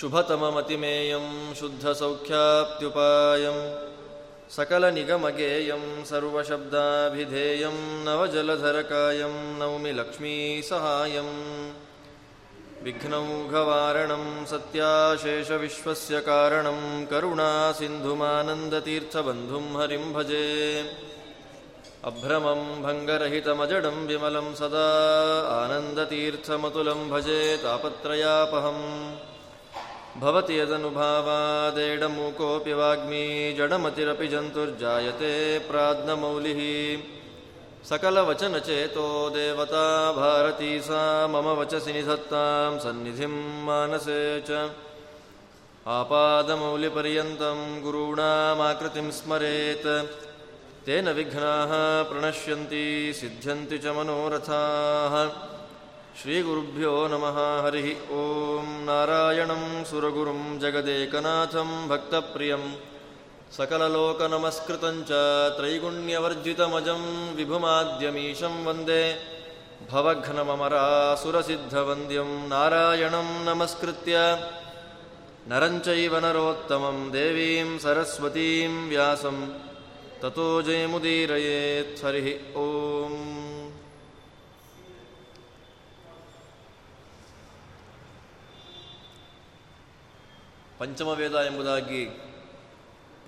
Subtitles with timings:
[0.00, 3.88] शुभतममतिमेयं शुद्धसौख्याप्त्युपायं
[4.50, 11.59] सकलनिगमगेयं, सर्वशब्दाभिधेयं, नवजलधरकायं नौमि लक्ष्मीसहायम्
[12.84, 16.78] विघ्नौघवारणं सत्याशेषविश्वस्य कारणं
[17.10, 20.46] करुणासिन्धुमानन्दतीर्थबन्धुं हरिं भजे।
[22.10, 24.86] अभ्रमं भङ्गरहितमजडं विमलं सदा
[25.56, 28.86] आनन्दतीर्थमतुलं भजे तापत्रयापहम्
[30.22, 33.24] भवति यदनुभावादेडमूकोऽपि वाग्मी
[33.58, 35.34] जडमतिरपि जन्तुर्जायते
[35.68, 36.60] प्राज्ञमौलिः
[37.89, 39.85] सकलवचनचेतो देवता
[40.17, 41.01] भारती सा
[41.33, 43.33] मम वचसि निधत्तां सन्निधिं
[43.65, 44.69] मानसे च
[45.97, 49.89] आपादमौलिपर्यन्तं गुरूणामाकृतिं स्मरेत्
[50.87, 51.71] तेन विघ्नाः
[52.09, 52.85] प्रणश्यन्ति
[53.19, 55.13] सिद्ध्यन्ति च मनोरथाः
[56.21, 62.67] श्रीगुरुभ्यो नमः हरिः ॐ नारायणं सुरगुरुं जगदेकनाथं भक्तप्रियम्
[63.57, 65.11] सकललोकनमस्कृतं च
[65.57, 67.03] त्रैगुण्यवर्जितमजं
[67.37, 69.03] विभुमाद्यमीशं वन्दे
[69.91, 74.15] भवघ्नममरासुरसिद्धवन्द्यं नारायणं नमस्कृत्य
[75.51, 79.37] नरं चैव नरोत्तमं देवीं सरस्वतीं व्यासं
[80.21, 82.27] ततो जयमुदीरयेत् हरिः
[82.61, 82.63] ॐ
[90.79, 92.01] ಪಂಚಮವೇದ ಎಂಬುದಾಗಿ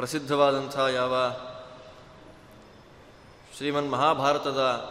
[0.03, 1.31] ಪ್ರಸಿದ್ಧವಾದಂಥ ಯಾವ
[3.57, 4.91] ಶ್ರೀಮನ್ ಮಹಾಭಾರತದ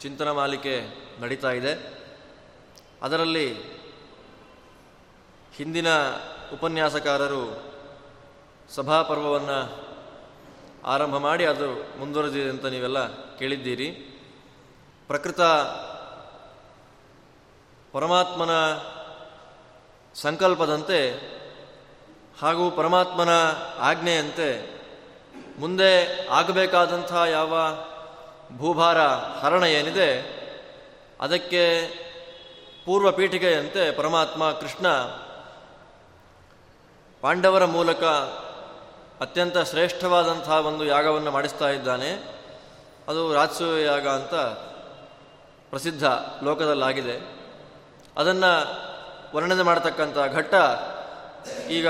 [0.00, 0.82] ಚಿಂತನ ಮಾಲಿಕೆ
[1.20, 2.02] ನಡೀತಾ ಇದೆ.
[3.02, 3.62] ಅದರಲ್ಲಿ
[5.54, 5.86] ಹಿಂದಿನ
[6.52, 7.62] ಉಪನ್ಯಾಸಕಾರರು
[8.70, 9.86] ಸಭಾಪರ್ವವನ್ನು
[10.84, 13.06] ಆರಂಭ ಮಾಡಿ ಅದು ಮುಂದುವರೆದಿದೆ ಅಂತ ನೀವೆಲ್ಲ
[13.36, 13.90] ಕೇಳಿದ್ದೀರಿ.
[15.06, 15.40] ಪ್ರಕೃತ
[17.92, 18.50] ಪರಮಾತ್ಮನ
[20.14, 21.33] ಸಂಕಲ್ಪದಂತೆ
[22.40, 23.28] ಹಾಗೂ ಪರಮಾತ್ಮನ
[23.80, 24.48] ಆಜ್ಞೆಯಂತೆ
[25.58, 25.90] ಮುಂದೆ
[26.28, 27.58] ಆಗಬೇಕಾದಂಥ ಯಾವ
[28.58, 28.98] ಭೂಭಾರ
[29.42, 30.10] ಹರಣ ಏನಿದೆ,
[31.20, 31.88] ಅದಕ್ಕೆ
[32.84, 34.88] ಪೂರ್ವ ಪೀಠಿಕೆಯಂತೆ ಪರಮಾತ್ಮ ಕೃಷ್ಣ
[37.20, 38.04] ಪಾಂಡವರ ಮೂಲಕ
[39.20, 42.10] ಅತ್ಯಂತ ಶ್ರೇಷ್ಠವಾದಂಥ ಒಂದು ಯಾಗವನ್ನು ಮಾಡಿಸ್ತಾ ಇದ್ದಾನೆ.
[43.08, 44.34] ಅದು ರಾಜಸೂಯ ಯಾಗ ಅಂತ
[45.70, 46.04] ಪ್ರಸಿದ್ಧ
[46.42, 47.16] ಲೋಕದಲ್ಲಾಗಿದೆ.
[48.16, 48.52] ಅದನ್ನು
[49.36, 50.54] ವರ್ಣನೆ ಮಾಡತಕ್ಕಂಥ ಘಟ್ಟ
[51.70, 51.88] ಈಗ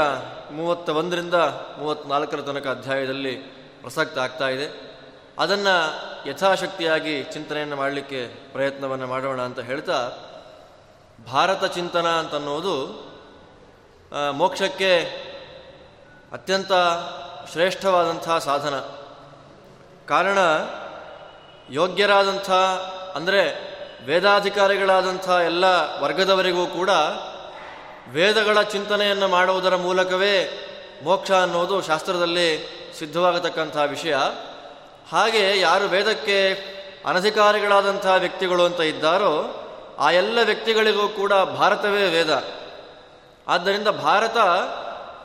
[0.51, 1.35] ಮೂವತ್ತ ಒಂದರಿಂದ
[1.79, 3.35] ಮೂವತ್ತ್ನಾಲ್ಕರ ತನಕ ಅಧ್ಯಾಯದಲ್ಲಿ
[3.81, 4.67] ಪ್ರಸಕ್ತ ಆಗ್ತಾ ಇದೆ.
[5.39, 5.75] ಅದನ್ನು
[6.29, 9.99] ಯಥಾಶಕ್ತಿಯಾಗಿ ಚಿಂತನೆಯನ್ನು ಮಾಡಲಿಕ್ಕೆ ಪ್ರಯತ್ನವನ್ನು ಮಾಡೋಣ ಅಂತ ಹೇಳ್ತಾ,
[11.33, 12.77] ಭಾರತ ಚಿಂತನ ಅಂತನ್ನೋದು
[14.33, 14.93] ಮೋಕ್ಷಕ್ಕೆ
[16.33, 16.73] ಅತ್ಯಂತ
[17.53, 18.77] ಶ್ರೇಷ್ಠವಾದಂಥ ಸಾಧನ.
[20.09, 20.39] ಕಾರಣ,
[21.71, 22.51] ಯೋಗ್ಯರಾದಂಥ
[23.17, 23.43] ಅಂದರೆ
[24.05, 25.67] ವೇದಾಧಿಕಾರಿಗಳಾದಂಥ ಎಲ್ಲ
[26.01, 26.91] ವರ್ಗದವರಿಗೂ ಕೂಡ
[28.13, 30.61] ವೇದಗಳ ಚಿಂತನೆಯನ್ನು ಮಾಡುವುದರ ಮೂಲಕವೇ
[31.03, 34.17] ಮೋಕ್ಷ ಅನ್ನೋದು ಶಾಸ್ತ್ರದಲ್ಲಿ ಸಿದ್ಧವಾಗತಕ್ಕಂಥ ವಿಷಯ.
[35.13, 36.53] ಹಾಗೆ ಯಾರು ವೇದಕ್ಕೆ
[37.07, 39.61] ಅನಧಿಕಾರಿಗಳಾದಂಥ ವ್ಯಕ್ತಿಗಳು ಅಂತ ಇದ್ದಾರೋ,
[39.99, 42.45] ಆ ಎಲ್ಲ ವ್ಯಕ್ತಿಗಳಿಗೂ ಕೂಡ ಭಾರತವೇ ವೇದ.
[43.49, 44.37] ಆದ್ದರಿಂದ ಭಾರತ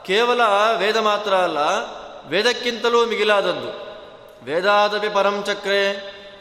[0.06, 0.42] ಕೇವಲ
[0.78, 1.58] ವೇದ ಮಾತ್ರ ಅಲ್ಲ,
[2.28, 3.90] ವೇದಕ್ಕಿಂತಲೂ ಮಿಗಿಲಾದದ್ದು.
[4.46, 5.94] ವೇದಾದಪಿ ಪರಂಚಕ್ರೆ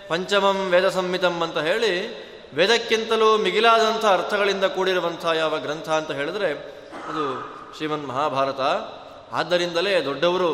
[0.09, 6.50] ಪಂಚಮಂ ವೇದ ಸಂಹಿತಂ ಅಂತ ಹೇಳಿ ವೇದಕ್ಕಿಂತಲೂ ಮಿಗಿಲಾದಂಥ ಅರ್ಥಗಳಿಂದ ಕೂಡಿರುವಂಥ ಯಾವ ಗ್ರಂಥ ಅಂತ ಹೇಳಿದ್ರೆ
[7.08, 7.24] ಅದು
[7.76, 8.60] ಶ್ರೀಮನ್ ಮಹಾಭಾರತ.
[9.32, 10.50] ಆದ್ದರಿಂದಲೇ ದೊಡ್ಡವರು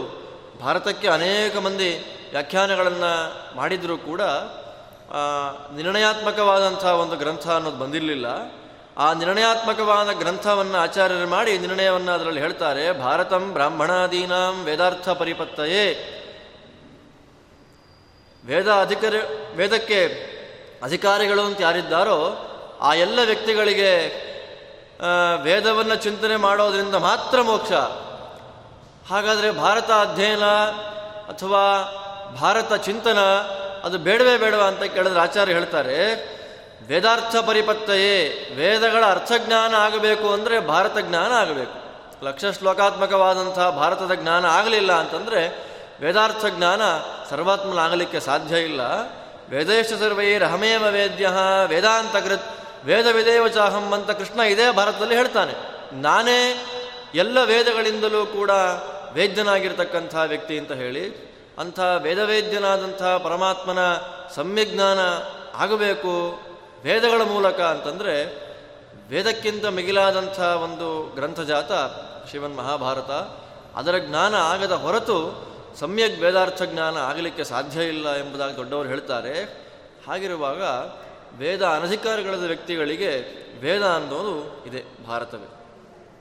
[0.60, 1.90] ಭಾರತಕ್ಕೆ ಅನೇಕ ಮಂದಿ
[2.30, 3.12] ವ್ಯಾಖ್ಯಾನಗಳನ್ನು
[3.56, 4.20] ಮಾಡಿದರೂ ಕೂಡ
[5.76, 8.26] ನಿರ್ಣಯಾತ್ಮಕವಾದಂಥ ಒಂದು ಗ್ರಂಥ ಅನ್ನೋದು ಬಂದಿರಲಿಲ್ಲ.
[8.98, 15.86] ಆ ನಿರ್ಣಯಾತ್ಮಕವಾದ ಗ್ರಂಥವನ್ನು ಆಚಾರ್ಯರು ಮಾಡಿ ನಿರ್ಣಯವನ್ನು ಅದರಲ್ಲಿ ಹೇಳ್ತಾರೆ, ಭಾರತಂ ಬ್ರಾಹ್ಮಣಾದೀನಾಂ ವೇದಾರ್ಥ ಪರಿಪತ್ತಯೇ.
[18.46, 19.20] ವೇದ ಅಧಿಕಾರಿ,
[19.56, 20.33] ವೇದಕ್ಕೆ
[20.84, 22.18] ಅಧಿಕಾರಿಗಳು ಅಂತ ಯಾರಿದ್ದಾರೋ
[22.80, 23.92] ಆ ಎಲ್ಲ ವ್ಯಕ್ತಿಗಳಿಗೆ
[25.42, 27.72] ವೇದವನ್ನು ಚಿಂತನೆ ಮಾಡೋದರಿಂದ ಮಾತ್ರ ಮೋಕ್ಷ.
[29.10, 30.46] ಹಾಗಾದರೆ ಭಾರತ ಅಧ್ಯಯನ
[31.28, 31.62] ಅಥವಾ
[32.40, 33.20] ಭಾರತ ಚಿಂತನ
[33.84, 35.96] ಅದು ಬೇಡವೇ ಬೇಡವಾ ಅಂತ ಕೇಳಿದ್ರೆ ಆಚಾರ್ಯ ಹೇಳ್ತಾರೆ,
[36.88, 38.16] ವೇದಾರ್ಥ ಪರಿಪತ್ತಯೇ,
[38.56, 41.76] ವೇದಗಳ ಅರ್ಥಜ್ಞಾನ ಆಗಬೇಕು ಅಂದರೆ ಭಾರತ ಜ್ಞಾನ ಆಗಬೇಕು.
[42.24, 45.42] ಲಕ್ಷ ಶ್ಲೋಕಾತ್ಮಕವಾದಂಥ ಭಾರತದ ಜ್ಞಾನ ಆಗಲಿಲ್ಲ ಅಂತಂದರೆ
[46.00, 46.82] ವೇದಾರ್ಥ ಜ್ಞಾನ
[47.30, 48.82] ಸರ್ವಾತ್ಮನ ಆಗಲಿಕ್ಕೆ ಸಾಧ್ಯ ಇಲ್ಲ.
[49.50, 51.28] ವೇದೇಶ ಸರ್ವೈರಹಮೇವ ವೇದ್ಯ
[51.68, 52.48] ವೇದಾಂತಕೃತ್
[52.84, 53.06] ವೇದ
[53.54, 55.54] ಚಾಹಂ ಅಂತ ಕೃಷ್ಣ ಇದೇ ಭಾರತದಲ್ಲಿ ಹೇಳ್ತಾನೆ.
[56.00, 56.40] ನಾನೇ
[57.14, 58.50] ಎಲ್ಲ ವೇದಗಳಿಂದಲೂ ಕೂಡ
[59.12, 61.04] ವೇದ್ಯನಾಗಿರ್ತಕ್ಕಂಥ ವ್ಯಕ್ತಿ ಅಂತ ಹೇಳಿ,
[61.58, 63.78] ಅಂಥ ವೇದವೇದ್ಯನಾದಂಥ ಪರಮಾತ್ಮನ
[64.34, 64.98] ಸಮ್ಯಜ್ಞಾನ
[65.54, 66.14] ಆಗಬೇಕು
[66.84, 68.14] ವೇದಗಳ ಮೂಲಕ ಅಂತಂದರೆ
[69.08, 71.72] ವೇದಕ್ಕಿಂತ ಮಿಗಿಲಾದಂಥ ಒಂದು ಗ್ರಂಥಜಾತ
[72.30, 73.10] ಶಿವನ್ ಮಹಾಭಾರತ,
[73.76, 75.18] ಅದರ ಜ್ಞಾನ ಆಗದ ಹೊರತು
[75.76, 79.42] ಸಮ್ಯಕ್ ವೇದಾರ್ಥ ಜ್ಞಾನ ಆಗಲಿಕ್ಕೆ ಸಾಧ್ಯ ಇಲ್ಲ ಎಂಬುದಾಗಿ ದೊಡ್ಡವರು ಹೇಳ್ತಾರೆ.
[80.08, 80.62] ಹಾಗಿರುವಾಗ
[81.38, 83.18] ವೇದ ಅನಧಿಕಾರಗಳಾದ ವ್ಯಕ್ತಿಗಳಿಗೆ
[83.60, 85.48] ವೇದ ಅನ್ನೋದು ಇದೆ ಭಾರತವೇ.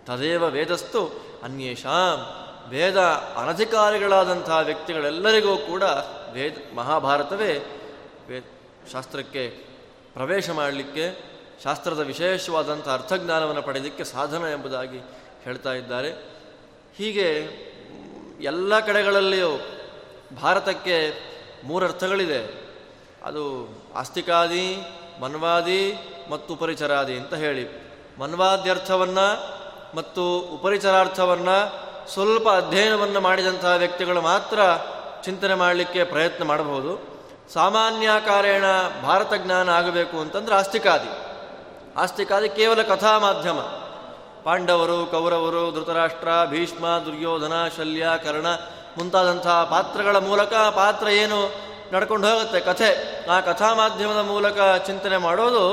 [0.05, 1.07] ತದೇವ ವೇದಸ್ತು
[1.43, 2.19] ಅನ್ಯೇಷಾಂ.
[2.69, 2.99] ವೇದ
[3.37, 5.83] ಅನಧಿಕಾರಿಗಳಾದಂತಹ ವ್ಯಕ್ತಿಗಳೆಲ್ಲರಿಗೂ ಕೂಡ
[6.31, 7.53] ವೇದ ಮಹಾಭಾರತವೇ.
[8.29, 8.43] ವೇದ
[8.91, 9.49] ಶಾಸ್ತ್ರಕ್ಕೆ
[10.13, 11.33] ಪ್ರವೇಶ ಮಾಡಲಿಕ್ಕೆ,
[11.63, 14.99] ಶಾಸ್ತ್ರದ ವಿಶೇಷವಾದಂಥ ಅರ್ಥಜ್ಞಾನವನ್ನು ಪಡೆಯಲಿಕ್ಕೆ ಸಾಧನ ಎಂಬುದಾಗಿ
[15.43, 16.11] ಹೇಳ್ತಾ ಇದ್ದಾರೆ.
[16.95, 17.49] ಹೀಗೆ
[18.43, 19.49] ಎಲ್ಲ ಕಡೆಗಳಲ್ಲಿಯೂ
[20.41, 21.13] ಭಾರತಕ್ಕೆ
[21.63, 22.63] ಮೂರರ್ಥಗಳಿದೆ
[23.23, 24.77] ಅದು ಆಸ್ತಿಕಾದಿ,
[25.21, 25.97] ಮನ್ವಾದಿ
[26.29, 27.93] ಮತ್ತು ಉಪರಿಚರಾದಿ ಅಂತ ಹೇಳಿ.
[28.19, 29.27] ಮನ್ವಾದ್ಯರ್ಥವನ್ನು
[29.97, 31.57] ಮತ್ತು ಉಪರಿಚರಾರ್ಥವನ್ನು
[32.09, 34.59] ಸ್ವಲ್ಪ ಅಧ್ಯಯನವನ್ನು ಮಾಡಿದಂತಹ ವ್ಯಕ್ತಿಗಳು ಮಾತ್ರ
[35.23, 37.13] ಚಿಂತನೆ ಮಾಡಲಿಕ್ಕೆ ಪ್ರಯತ್ನ ಮಾಡಬಹುದು.
[37.53, 38.63] ಸಾಮಾನ್ಯಕಾರೇಣ
[39.03, 41.11] ಭಾರತ ಜ್ಞಾನ ಆಗಬೇಕು ಅಂತಂದ್ರೆ ಆಸ್ತಿಕಾದಿ.
[41.97, 43.82] ಆಸ್ತಿಕಾದಿ ಕೇವಲ ಕಥಾ ಮಾಧ್ಯಮ
[44.43, 48.47] ಪಾಂಡವರು, ಕೌರವರು, ಧೃತರಾಷ್ಟ್ರ, ಭೀಷ್ಮ, ದುರ್ಯೋಧನ, ಶಲ್ಯ, ಕರ್ಣ
[48.97, 51.51] ಮುಂತಾದಂತಹ ಪಾತ್ರಗಳ ಮೂಲಕ ಪಾತ್ರ ಏನು
[51.93, 52.59] ನಡ್ಕೊಂಡು ಹೋಗುತ್ತೆ?
[52.59, 53.23] ಕಥೆ.
[53.29, 55.63] ಆ ಕಥಾ ಮಾಧ್ಯಮದ ಮೂಲಕ ಚಿಂತನೆ ಮಾಡೋದು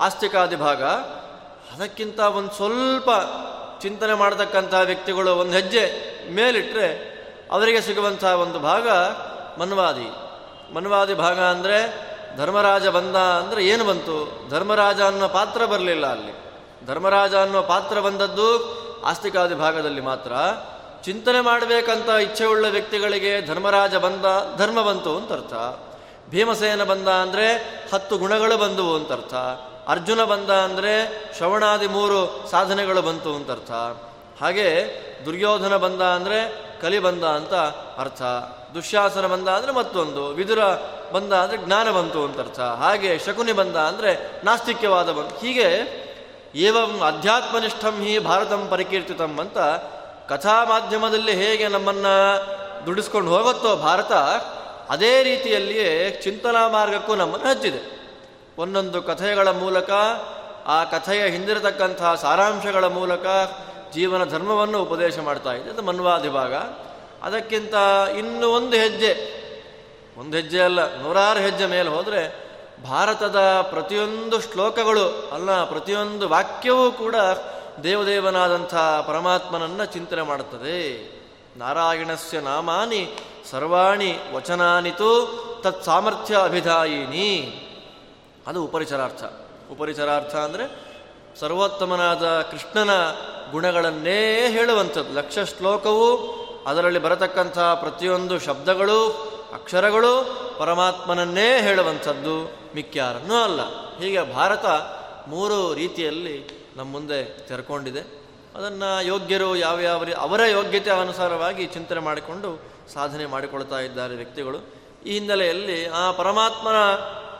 [0.00, 0.82] ಆಸ್ತಿಕಾದಿ ಭಾಗ.
[1.74, 3.10] ಅದಕ್ಕಿಂತ ಒಂದು ಸ್ವಲ್ಪ
[3.80, 5.84] ಚಿಂತನೆ ಮಾಡತಕ್ಕಂಥ ವ್ಯಕ್ತಿಗಳು ಒಂದು ಹೆಜ್ಜೆ
[6.30, 7.18] ಮೇಲಿಟ್ಟರೆ
[7.50, 8.88] ಅವರಿಗೆ ಸಿಗುವಂಥ ಒಂದು ಭಾಗ
[9.60, 10.10] ಮನ್ವಾದಿ.
[10.74, 14.46] ಮನ್ವಾದಿ ಭಾಗ ಅಂದರೆ ಧರ್ಮರಾಜ ಬಂದ ಅಂದರೆ ಏನು ಬಂತು?
[14.50, 16.47] ಧರ್ಮರಾಜ ಅನ್ನೋ ಪಾತ್ರ ಬರಲಿಲ್ಲ ಅಲ್ಲಿ.
[16.88, 18.48] ಧರ್ಮರಾಜ ಅನ್ನೋ ಪಾತ್ರ ಬಂದದ್ದು
[19.04, 20.32] ಆಸ್ತಿಕಾದಿ ಭಾಗದಲ್ಲಿ ಮಾತ್ರ.
[21.04, 24.24] ಚಿಂತನೆ ಮಾಡಬೇಕಂತ ಇಚ್ಛೆಯುಳ್ಳ ವ್ಯಕ್ತಿಗಳಿಗೆ ಧರ್ಮರಾಜ ಬಂದ,
[24.58, 25.54] ಧರ್ಮ ಬಂತು ಅಂತ ಅರ್ಥ.
[26.30, 27.46] ಭೀಮಸೇನ ಬಂದ ಅಂದರೆ
[27.92, 29.34] ಹತ್ತು ಗುಣಗಳು ಬಂದವು ಅಂತ ಅರ್ಥ.
[29.88, 30.92] ಅರ್ಜುನ ಬಂದ ಅಂದರೆ
[31.36, 33.70] ಶ್ರವಣಾದಿ ಮೂರು ಸಾಧನೆಗಳು ಬಂತು ಅಂತ ಅರ್ಥ.
[34.42, 34.66] ಹಾಗೆ
[35.24, 36.38] ದುರ್ಯೋಧನ ಬಂದ ಅಂದರೆ
[36.82, 37.54] ಕಲಿ ಬಂದ ಅಂತ
[37.98, 38.22] ಅರ್ಥ.
[38.74, 40.28] ದುಶ್ಯಾಸನ ಬಂದ ಅಂದರೆ ಮತ್ತೊಂದು.
[40.28, 40.58] ವಿದುರ
[41.12, 42.60] ಬಂದ ಅಂದರೆ ಜ್ಞಾನ ಬಂತು ಅಂತ ಅರ್ಥ.
[42.60, 44.12] ಹಾಗೆ ಶಕುನಿ ಬಂದ ಅಂದರೆ
[44.44, 45.46] ನಾಸ್ತಿಕ್ಯವಾದ ಬಂತು.
[45.46, 45.68] ಹೀಗೆ
[46.58, 49.58] ಏವಂ ಅಧ್ಯಾತ್ಮನಿಷ್ಠಂ ಹಿ ಭಾರತಂ ಪರಿಕೀರ್ತಿತಂ ಅಂತ
[50.28, 52.14] ಕಥಾ ಮಾಧ್ಯಮದಲ್ಲಿ ಹೇಗೆ ನಮ್ಮನ್ನು
[52.86, 54.12] ದುಡಿಸ್ಕೊಂಡು ಹೋಗುತ್ತೋ ಭಾರತ,
[54.90, 57.98] ಅದೇ ರೀತಿಯಲ್ಲಿಯೇ ಚಿಂತನಾ ಮಾರ್ಗಕ್ಕೂ ನಮ್ಮನ್ನು ಹಚ್ಚಿದೆ.
[58.58, 59.90] ಒಂದೊಂದು ಕಥೆಗಳ ಮೂಲಕ,
[60.66, 63.26] ಆ ಕಥೆಯ ಹಿಂದಿರತಕ್ಕಂಥ ಸಾರಾಂಶಗಳ ಮೂಲಕ
[63.94, 65.70] ಜೀವನ ಧರ್ಮವನ್ನು ಉಪದೇಶ ಮಾಡ್ತಾ ಇದೆ.
[65.70, 66.54] ಅದು ಮನ್ವಾದಿ ಭಾಗ.
[67.22, 67.74] ಅದಕ್ಕಿಂತ
[68.18, 69.12] ಇನ್ನೂ ಒಂದು ಹೆಜ್ಜೆ
[70.18, 72.47] ಒಂದು ಹೆಜ್ಜೆ ಅಲ್ಲ, ನೂರಾರು ಹೆಜ್ಜೆ ಮೇಲೆ ಹೋದರೆ
[72.84, 73.36] ಭಾರತದ
[73.70, 77.14] ಪ್ರತಿಯೊಂದು ಶ್ಲೋಕಗಳು, ಅಲ್ಲ, ಪ್ರತಿಯೊಂದು ವಾಕ್ಯವೂ ಕೂಡ
[77.82, 81.18] ದೇವದೇವನಾದಂಥ ಪರಮಾತ್ಮನನ್ನು ಚಿಂತನೆ ಮಾಡುತ್ತದೆ.
[81.56, 83.18] ನಾರಾಯಣಸ್ಯ ನಾಮಾನಿ
[83.50, 87.64] ಸರ್ವಾಣಿ ವಚನಾನಿತು ತತ್ ಸಾಮರ್ಥ್ಯ ಅಭಿಧಾಯಿನಿ.
[88.46, 89.24] ಅದು ಉಪರಿಚರಾರ್ಥ.
[89.72, 90.88] ಉಪರಿಚರಾರ್ಥ ಅಂದರೆ
[91.40, 92.90] ಸರ್ವೋತ್ತಮನಾದ ಕೃಷ್ಣನ
[93.50, 95.14] ಗುಣಗಳನ್ನೇ ಹೇಳುವಂಥದ್ದು.
[95.14, 96.16] ಲಕ್ಷ ಶ್ಲೋಕವು
[96.66, 99.08] ಅದರಲ್ಲಿ ಬರತಕ್ಕಂಥ ಪ್ರತಿಯೊಂದು ಶಬ್ದಗಳು,
[99.54, 102.57] ಅಕ್ಷರಗಳು ಪರಮಾತ್ಮನನ್ನೇ ಹೇಳುವಂಥದ್ದು.
[102.74, 103.60] ಮಿಕ್ಯಾರನ್ನೂ ಅಲ್ಲ.
[103.98, 104.66] ಹೀಗೆ ಭಾರತ
[105.28, 108.00] ಮೂರು ರೀತಿಯಲ್ಲಿ ನಮ್ಮ ಮುಂದೆ ತೆರ್ಕೊಂಡಿದೆ.
[108.54, 112.62] ಅದನ್ನು ಯೋಗ್ಯರು ಯಾವ್ಯಾವ ಅವರ ಯೋಗ್ಯತೆ ಅನುಸಾರವಾಗಿ ಚಿಂತನೆ ಮಾಡಿಕೊಂಡು
[112.94, 114.58] ಸಾಧನೆ ಮಾಡಿಕೊಳ್ತಾ ಇದ್ದಾರೆ ವ್ಯಕ್ತಿಗಳು.
[115.06, 116.74] ಈ ಹಿನ್ನೆಲೆಯಲ್ಲಿ ಆ ಪರಮಾತ್ಮನ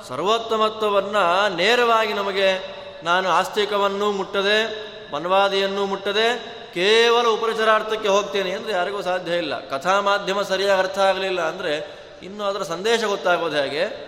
[0.09, 9.69] ಸರ್ವೋತ್ತಮತ್ವವನ್ನು ನೇರವಾಗಿ ನಮಗೆ ನಾನು ಆಸ್ತಿಕವನ್ನು ಮುಟ್ಟದೆ, ಮನವಾದಿಯನ್ನು ಮುಟ್ಟದೆ, ಕೇವಲ ಉಪಚಾರಾರ್ಥಕ್ಕೆ ಹೋಗ್ತೇನೆ ಅಂದರೆ ಯಾರಿಗೂ ಸಾಧ್ಯ ಇಲ್ಲ.
[9.69, 14.08] ಕಥಾ ಮಾಧ್ಯಮ ಸರಿಯಾಗಿ ಅರ್ಥ ಆಗಲಿಲ್ಲ ಅಂದರೆ ಇನ್ನು ಅದರ ಸಂದೇಶ ಗೊತ್ತಾಗೋದು ಹೇಗೆ?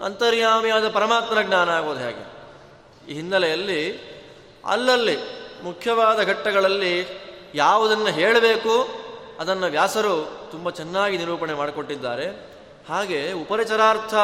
[0.00, 2.32] ಅಂತರ್ಯಾಮಿಯಾದ ಪರಮಾತ್ಮನ ಜ್ಞಾನ ಆಗೋದು ಹೇಗೆ?
[3.10, 4.12] ಈ ಹಿನ್ನೆಲೆಯಲ್ಲಿ
[4.64, 5.16] ಅಲ್ಲಲ್ಲಿ
[5.64, 7.22] ಮುಖ್ಯವಾದ ಘಟ್ಟಗಳಲ್ಲಿ
[7.54, 8.88] ಯಾವುದನ್ನು ಹೇಳಬೇಕು
[9.40, 12.52] ಅದನ್ನು ವ್ಯಾಸರು ತುಂಬ ಚೆನ್ನಾಗಿ ನಿರೂಪಣೆ ಮಾಡಿಕೊಟ್ಟಿದ್ದಾರೆ.
[12.88, 14.14] ಹಾಗೆ ಉಪರಿಚರಾರ್ಥ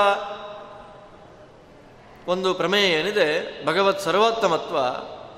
[2.29, 4.79] ಒಂದು ಪ್ರಮೇಯ ಏನಿದೆ, ಭಗವತ್ ಸರ್ವೋತ್ತಮತ್ವ,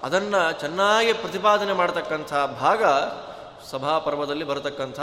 [0.07, 2.85] ಅದನ್ನು ಚೆನ್ನಾಗಿ ಪ್ರತಿಪಾದನೆ ಮಾಡತಕ್ಕಂಥ ಭಾಗ
[3.71, 5.01] ಸಭಾಪರ್ವದಲ್ಲಿ ಬರತಕ್ಕಂಥ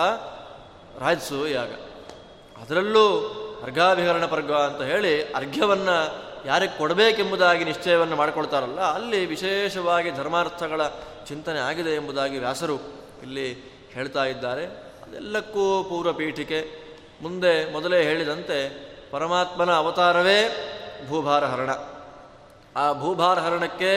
[0.99, 1.69] ರಾಜಸು ಯಾಗ.
[2.61, 3.33] ಅದರಲ್ಲೂ
[3.63, 5.95] ಅರ್ಘಾಭಿಹರಣ ಪರ್ಗ ಅಂತ ಹೇಳಿ ಅರ್ಘ್ಯವನ್ನು
[6.45, 10.81] ಯಾರಿಗೆ ಕೊಡಬೇಕೆಂಬುದಾಗಿ ನಿಶ್ಚಯವನ್ನು ಮಾಡಿಕೊಳ್ತಾರಲ್ಲ, ಅಲ್ಲಿ ವಿಶೇಷವಾಗಿ ಧರ್ಮಾರ್ಥಗಳ
[11.27, 12.75] ಚಿಂತನೆ ಆಗಿದೆ ಎಂಬುದಾಗಿ ವ್ಯಾಸರು
[13.23, 13.47] ಇಲ್ಲಿ
[13.93, 14.65] ಹೇಳ್ತಾ ಇದ್ದಾರೆ.
[15.03, 16.59] ಅದೆಲ್ಲಕ್ಕೂ ಪೂರ್ವ ಪೀಠಿಕೆ.
[17.21, 18.57] ಮುಂದೆ ಮೊದಲೇ ಹೇಳಿದಂತೆ
[19.11, 20.39] ಪರಮಾತ್ಮನ ಅವತಾರವೇ
[21.09, 21.71] ಭೂಭಾರ ಹರಣ
[22.75, 23.91] ಆ ಭೂಭಾರ ಹರಣಕ್ಕೆ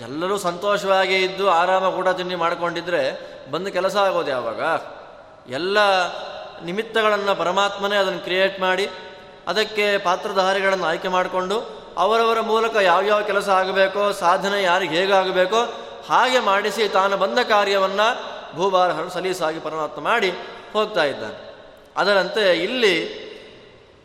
[0.00, 3.02] ಎಲ್ಲರೂ ಸಂತೋಷವಾಗಿ ಇದ್ದು ಆರಾಮ ಕೂಡ ತಿಂಡಿ ಮಾಡಿಕೊಂಡಿದ್ರೆ
[3.50, 4.62] ಬಂದು ಕೆಲಸ ಆಗೋದು ಯಾವಾಗ?
[5.50, 5.78] ಎಲ್ಲ
[6.64, 8.90] ನಿಮಿತ್ತಗಳನ್ನು ಪರಮಾತ್ಮನೇ ಅದನ್ನು ಕ್ರಿಯೇಟ್ ಮಾಡಿ
[9.46, 15.60] ಅದಕ್ಕೆ ಪಾತ್ರಧಾರಿಗಳನ್ನು ಆಯ್ಕೆ ಮಾಡಿಕೊಂಡು ಅವರವರ ಮೂಲಕ ಯಾವ್ಯಾವ ಕೆಲಸ ಆಗಬೇಕೋ, ಸಾಧನೆ ಯಾರಿಗೆ ಹೇಗಾಗಬೇಕೋ
[16.08, 20.30] ಹಾಗೆ ಮಾಡಿಸಿ ತಾನು ಬಂದ ಕಾರ್ಯವನ್ನು ಭೂಭಾರ ಸಲೀಸಾಗಿ ಪರಮಾತ್ಮ ಮಾಡಿ
[20.72, 21.54] ಹೋಗ್ತಾ ಇದ್ದಾನೆ.
[21.96, 23.26] ಅದರಂತೆ ಇಲ್ಲಿ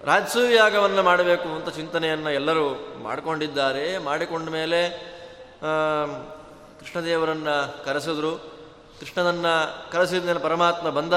[0.03, 3.97] ರಾಜಸೂಯಾಗವನ್ನು ಮಾಡಬೇಕು ಅಂತ ಚಿಂತನೆಯನ್ನು ಎಲ್ಲರೂ ಮಾಡಿಕೊಂಡಿದ್ದಾರೆ.
[3.97, 4.89] ಮಾಡಿಕೊಂಡ ಮೇಲೆ
[6.79, 8.37] ಕೃಷ್ಣದೇವರನ್ನು ಕರೆಸಿದ್ರು.
[8.99, 11.13] ಕೃಷ್ಣನನ್ನು ಕರೆಸಿದ ಮೇಲೆ ಪರಮಾತ್ಮ ಬಂದ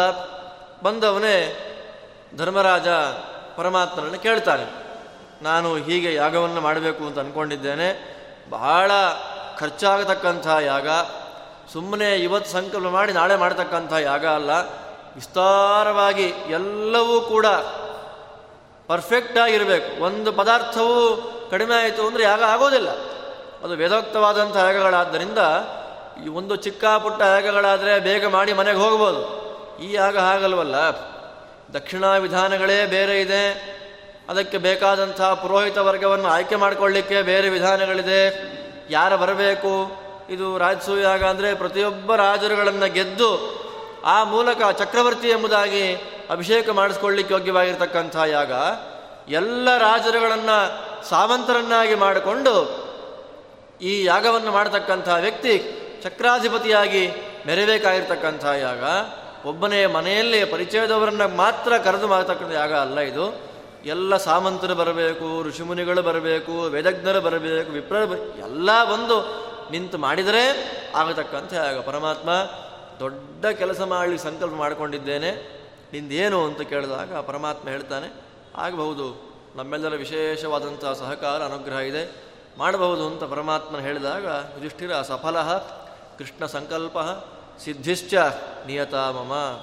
[0.83, 1.61] ಬಂದವನೇ
[2.37, 2.89] ಧರ್ಮರಾಜ
[3.57, 4.85] ಪರಮಾತ್ಮನನ್ನು ಕೇಳ್ತಾನೆ.
[5.43, 8.15] ನಾನು ಹೀಗೆ ಯಾಗವನ್ನು ಮಾಡಬೇಕು ಅಂತ ಅಂದ್ಕೊಂಡಿದ್ದೇನೆ
[8.51, 8.91] ಬಹಳ
[9.59, 10.89] ಖರ್ಚಾಗತಕ್ಕಂಥ ಯಾಗ.
[11.73, 14.51] ಸುಮ್ಮನೆ ಇವತ್ತು ಸಂಕಲ್ಪ ಮಾಡಿ ನಾಳೆ ಮಾಡತಕ್ಕಂಥ ಯಾಗ ಅಲ್ಲ.
[15.15, 17.47] ವಿಸ್ತಾರವಾಗಿ ಎಲ್ಲವೂ ಕೂಡ
[18.87, 20.03] ಪರ್ಫೆಕ್ಟ್ ಆಗಿರಬೇಕು.
[20.03, 22.89] ಒಂದು ಪದಾರ್ಥವು ಕಡಿಮೆ ಆಯಿತು ಅಂದರೆ ಯಾಗ ಆಗೋದಿಲ್ಲ.
[23.65, 25.39] ಅದು ವೇದೋಕ್ತವಾದಂಥ ಯಾಗಗಳಾದ್ದರಿಂದ
[26.25, 29.44] ಈ ಒಂದು ಚಿಕ್ಕ ಪುಟ್ಟ ಯಾಗಗಳಾದರೆ ಬೇಗ ಮಾಡಿ ಮನೆಗೆ ಹೋಗ್ಬೋದು.
[29.81, 30.75] ಈ ಯಾಗ ಹಾಗಲ್ವಲ್ಲ?
[31.75, 33.75] ದಕ್ಷಿಣ ವಿಧಾನಗಳೇ ಬೇರೆ ಇದೆ.
[34.29, 38.55] ಅದಕ್ಕೆ ಬೇಕಾದಂಥ ಪುರೋಹಿತ ವರ್ಗವನ್ನು ಆಯ್ಕೆ ಮಾಡಿಕೊಳ್ಳಿಕ್ಕೆ ಬೇರೆ ವಿಧಾನಗಳಿದೆ.
[38.91, 40.05] ಯಾರು ಬರಬೇಕು?
[40.31, 43.65] ಇದು ರಾಜಸೂಯಾಗ ಯಾಗ ಅಂದರೆ ಪ್ರತಿಯೊಬ್ಬ ರಾಜರುಗಳನ್ನು ಗೆದ್ದು
[44.05, 45.95] ಆ ಮೂಲಕ ಚಕ್ರವರ್ತಿ ಎಂಬುದಾಗಿ
[46.31, 48.53] ಅಭಿಷೇಕ ಮಾಡಿಸ್ಕೊಳ್ಳಿಕ್ಕೆ ಯೋಗ್ಯವಾಗಿರ್ತಕ್ಕಂಥ ಯಾಗ
[49.29, 52.85] ಎಲ್ಲ ರಾಜರುಗಳನ್ನು ಸಾವಂತರನ್ನಾಗಿ ಮಾಡಿಕೊಂಡು
[53.83, 55.59] ಈ ಯಾಗವನ್ನು ಮಾಡತಕ್ಕಂಥ ವ್ಯಕ್ತಿ
[56.03, 57.11] ಚಕ್ರಾಧಿಪತಿಯಾಗಿ
[57.47, 58.85] ಮೆರಬೇಕಾಗಿರ್ತಕ್ಕಂಥ ಯಾಗ.
[59.47, 63.25] ಒಬ್ಬನೇ ಮನೆಯಲ್ಲಿ ಪರಿಚಯದವರನ್ನ ಮಾತ್ರ ಕರೆದು ಮಾಡತಕ್ಕಂಥ ಯಾಗ ಅಲ್ಲ ಇದು.
[63.85, 67.97] ಎಲ್ಲ ಸಾಮಂತರು ಬರಬೇಕು, ಋಷಿಮುನಿಗಳು ಬರಬೇಕು, ವೇದಜ್ಞರು ಬರಬೇಕು ವಿಪ್ರ
[68.39, 69.19] ಎಲ್ಲ ಬಂದು
[69.71, 70.45] ನಿಂತು ಮಾಡಿದರೆ
[70.97, 71.77] ಆಗತಕ್ಕಂಥ ಯಾಗ.
[71.81, 72.31] ಪರಮಾತ್ಮ
[73.01, 75.31] ದೊಡ್ಡ ಕೆಲಸ ಮಾಡಲಿ ಸಂಕಲ್ಪ ಮಾಡಿಕೊಂಡಿದ್ದೇನೆ.
[75.93, 78.09] ನಿಂದೇನು ಅಂತ ಕೇಳಿದಾಗ ಪರಮಾತ್ಮ ಹೇಳ್ತಾನೆ,
[78.57, 79.07] ಆಗಬಹುದು.
[79.57, 82.03] ನಮ್ಮೆಲ್ಲರ ವಿಶೇಷವಾದಂಥ ಸಹಕಾರ, ಅನುಗ್ರಹ ಇದೆ.
[82.59, 85.39] ಮಾಡಬಹುದು ಅಂತ ಪರಮಾತ್ಮನ ಹೇಳಿದಾಗ, ಯುಧಿಷ್ಠಿರ ಸಫಲ
[86.19, 86.99] ಕೃಷ್ಣ ಸಂಕಲ್ಪ
[87.59, 88.15] ಸಿದ್ಧಿಶ್ಚ
[88.67, 89.61] ನಿಯತಾಮಮ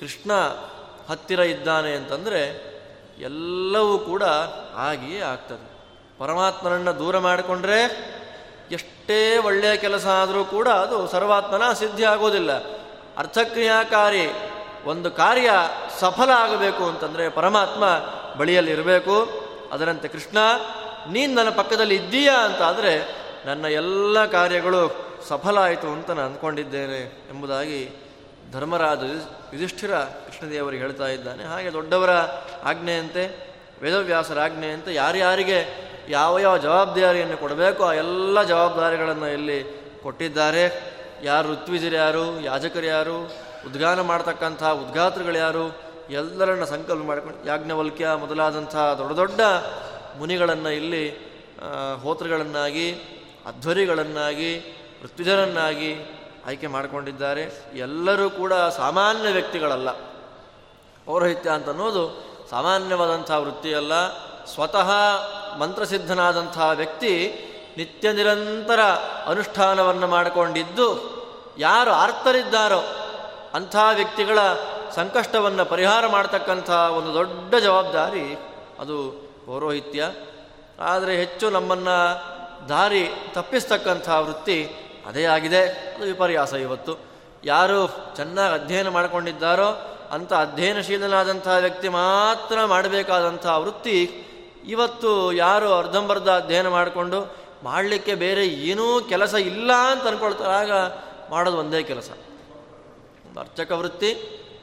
[0.00, 0.32] ಕೃಷ್ಣ
[1.10, 2.70] ಹತ್ತಿರ ಇದ್ದಾನೆ ಅಂತಂದರೆ
[3.18, 4.22] ಎಲ್ಲವೂ ಕೂಡ
[4.74, 5.70] ಆಗಿಯೇ ಆಗ್ತದೆ.
[6.18, 7.80] ಪರಮಾತ್ಮನನ್ನು ದೂರ ಮಾಡಿಕೊಂಡ್ರೆ
[8.70, 12.52] ಎಷ್ಟೇ ಒಳ್ಳೆಯ ಕೆಲಸ ಆದರೂ ಕೂಡ ಅದು ಸರ್ವಾತ್ಮನ ಸಿದ್ಧಿ ಆಗೋದಿಲ್ಲ.
[13.16, 14.26] ಅರ್ಥಕ್ರಿಯಾಕಾರಿ
[14.84, 15.50] ಒಂದು ಕಾರ್ಯ
[16.00, 17.84] ಸಫಲ ಆಗಬೇಕು ಅಂತಂದರೆ ಪರಮಾತ್ಮ
[18.38, 19.16] ಬಳಿಯಲ್ಲಿರಬೇಕು
[19.72, 20.38] ಅದರಂತೆ ಕೃಷ್ಣ,
[21.10, 22.94] ನೀನು ನನ್ನ ಪಕ್ಕದಲ್ಲಿ ಇದ್ದೀಯಾ ಅಂತ ಆದರೆ
[23.46, 27.00] ನನ್ನ ಎಲ್ಲ ಕಾರ್ಯಗಳು ಸಫಲ ಆಯಿತು ಅಂತ ನಾನು ಅಂದ್ಕೊಂಡಿದ್ದೇನೆ
[27.30, 27.88] ಎಂಬುದಾಗಿ
[28.52, 28.98] ಧರ್ಮರಾಜ
[29.54, 31.44] ಯುಧಿಷ್ಠಿರ ಕೃಷ್ಣದೇವರು ಹೇಳ್ತಾ ಇದ್ದಾನೆ.
[31.44, 32.10] ಹಾಗೆ ದೊಡ್ಡವರ
[32.64, 33.50] ಆಜ್ಞೆಯಂತೆ
[33.82, 40.94] ವೇದವ್ಯಾಸರ ಆಜ್ಞೆಯಂತೆ ಯಾರ್ಯಾರಿಗೆ ಯಾವ ಯಾವ ಜವಾಬ್ದಾರಿಯನ್ನು ಕೊಡಬೇಕು ಆ ಎಲ್ಲ ಜವಾಬ್ದಾರಿಗಳನ್ನು ಇಲ್ಲಿ ಕೊಟ್ಟಿದ್ದಾರೆ.
[41.22, 43.22] ಯಾರು ಋತ್ವಿಜರು ಯಾರು, ಯಾಜಕರು ಯಾರು,
[43.66, 45.78] ಉದ್ಗಾನ ಮಾಡ್ತಕ್ಕಂಥ ಉದ್ಘಾತೃಗಳು ಯಾರು,
[46.10, 49.40] ಎಲ್ಲರನ್ನ ಸಂಕಲ್ಪ ಮಾಡಿಕೊಂಡು ಯಾಜ್ಞವಲ್ಕ್ಯ ಮೊದಲಾದಂಥ ದೊಡ್ಡ ದೊಡ್ಡ
[50.18, 51.10] ಮುನಿಗಳನ್ನು ಇಲ್ಲಿ
[52.02, 52.92] ಹೋತ್ರಗಳನ್ನಾಗಿ,
[53.46, 55.96] ಅಧ್ವರಿಗಳನ್ನಾಗಿ ಋತ್ವಿಜರನ್ನಾಗಿ
[56.46, 57.64] ಆಯ್ಕೆ ಮಾಡಿಕೊಂಡಿದ್ದಾರೆ.
[57.74, 59.90] ಎಲ್ಲರೂ ಕೂಡ ಸಾಮಾನ್ಯ ವ್ಯಕ್ತಿಗಳಲ್ಲ.
[61.04, 63.92] ಪೌರೋಹಿತ್ಯ ಅಂತ ಅನ್ನೋದು ಸಾಮಾನ್ಯವಾದಂಥ ವೃತ್ತಿಯಲ್ಲ
[64.44, 64.90] ಸ್ವತಃ
[65.58, 67.34] ಮಂತ್ರಸಿದ್ಧನಾದಂಥ ವ್ಯಕ್ತಿ
[67.76, 68.80] ನಿತ್ಯ ನಿರಂತರ
[69.26, 71.20] ಅನುಷ್ಠಾನವನ್ನು ಮಾಡಿಕೊಂಡಿದ್ದು
[71.58, 72.82] ಯಾರು ಆರ್ತರಿದ್ದಾರೋ
[73.54, 74.38] ಅಂಥ ವ್ಯಕ್ತಿಗಳ
[74.94, 78.38] ಸಂಕಷ್ಟವನ್ನು ಪರಿಹಾರ ಮಾಡತಕ್ಕಂಥ ಒಂದು ದೊಡ್ಡ ಜವಾಬ್ದಾರಿ
[78.78, 80.10] ಅದು ಪೌರೋಹಿತ್ಯ.
[80.80, 82.22] ಆದರೆ ಹೆಚ್ಚು ನಮ್ಮನ್ನು
[82.68, 84.74] ದಾರಿ ತಪ್ಪಿಸ್ತಕ್ಕಂಥ ವೃತ್ತಿ
[85.06, 85.62] ಅದೇ ಆಗಿದೆ,
[85.94, 86.92] ಅದು ವಿಪರ್ಯಾಸ ಇವತ್ತು.
[87.44, 87.78] ಯಾರು
[88.16, 89.68] ಚೆನ್ನಾಗಿ ಅಧ್ಯಯನ ಮಾಡಿಕೊಂಡಿದ್ದಾರೋ
[90.10, 93.98] ಅಂಥ ಅಧ್ಯಯನಶೀಲನಾದಂಥ ವ್ಯಕ್ತಿ ಮಾತ್ರ ಮಾಡಬೇಕಾದಂಥ ವೃತ್ತಿ
[94.66, 97.18] ಇವತ್ತು ಯಾರು ಅರ್ಧಂಬರ್ಧ ಅಧ್ಯಯನ ಮಾಡಿಕೊಂಡು
[97.62, 100.72] ಮಾಡಲಿಕ್ಕೆ ಬೇರೆ ಏನೂ ಕೆಲಸ ಇಲ್ಲ ಅಂತ ಅಂದ್ಕೊಳ್ತಾರಾಗ
[101.30, 102.10] ಮಾಡೋದು ಒಂದೇ ಕೆಲಸ.
[103.26, 104.10] ಒಂದು ಅರ್ಚಕ ವೃತ್ತಿ,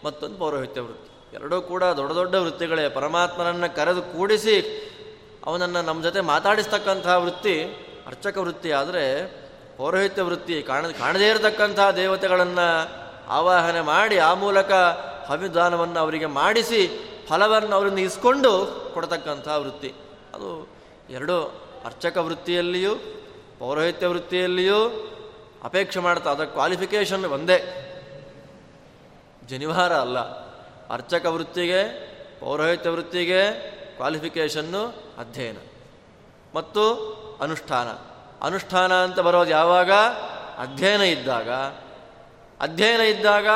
[0.06, 1.10] ಮತ್ತೊಂದು ಪೌರೋಹಿತ್ಯ ವೃತ್ತಿ.
[1.36, 2.90] ಎರಡೂ ಕೂಡ ದೊಡ್ಡ ದೊಡ್ಡ ವೃತ್ತಿಗಳೇ.
[2.90, 4.56] ಪರಮಾತ್ಮನನ್ನು ಕರೆದು ಕೂಡಿಸಿ
[5.46, 7.56] ಅವನನ್ನು ನಮ್ಮ ಜೊತೆ ಮಾತಾಡಿಸ್ತಕ್ಕಂಥ ವೃತ್ತಿ
[8.08, 8.72] ಅರ್ಚಕ ವೃತ್ತಿ.
[8.72, 9.06] ಆದರೆ
[9.78, 12.96] ಪೌರೋಹಿತ್ಯ ವೃತ್ತಿ ಕಾಣ ಕಾಣದೇ ಇರತಕ್ಕಂಥ ದೇವತೆಗಳನ್ನು
[13.28, 14.72] ಆವಾಹನೆ ಮಾಡಿ ಆ ಮೂಲಕ
[15.26, 16.88] ಹವಿದಾನವನ್ನು ಅವರಿಗೆ ಮಾಡಿಸಿ
[17.28, 19.94] ಫಲವನ್ನು ಅವರಿಂದ ಇಸ್ಕೊಂಡು ಕೊಡತಕ್ಕಂಥ ವೃತ್ತಿ.
[20.34, 20.68] ಅದು
[21.10, 21.44] ಎರಡು
[21.86, 22.96] ಅರ್ಚಕ ವೃತ್ತಿಯಲ್ಲಿಯೂ
[23.60, 24.90] ಪೌರೋಹಿತ್ಯ ವೃತ್ತಿಯಲ್ಲಿಯೂ
[25.64, 27.84] ಅಪೇಕ್ಷೆ ಮಾಡ್ತಾ ಅದರ ಕ್ವಾಲಿಫಿಕೇಷನ್ ಒಂದೇ.
[29.48, 30.20] ಜನಿವಾರ ಅಲ್ಲ.
[30.94, 31.84] ಅರ್ಚಕ ವೃತ್ತಿಗೆ,
[32.40, 33.52] ಪೌರೋಹಿತ್ಯ ವೃತ್ತಿಗೆ
[33.96, 35.58] ಕ್ವಾಲಿಫಿಕೇಷನ್ನು ಅಧ್ಯಯನ.
[36.56, 36.94] ಮತ್ತು
[37.42, 38.17] ಅನುಷ್ಠಾನ.
[38.42, 39.92] ಅನುಷ್ಠಾನ ಅಂತ ಬರೋದು ಯಾವಾಗ?
[40.58, 41.50] ಅಧ್ಯಯನ ಇದ್ದಾಗ.
[42.62, 43.48] ಅಧ್ಯಯನ ಇದ್ದಾಗ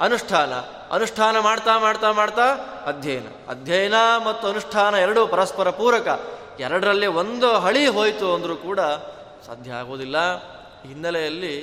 [0.00, 0.54] ಅನುಷ್ಠಾನ.
[0.94, 2.46] ಅನುಷ್ಠಾನ ಮಾಡ್ತಾ ಮಾಡ್ತಾ ಮಾಡ್ತಾ
[2.86, 3.26] ಅಧ್ಯಯನ.
[3.48, 3.94] ಅಧ್ಯಯನ
[4.24, 6.20] ಮತ್ತು ಅನುಷ್ಠಾನ ಎರಡೂ ಪರಸ್ಪರ ಪೂರಕ.
[6.60, 8.80] ಎರಡರಲ್ಲಿ ಒಂದು ಹಳಿ ಹೋಯಿತು ಅಂದರೂ ಕೂಡ
[9.46, 10.36] ಸಾಧ್ಯ ಆಗೋದಿಲ್ಲ.
[10.86, 11.56] ಹಿನ್ನೆಲೆಯಲ್ಲಿ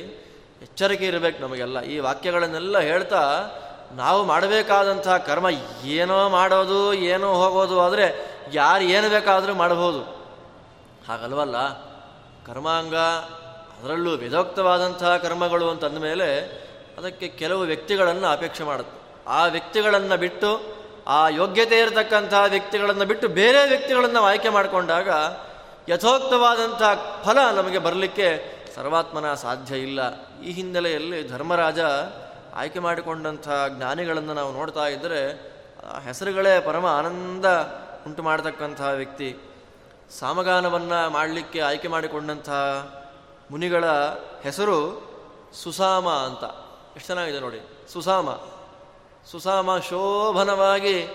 [0.62, 1.81] ಎಚ್ಚರಿಕೆ ಇರಬೇಕು ನಮಗೆಲ್ಲ.
[1.81, 3.46] ಈ ವಾಕ್ಯಗಳನ್ನೆಲ್ಲ ಹೇಳ್ತಾ
[3.91, 5.48] ನಾವು ಮಾಡಬೇಕಾದಂಥ ಕರ್ಮ
[5.86, 10.01] ಏನೋ ಮಾಡೋದು, ಏನೋ ಹೋಗೋದು, ಆದರೆ ಯಾರು ಏನು ಬೇಕಾದರೂ ಮಾಡಬಹುದು.
[11.07, 11.87] ಹಾಗಲ್ವಲ್ಲ?
[12.48, 16.46] ಕರ್ಮಾಂಗ, ಅದರಲ್ಲೂ ವೇದೋಕ್ತವಾದಂಥ ಕರ್ಮಗಳು ಅಂತಂದ ಮೇಲೆ
[16.98, 19.24] ಅದಕ್ಕೆ ಕೆಲವು ವ್ಯಕ್ತಿಗಳನ್ನು ಅಪೇಕ್ಷೆ ಮಾಡುತ್ತೆ.
[19.27, 20.77] ಆ ವ್ಯಕ್ತಿಗಳನ್ನು ಬಿಟ್ಟು,
[21.08, 25.10] ಆ ಯೋಗ್ಯತೆ ಇರತಕ್ಕಂತಹ ವ್ಯಕ್ತಿಗಳನ್ನು ಬಿಟ್ಟು ಬೇರೆ ವ್ಯಕ್ತಿಗಳನ್ನು ಆಯ್ಕೆ ಮಾಡಿಕೊಂಡಾಗ
[25.89, 26.82] ಯಥೋಕ್ತವಾದಂಥ
[27.25, 30.00] ಫಲ ನಮಗೆ ಬರಲಿಕ್ಕೆ ಸರ್ವಾತ್ಮನ ಸಾಧ್ಯ ಇಲ್ಲ.
[30.42, 31.80] ಈ ಹಿನ್ನೆಲೆಯಲ್ಲಿ ಧರ್ಮರಾಜ
[32.54, 35.34] ಆಯ್ಕೆ ಮಾಡಿಕೊಂಡಂಥ ಜ್ಞಾನಿಗಳನ್ನು ನಾವು ನೋಡ್ತಾ ಇದ್ದರೆ
[36.04, 37.46] ಹೆಸರುಗಳೇ ಪರಮ ಆನಂದ
[38.08, 39.47] ಉಂಟು ಮಾಡತಕ್ಕಂತಹ ವ್ಯಕ್ತಿ.
[40.12, 42.50] ಸಾಮಗಾನವನ್ನು ಮಾಡಲಿಕ್ಕೆ ಆಯ್ಕೆ ಮಾಡಿಕೊಂಡಂಥ
[43.52, 43.86] ಮುನಿಗಳ
[44.44, 45.08] ಹೆಸರು
[45.64, 46.44] ಸುಸಾಮ ಅಂತ.
[46.96, 47.70] ಎಷ್ಟು ಚೆನ್ನಾಗಿದೆ ನೋಡಿ.
[47.94, 48.30] ಸುಸಾಮ.
[49.32, 51.08] ಸುಸಾಮ ಶೋಭನವಾಗಿ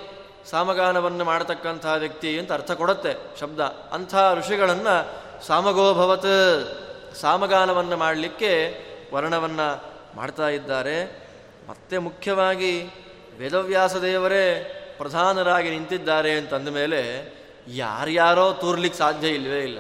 [0.51, 3.61] ಸಾಮಗಾನವನ್ನು ಮಾಡತಕ್ಕಂಥ ವ್ಯಕ್ತಿ ಅಂತ ಅರ್ಥ ಕೊಡುತ್ತೆ ಶಬ್ದ.
[3.93, 8.79] ಅಂಥ ಋಷಿಗಳನ್ನು ಸಾಮಗೋಭವತ್, ಸಾಮಗಾನವನ್ನು ಮಾಡಲಿಕ್ಕೆ
[9.15, 9.85] ವರ್ಣವನ್ನು
[10.17, 11.29] ಮಾಡ್ತಾ ಇದ್ದಾರೆ.
[11.69, 12.91] ಮತ್ತೆ ಮುಖ್ಯವಾಗಿ
[13.39, 19.79] ವೇದವ್ಯಾಸ ದೇವರೇ ಪ್ರಧಾನರಾಗಿ ನಿಂತಿದ್ದಾರೆ ಅಂತಂದ ಮೇಲೆ ಯಾರ್ಯಾರೋ ತೂರ್ಲಿಕ್ಕೆ ಸಾಧ್ಯ ಇಲ್ಲವೇ ಇಲ್ಲ.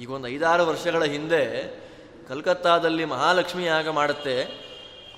[0.00, 1.74] ಈಗ ಒಂದು ಐದಾರು ವರ್ಷಗಳ ಹಿಂದೆ
[2.28, 4.42] ಕಲ್ಕತ್ತಾದಲ್ಲಿ ಮಹಾಲಕ್ಷ್ಮಿ ಯಾಗ ಮಾಡುತ್ತೆ.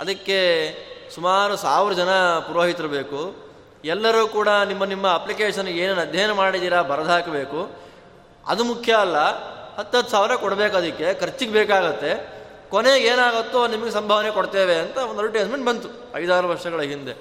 [0.00, 0.70] ಅದಕ್ಕೆ
[1.14, 3.36] ಸುಮಾರು ಸಾವಿರ ಜನ ಪುರೋಹಿತರು ಬೇಕು.
[3.84, 7.70] ಎಲ್ಲರೂ ಕೂಡ ನಿಮ್ಮ ನಿಮ್ಮ ಅಪ್ಲಿಕೇಶನ್ ಏನೇನು ಅಧ್ಯಯನ ಮಾಡಿದ್ದೀರಾ ಬರೆದು ಹಾಕಬೇಕು.
[8.46, 9.16] ಅದು ಮುಖ್ಯ ಅಲ್ಲ,
[9.76, 12.36] ಹತ್ತತ್ತು ಸಾವಿರ ಕೊಡಬೇಕು ಅದಕ್ಕೆ, ಖರ್ಚಿಗೆ ಬೇಕಾಗತ್ತೆ.
[12.70, 17.12] ಕೊನೆಗೆ ಏನಾಗುತ್ತೋ ನಿಮಗೆ ಸಂಭಾವನೆ ಕೊಡ್ತೇವೆ ಅಂತ ಒಂದು ಅಡ್ವರ್ಟೈಸ್ಮೆಂಟ್ ಬಂತು ಐದಾರು ವರ್ಷಗಳ ಹಿಂದೆ.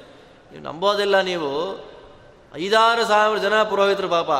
[0.52, 1.52] ನೀವು ನಂಬೋದಿಲ್ಲ ನೀವು.
[2.56, 4.32] ಐದಾರು ಸಾವಿರ ಜನ ಪುರೋಹಿತರು ಪಾಪ.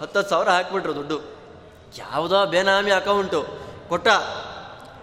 [0.00, 1.20] ಹತ್ತತ್ತು ಸಾವಿರ ಹಾಕಿಬಿಟ್ರು ದುಡ್ಡು.
[1.98, 3.46] ಯಾವುದೋ ಬೇನಾಮಿ ಅಕೌಂಟು.
[3.88, 4.08] ಕೊಟ್ಟ.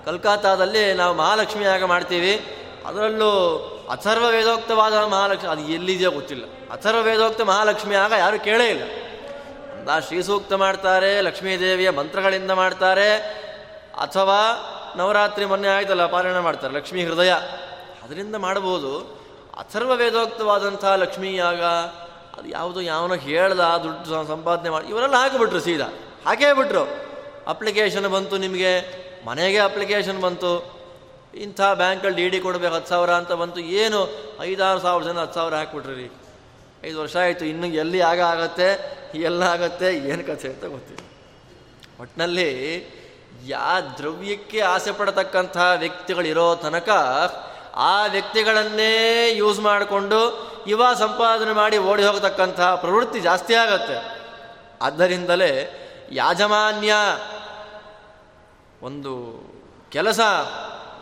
[0.05, 2.57] ಕಲ್ಕತ್ತಾದಲ್ಲಿ ನಾವು ಮಹಾಲಕ್ಷ್ಮಿ ಯಾಗ ಮಾಡ್ತೀವಿ.
[2.85, 3.57] ಅದರಲ್ಲೂ
[3.91, 6.43] ಅಥರ್ವ ವೇದೋಕ್ತವಾದ ಮಹಾಲಕ್ಷ್ಮಿ, ಅದು ಎಲ್ಲಿದೆಯೋ ಗೊತ್ತಿಲ್ಲ.
[6.71, 8.83] ಅಥರ್ವ ವೇದೋಕ್ತ ಮಹಾಲಕ್ಷ್ಮಿ ಆಗ ಯಾರು ಕೇಳೇ ಇಲ್ಲ.
[9.83, 13.15] ನಾ ಶ್ರೀಸೂಕ್ತ ಮಾಡ್ತಾರೆ ಲಕ್ಷ್ಮೀದೇವಿಯ ಮಂತ್ರಗಳಿಂದ ಮಾಡ್ತಾರೆ.
[14.01, 14.39] ಅಥವಾ
[14.97, 17.31] ನವರಾತ್ರಿ ಮೊನ್ನೆ ಆಯ್ತಲ್ಲ ಪಾಲನೆ ಮಾಡ್ತಾರೆ, ಲಕ್ಷ್ಮೀ ಹೃದಯ.
[18.03, 18.99] ಅದರಿಂದ ಮಾಡಬಹುದು.
[19.57, 21.61] ಅಥರ್ವ ವೇದೋಕ್ತವಾದಂಥ ಲಕ್ಷ್ಮೀ ಯಾಗ
[22.37, 25.85] ಅದು ಯಾವುದು ಯಾವನೋ ಹೇಳ್ದ, ದುಡ್ಡು ಸಂಪಾದನೆ ಮಾಡಿ, ಇವರೆಲ್ಲ ಹಾಕಿಬಿಟ್ರು ಸೀದಾ.
[26.25, 26.83] ಹಾಕೇ ಬಿಟ್ರು
[27.47, 28.71] ಅಪ್ಲಿಕೇಶನ್ ಬಂತು ನಿಮಗೆ,
[29.25, 30.77] ಮನೆಗೆ ಅಪ್ಲಿಕೇಶನ್ ಬಂತು.
[31.33, 33.59] ಇಂಥ ಬ್ಯಾಂಕಲ್ಲಿ ಡಿ ಡಿ ಕೊಡಬೇಕು, ಹತ್ತು ಸಾವಿರ ಅಂತ ಬಂತು.
[33.59, 34.09] ಏನು?
[34.41, 36.11] ಐದಾರು ಸಾವಿರ ಜನ ಹತ್ತು ಸಾವಿರ ಹಾಕ್ಬಿಟ್ರಿ
[36.83, 38.69] ಐದು ವರ್ಷ ಆಯಿತು, ಇನ್ನು ಎಲ್ಲಿ ಆಗ ಆಗತ್ತೆ,
[39.15, 41.03] ಎಲ್ಲ ಆಗತ್ತೆ, ಏನು ಕಥೆ ಅಂತ ಗೊತ್ತಿಲ್ಲ.
[42.01, 42.49] ಒಟ್ಟಿನಲ್ಲಿ
[43.45, 46.89] ಯಾ ದ್ರವ್ಯಕ್ಕೆ ಆಸೆ ಪಡತಕ್ಕಂಥ ವ್ಯಕ್ತಿಗಳಿರೋ ತನಕ
[47.75, 48.93] ಆ ವ್ಯಕ್ತಿಗಳನ್ನೇ
[49.31, 54.17] ಯೂಸ್ ಮಾಡಿಕೊಂಡು ಇವ ಸಂಪಾದನೆ ಮಾಡಿ ಓಡಿ ಹೋಗತಕ್ಕಂತಹ ಪ್ರವೃತ್ತಿ ಜಾಸ್ತಿ ಆಗತ್ತೆ.
[54.81, 56.93] ಆದ್ದರಿಂದಲೇ ಯಾಜಮಾನ್ಯ
[58.81, 59.41] ಒಂದು
[59.91, 60.19] ಕೆಲಸ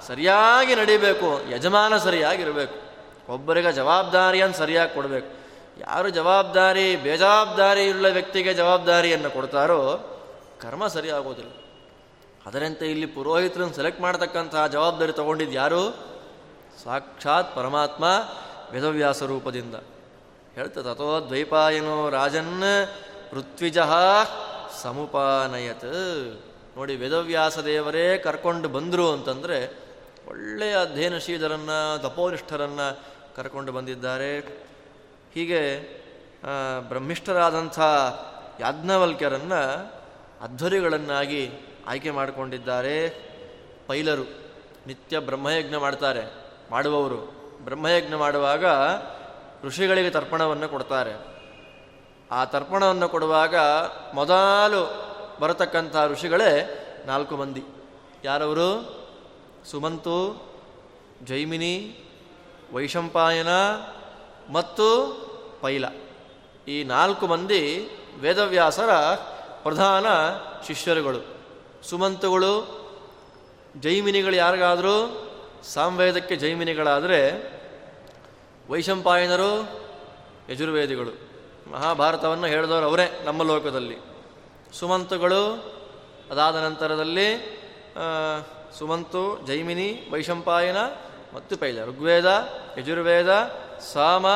[0.08, 2.86] ಸರಿಯಾಗಿ ನಡೀಬೇಕು, ಯಜಮಾನ ಸರಿಯಾಗಿರಬೇಕು.
[3.34, 5.46] ಒಬ್ಬರಿಗೆ ಜವಾಬ್ದಾರಿಯನ್ನು ಸರಿಯಾಗಿ ಕೊಡಬೇಕು.
[5.80, 9.98] ಯಾರು ಜವಾಬ್ದಾರಿ, ಬೇಜವಾಬ್ದಾರಿ ಉಳ್ಳ ವ್ಯಕ್ತಿಗೆ ಜವಾಬ್ದಾರಿಯನ್ನು ಕೊಡ್ತಾರೋ
[10.62, 11.52] ಕರ್ಮ ಸರಿಯಾಗೋದಿಲ್ಲ.
[12.46, 15.90] ಅದರಂತೆ ಇಲ್ಲಿ ಪುರೋಹಿತರನ್ನು ಸೆಲೆಕ್ಟ್ ಮಾಡತಕ್ಕಂತಹ ಜವಾಬ್ದಾರಿ ತಗೊಂಡಿದ್ದು ಯಾರು?
[16.84, 18.06] ಸಾಕ್ಷಾತ್ ಪರಮಾತ್ಮ.
[18.76, 19.76] ವೇದವ್ಯಾಸ ರೂಪದಿಂದ
[20.56, 22.64] ಹೇಳ್ತದೆ ತಥೋ ದ್ವೈಪಾಯನೋ ರಾಜನ್
[23.34, 23.78] ಋತ್ವಿಜ
[24.82, 25.86] ಸಮುಪಾನಯತ್.
[26.78, 29.60] ನೋಡಿ ವೇದವ್ಯಾಸ ದೇವರೇ ಕರ್ಕೊಂಡು ಬಂದರು ಅಂತಂದರೆ
[30.28, 32.88] ಒಳ್ಳೆಯ ಅಧ್ಯಯನಶೀಲರನ್ನು, ತಪೋನಿಷ್ಠರನ್ನು
[33.36, 34.40] ಕರ್ಕೊಂಡು ಬಂದಿದ್ದಾರೆ.
[35.34, 35.62] ಹೀಗೆ
[36.90, 37.80] ಬ್ರಹ್ಮಿಷ್ಠರಾದಂಥ
[38.60, 39.62] ಯಾಜ್ಞವಲ್ಕ್ಯರನ್ನು
[40.44, 41.52] ಅಧ್ವರಿಗಳನ್ನಾಗಿ
[41.88, 42.96] ಆಯ್ಕೆ ಮಾಡಿಕೊಂಡಿದ್ದಾರೆ.
[43.88, 44.26] ಪೈಲರು
[44.88, 46.24] ನಿತ್ಯ ಬ್ರಹ್ಮಯಜ್ಞ ಮಾಡ್ತಾರೆ,
[46.72, 47.35] ಮಾಡುವವರು.
[47.66, 48.66] ಬ್ರಹ್ಮಯಜ್ಞ ಮಾಡುವಾಗ
[49.64, 51.36] ಋಷಿಗಳಿಗೆ ತರ್ಪಣವನ್ನು ಕೊಡ್ತಾರೆ.
[52.32, 53.56] ಆ ತರ್ಪಣವನ್ನು ಕೊಡುವಾಗ
[54.14, 55.06] ಮೊದಲು
[55.40, 57.64] ಬರತಕ್ಕಂಥ ಋಷಿಗಳೇ ನಾಲ್ಕು ಮಂದಿ.
[58.24, 58.96] ಯಾರವರು?
[59.72, 60.46] ಸುಮಂತು,
[61.24, 62.00] ಜೈಮಿನಿ,
[62.74, 63.48] ವೈಶಂಪಾಯನ
[64.52, 64.86] ಮತ್ತು
[65.62, 65.86] ಪೈಲ.
[66.68, 67.90] ಈ ನಾಲ್ಕು ಮಂದಿ
[68.22, 68.94] ವೇದವ್ಯಾಸರ
[69.64, 70.06] ಪ್ರಧಾನ
[70.68, 71.20] ಶಿಷ್ಯರುಗಳು.
[71.90, 72.86] ಸುಮಂತುಗಳು,
[73.80, 75.25] ಜೈಮಿನಿಗಳು ಯಾರಿಗಾದರೂ?
[75.74, 77.22] ಸಾಂವೇದಕ್ಕೆ ಜೈಮಿನಿಗಳಾದರೆ
[78.70, 79.70] ವೈಶಂಪಾಯನರು,
[80.52, 81.12] ಯಜುರ್ವೇದಿಗಳು.
[81.72, 83.98] ಮಹಾಭಾರತವನ್ನು ಹೇಳಿದವರು ಅವರೇ ನಮ್ಮ ಲೋಕದಲ್ಲಿ.
[84.80, 85.54] ಸುಮಂತುಗಳು,
[86.32, 87.60] ಅದಾದ ನಂತರದಲ್ಲಿ
[88.80, 90.78] ಸುಮಂತು, ಜೈಮಿನಿ, ವೈಶಂಪಾಯನ
[91.34, 93.52] ಮತ್ತು ಪೈಲ, ಋಗ್ವೇದ, ಯಜುರ್ವೇದ,
[93.94, 94.28] ಸಾಮ,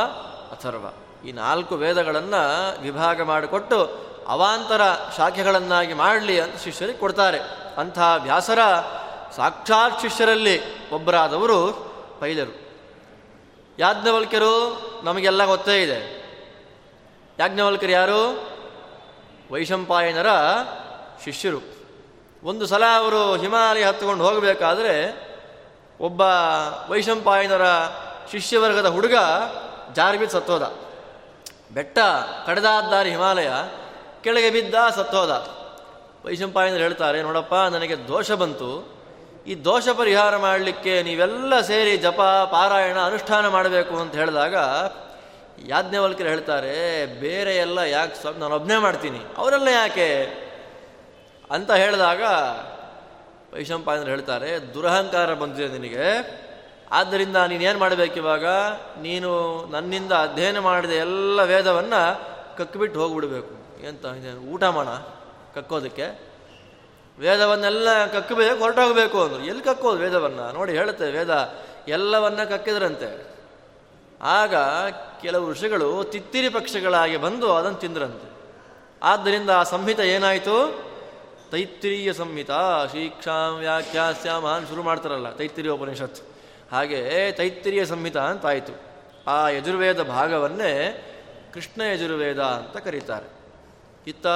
[0.52, 0.86] ಅಥರ್ವ.
[1.28, 4.82] ಈ ನಾಲ್ಕು ವೇದಗಳನ್ನು ವಿಭಾಗ ಮಾಡಿಕೊಟ್ಟು ಅವಾಂತರ
[5.18, 7.40] ಶಾಖೆಗಳನ್ನಾಗಿ ಮಾಡಲಿ ಅಂತ ಶಿಷ್ಯರಿಗೆ ಕೊಡ್ತಾರೆ.
[7.78, 8.60] ಅಂಥ ವ್ಯಾಸರ
[9.40, 11.74] ಸಾಕ್ಷಾತ್ ಶಿಷ್ಯರಲ್ಲಿ ಒಬ್ಬರಾದವರು
[12.20, 12.60] ಪೈಲರು.
[13.80, 16.20] ಯಾಜ್ಞವಲ್ಕ್ಯರು ನಮಗೆಲ್ಲ ಗೊತ್ತೇ ಇದೆ.
[17.40, 18.50] ಯಾಜ್ಞವಲ್ಕರು ಯಾರು?
[19.52, 20.28] ವೈಶಂಪಾಯನರ
[21.24, 21.60] ಶಿಷ್ಯರು.
[22.44, 25.20] ಒಂದು ಸಲ ಅವರು ಹಿಮಾಲಯ ಹತ್ತುಕೊಂಡು ಹೋಗಬೇಕಾದ್ರೆ
[26.02, 26.22] ಒಬ್ಬ
[26.90, 27.62] ವೈಶಂಪಾಯನರ
[28.32, 29.14] ಶಿಷ್ಯವರ್ಗದ ಹುಡುಗ
[29.94, 30.78] ಜಾರ್ಬಿದ್ದು ಸತ್ತೋದ.
[31.74, 32.00] ಬೆಟ್ಟ
[32.46, 33.52] ಕಡೆದಾದ್ದಾರಿ ಹಿಮಾಲಯ,
[34.22, 35.32] ಕೆಳಗೆ ಬಿದ್ದ ಸತ್ತೋದ.
[36.26, 38.99] ವೈಶಂಪಾಯನರು ಹೇಳ್ತಾರೆ, ನೋಡಪ್ಪ, ನನಗೆ ದೋಷ ಬಂತು.
[39.50, 44.56] ಈ ದೋಷ ಪರಿಹಾರ ಮಾಡಲಿಕ್ಕೆ ನೀವೆಲ್ಲ ಸೇರಿ ಜಪ, ಪಾರಾಯಣ, ಅನುಷ್ಠಾನ ಮಾಡಬೇಕು ಅಂತ ಹೇಳಿದಾಗ
[45.68, 50.10] ಯಾಜ್ಞವಲ್ಕರು ಹೇಳ್ತಾರೆ, ಬೇರೆ ಎಲ್ಲ ಯಾಕೆ ಸ್ವಾಮಿ ನಾನು ಒಬ್ಬನೇ ಮಾಡ್ತೀನಿ, ಅವರೆಲ್ಲ ಯಾಕೆ?
[51.52, 52.24] ಅಂತ ಹೇಳಿದಾಗ
[53.54, 56.08] ವೈಶಂಪಾಯನರು ಹೇಳ್ತಾರೆ, ದುರಹಂಕಾರ ಬಂದಿದೆ ನಿನಗೆ,
[56.92, 58.46] ಆದ್ದರಿಂದ ನೀನೇನು ಮಾಡಬೇಕಿವಾಗ
[59.02, 59.32] ನೀನು
[59.72, 62.02] ನನ್ನಿಂದ ಅಧ್ಯಯನ ಮಾಡಿದ ಎಲ್ಲ ವೇದವನ್ನು
[62.58, 63.54] ಕಕ್ಕಿಬಿಟ್ಟು ಹೋಗ್ಬಿಡ್ಬೇಕು.
[63.88, 64.06] ಎಂತ
[64.54, 64.88] ಊಟ ಮಾಡ,
[65.56, 66.29] ಕಕ್ಕೋದಕ್ಕೆ?
[67.20, 69.44] ವೇದವನ್ನೆಲ್ಲ ಕಕ್ಕಬೇಕು, ಹೊರಟೋಗಬೇಕು ಅಂದರು.
[69.44, 70.52] ಎಲ್ಲಿ ಕಕ್ಕೋದು ವೇದವನ್ನು?
[70.52, 73.28] ನೋಡಿ ಹೇಳುತ್ತೆ ವೇದ, ಎಲ್ಲವನ್ನ ಕಕ್ಕಿದ್ರಂತೆ.
[74.22, 74.56] ಆಗ
[75.22, 78.30] ಕೆಲವು ಋಷಿಗಳು ತಿತ್ತಿರಿ ಪಕ್ಷಗಳಾಗಿ ಬಂದು ಅದನ್ನು ತಿಂದ್ರಂತೆ.
[79.04, 80.90] ಆದ್ದರಿಂದ ಆ ಸಂಹಿತ ಏನಾಯಿತು?
[81.52, 82.52] ತೈತ್ರಿಯ ಸಂಹಿತ.
[82.92, 86.18] ಶಿಕ್ಷಾಂ ವ್ಯಾಖ್ಯಾಸ್ಯಾಮಾನ್ ಶುರು ಮಾಡ್ತಾರಲ್ಲ, ತೈತ್ತಿರಿಯ ಉಪನಿಷತ್.
[86.72, 88.74] ಹಾಗೆ ತೈತ್ರಿಯ ಸಂಹಿತ ಅಂತಾಯಿತು
[89.28, 91.06] ಆ ಯಜುರ್ವೇದ ಭಾಗವನ್ನೇ
[91.54, 93.28] ಕೃಷ್ಣ ಯಜುರ್ವೇದ ಅಂತ ಕರೀತಾರೆ.
[94.08, 94.28] ಇತ್ತ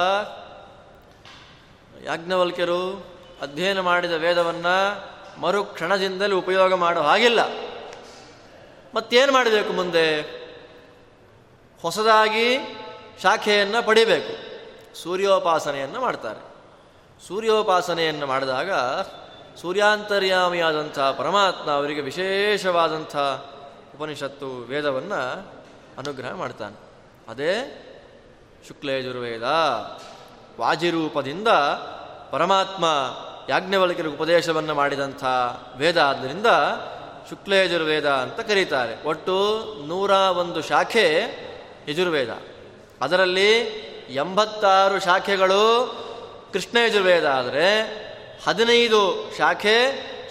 [2.04, 3.06] ಯಾಜ್ಞವಲ್ಕ್ಯರು
[3.42, 5.04] ಅಧ್ಯಯನ ಮಾಡಿದ ವೇದವನ್ನು
[5.40, 7.40] ಮರು ಕ್ಷಣದಿಂದಲೇ ಉಪಯೋಗ ಮಾಡೋ ಹಾಗಿಲ್ಲ.
[8.94, 10.20] ಮತ್ತೇನು ಮಾಡಬೇಕು ಮುಂದೆ?
[11.82, 12.58] ಹೊಸದಾಗಿ
[13.22, 14.54] ಶಾಖೆಯನ್ನು ಪಡಿಬೇಕು.
[14.96, 16.54] ಸೂರ್ಯೋಪಾಸನೆಯನ್ನು ಮಾಡ್ತಾರೆ.
[17.28, 18.72] ಸೂರ್ಯೋಪಾಸನೆಯನ್ನು ಮಾಡಿದಾಗ
[19.60, 23.16] ಸೂರ್ಯಾಂತರ್ಯಾಮಿಯಾದಂಥ ಪರಮಾತ್ಮ ಅವರಿಗೆ ವಿಶೇಷವಾದಂಥ
[23.96, 25.52] ಉಪನಿಷತ್ತು ವೇದವನ್ನು
[25.98, 26.76] ಅನುಗ್ರಹ ಮಾಡ್ತಾನೆ.
[27.28, 27.80] ಅದೇ
[28.68, 29.42] ಶುಕ್ಲೇಜುರ್ವೇದ
[30.60, 31.48] ವಾಜಿರೂಪದಿಂದ
[32.34, 32.84] ಪರಮಾತ್ಮ
[33.48, 35.24] ಯಾಜ್ಞವಲ್ಕಿರಿಗೆ ಉಪದೇಶವನ್ನು ಮಾಡಿದಂಥ
[35.76, 36.46] ವೇದ ಆದ್ದರಿಂದ
[37.28, 39.08] ಶುಕ್ಲಯಜುರ್ವೇದ ಅಂತ ಕರೀತಾರೆ.
[39.08, 39.34] ಒಟ್ಟು
[39.86, 41.06] ನೂರ ಒಂದು ಶಾಖೆ
[41.88, 42.28] ಯಜುರ್ವೇದ.
[43.00, 43.50] ಅದರಲ್ಲಿ
[44.14, 45.62] ಎಂಬತ್ತಾರು ಶಾಖೆಗಳು
[46.52, 47.68] ಕೃಷ್ಣ ಯಜುರ್ವೇದ ಆದರೆ
[48.46, 49.76] ಹದಿನೈದು ಶಾಖೆ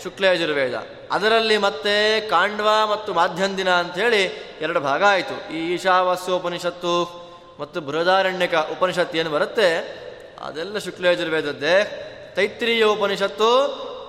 [0.04, 0.74] ಶುಕ್ಲ ಯಜುರ್ವೇದ
[1.12, 4.24] ಅದರಲ್ಲಿ ಮತ್ತೆ ಕಾಂಡ್ವ ಮತ್ತು ಮಾಧ್ಯಂದಿನ ಅಂಥೇಳಿ
[4.62, 5.54] ಎರಡು ಭಾಗ ಆಯಿತು.
[5.54, 7.24] ಈ ಈಶಾವಾಸ್ಯೋಪನಿಷತ್ತು
[7.60, 10.03] ಮತ್ತು ಬೃಹದಾರಣ್ಯಕ ಉಪನಿಷತ್ತು ಏನು ಬರುತ್ತೆ?
[10.42, 12.00] ಅದೆಲ್ಲ ಶುಕ್ಲ ಯಜುರ್ವೇದದ್ದೇ.
[12.36, 13.50] ತೈತ್ರಿಯ ಉಪನಿಷತ್ತು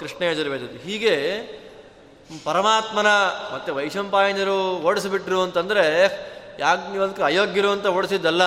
[0.00, 0.78] ಕೃಷ್ಣ ಯಜುರ್ವೇದದ್ದು.
[0.78, 1.42] ಹೀಗೆ
[2.44, 3.06] ಪರಮಾತ್ಮನ
[3.54, 6.04] ಮತ್ತೆ ವೈಶಂಪಾಯನರು ಓಡಿಸಿಬಿಟ್ರು ಅಂತಂದರೆ
[6.60, 8.42] ಯಾಜ್ಞವಲ್ಕ ಅಯೋಗ್ಯರು ಅಂತ ಓಡಿಸಿದ್ದಲ್ಲ.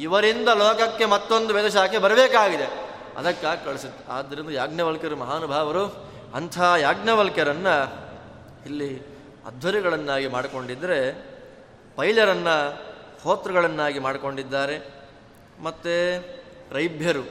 [0.00, 2.92] ಇವರಿಂದ ಲೋಕಕ್ಕೆ ಮತ್ತೊಂದು ವೇದಶಾಖೆ ಬರಬೇಕಾಗಿದೆ.
[3.16, 8.02] ಅದಕ್ಕಾಗಿ ಕಳಿಸಿದ್ದು ಆದ್ದರಿಂದ ಯಾಜ್ಞವಲ್ಕ್ಯರು ಮಹಾನುಭಾವರು ಅಂಥ ಯಾಜ್ಞವಲ್ಕ್ಯರನ್ನು
[8.66, 8.98] ಇಲ್ಲಿ
[9.46, 11.12] ಅಧ್ವರಿಗಳನ್ನಾಗಿ ಮಾಡಿಕೊಂಡಿದ್ದರೆ
[11.96, 12.82] ಪೈಲರನ್ನು
[13.22, 14.94] ಹೋತ್ರಗಳನ್ನಾಗಿ ಮಾಡಿಕೊಂಡಿದ್ದಾರೆ.
[15.62, 16.24] ಮತ್ತು
[16.72, 17.22] ರೈಭ್ಯರು,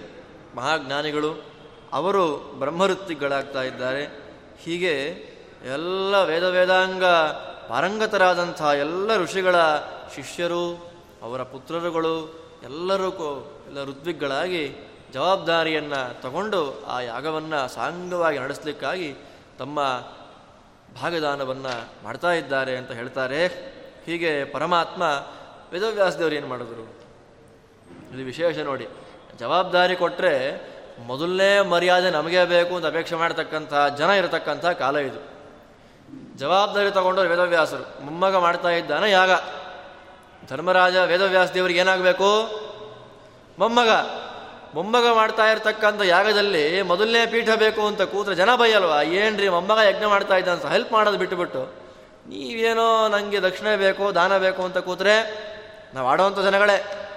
[0.56, 1.44] ಮಹಾಜ್ಞಾನಿಗಳು,
[1.94, 4.06] ಅವರು ಬ್ರಹ್ಮವೃತ್ತಿಗಳಾಗ್ತಾ ಇದ್ದಾರೆ.
[4.60, 4.98] ಹೀಗೆ
[5.74, 7.06] ಎಲ್ಲ ವೇದ ವೇದಾಂಗ
[7.70, 9.56] ಪಾರಂಗತರಾದಂಥ ಎಲ್ಲ ಋಷಿಗಳ
[10.16, 13.12] ಶಿಷ್ಯರು, ಅವರ ಪುತ್ರರುಗಳು, ಎಲ್ಲರೂ
[13.68, 14.76] ಎಲ್ಲ ಋತ್ವಿಗ್ಗಳಾಗಿ
[15.14, 19.16] ಜವಾಬ್ದಾರಿಯನ್ನು ತಗೊಂಡು ಆ ಯಾಗವನ್ನು ಸಾಂಗವಾಗಿ ನಡೆಸಲಿಕ್ಕಾಗಿ
[19.60, 19.80] ತಮ್ಮ
[21.02, 23.48] ಭಾಗದಾನವನ್ನು ಮಾಡ್ತಾ ಇದ್ದಾರೆ ಅಂತ ಹೇಳ್ತಾರೆ.
[24.06, 25.02] ಹೀಗೆ ಪರಮಾತ್ಮ
[25.72, 26.82] ವೇದವ್ಯಾಸದೇವರು ಏನು ಮಾಡಿದ್ರು?
[28.14, 28.88] ಇದು ವಿಶೇಷ ನೋಡಿ.
[29.42, 30.34] ಜವಾಬ್ದಾರಿ ಕೊಟ್ಟರೆ
[31.00, 35.20] ಮೊದಲನೇ ಮರ್ಯಾದೆ ನಮಗೆ ಬೇಕು ಅಂತ ಅಪೇಕ್ಷೆ ಮಾಡ್ತಕ್ಕಂಥ ಜನ ಇರತಕ್ಕಂಥ ಕಾಲ ಇದು.
[36.38, 38.06] ಜವಾಬ್ದಾರಿ ತಗೊಂಡು ವೇದವ್ಯಾಸರು.
[38.06, 39.30] ಮೊಮ್ಮಗ ಮಾಡ್ತಾ ಇದ್ದಾನೆ ಯಾಗ
[40.50, 42.30] ಧರ್ಮರಾಜ ವೇದವ್ಯಾಸ ದೇವರಿಗೆ ಏನಾಗಬೇಕು?
[43.60, 43.90] ಮೊಮ್ಮಗ.
[44.74, 49.02] ಮೊಮ್ಮಗ ಮಾಡ್ತಾ ಇರತಕ್ಕಂಥ ಯಾಗದಲ್ಲಿ ಮೊದಲನೇ ಪೀಠ ಬೇಕು ಅಂತ ಕೂತ್ರೆ ಜನ ಬೈಯಲ್ವಾ?
[49.02, 51.64] ಏನ್ರಿ ಮೊಮ್ಮಗ ಯಜ್ಞ ಮಾಡ್ತಾ ಇದ್ದಂತ ಹೆಲ್ಪ್ ಮಾಡೋದು ಬಿಟ್ಟುಬಿಟ್ಟು
[52.28, 55.16] ನೀವೇನೋ ನನಗೆ ದಕ್ಷಿಣೆ ಬೇಕು, ದಾನ ಬೇಕು ಅಂತ ಕೂತ್ರೆ
[55.94, 57.11] ನಾವು ಆಡುವಂಥ ಜನಗಳೇ.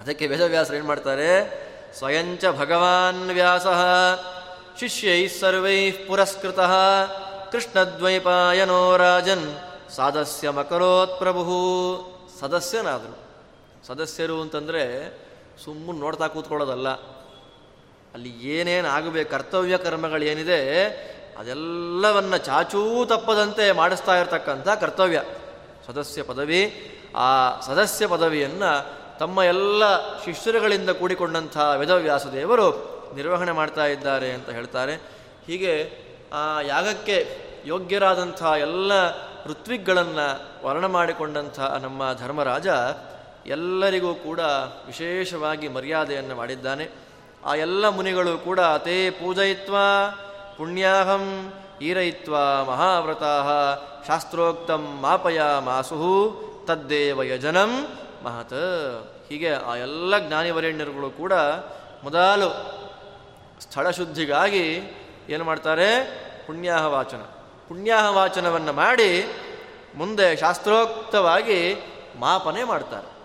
[0.00, 1.68] ಅದಕ್ಕೆ ವೇದವ್ಯಾಸರು ಏನು ಮಾಡ್ತಾರೆ?
[1.94, 3.66] ಸ್ವಯಂಚ ಭಗವಾನ್ ವ್ಯಾಸ,
[4.80, 6.60] ಶಿಷ್ಯೈ ಸರ್ವೈ ಪುರಸ್ಕೃತ,
[7.52, 9.54] ಕೃಷ್ಣದ್ವೈಪಾಯನೋ ರಾಜನ್,
[9.90, 12.18] ಸದಸ್ಯ ಮಕರೋತ್ ಪ್ರಭು.
[12.40, 13.18] ಸದಸ್ಯನಾದರು.
[13.86, 15.14] ಸದಸ್ಯರು ಅಂತಂದರೆ
[15.64, 16.88] ಸುಮ್ಮನೆ ನೋಡ್ತಾ ಕೂತ್ಕೊಳ್ಳೋದಲ್ಲ.
[18.14, 20.84] ಅಲ್ಲಿ ಏನೇನು ಆಗಬೇಕು, ಕರ್ತವ್ಯ ಕರ್ಮಗಳೇನಿದೆ
[21.38, 25.22] ಅದೆಲ್ಲವನ್ನ ಚಾಚೂ ತಪ್ಪದಂತೆ ಮಾಡಿಸ್ತಾ ಇರತಕ್ಕಂಥ ಕರ್ತವ್ಯ.
[25.86, 26.90] ಸದಸ್ಯ ಪದವಿ.
[27.16, 29.82] ಆ ಸದಸ್ಯ ಪದವಿಯನ್ನು ತಮ್ಮ ಎಲ್ಲ
[30.24, 32.68] ಶಿಷ್ಯರುಗಳಿಂದ ಕೂಡಿಕೊಂಡಂಥ ವೇದವ್ಯಾಸ ದೇವರು
[33.14, 34.94] ನಿರ್ವಹಣೆ ಮಾಡ್ತಾ ಇದ್ದಾರೆ ಅಂತ ಹೇಳ್ತಾರೆ.
[35.46, 35.92] ಹೀಗೆ
[36.32, 38.92] ಆ ಯಾಗಕ್ಕೆ ಯೋಗ್ಯರಾದಂಥ ಎಲ್ಲ
[39.46, 40.26] ಋತ್ವಿಗಳನ್ನು
[40.66, 42.66] ವರ್ಣ ಮಾಡಿಕೊಂಡಂಥ ನಮ್ಮ ಧರ್ಮರಾಜ
[43.46, 44.40] ಎಲ್ಲರಿಗೂ ಕೂಡ
[44.86, 46.88] ವಿಶೇಷವಾಗಿ ಮರ್ಯಾದೆಯನ್ನು ಮಾಡಿದ್ದಾನೆ.
[47.44, 49.76] ಆ ಎಲ್ಲ ಮುನಿಗಳು ಕೂಡ ತೇ ಪೂಜಯಿತ್ವ,
[50.56, 51.52] ಪುಣ್ಯಾಹಂ,
[51.82, 52.32] ಈರಯಿತ್ವ
[52.68, 53.34] ಮಹಾವ್ರತಾ
[54.06, 56.14] ಶಾಸ್ತ್ರೋಕ್ತಂ ಮಾಪಯ ಮಾಸುಹು
[56.66, 57.86] ತದ್ದೇವ ಯಜನಂ
[58.24, 59.16] ಮಹತ್.
[59.28, 61.32] ಹೀಗೆ ಆ ಎಲ್ಲ ಜ್ಞಾನಿವರೇಣ್ಯರುಗಳು ಕೂಡ
[62.04, 62.78] ಮೊದಲು
[63.60, 64.80] ಸ್ಥಳ ಶುದ್ಧಿಗಾಗಿ
[65.28, 66.04] ಏನು ಮಾಡ್ತಾರೆ?
[66.46, 67.20] ಪುಣ್ಯಾಹ ವಾಚನ.
[67.68, 69.24] ಪುಣ್ಯಾಹ ವಾಚನವನ್ನು ಮಾಡಿ
[69.94, 71.74] ಮುಂದೆ ಶಾಸ್ತ್ರೋಕ್ತವಾಗಿ
[72.18, 73.18] ಮಾಪನೆ ಮಾಡ್ತಾರೆ.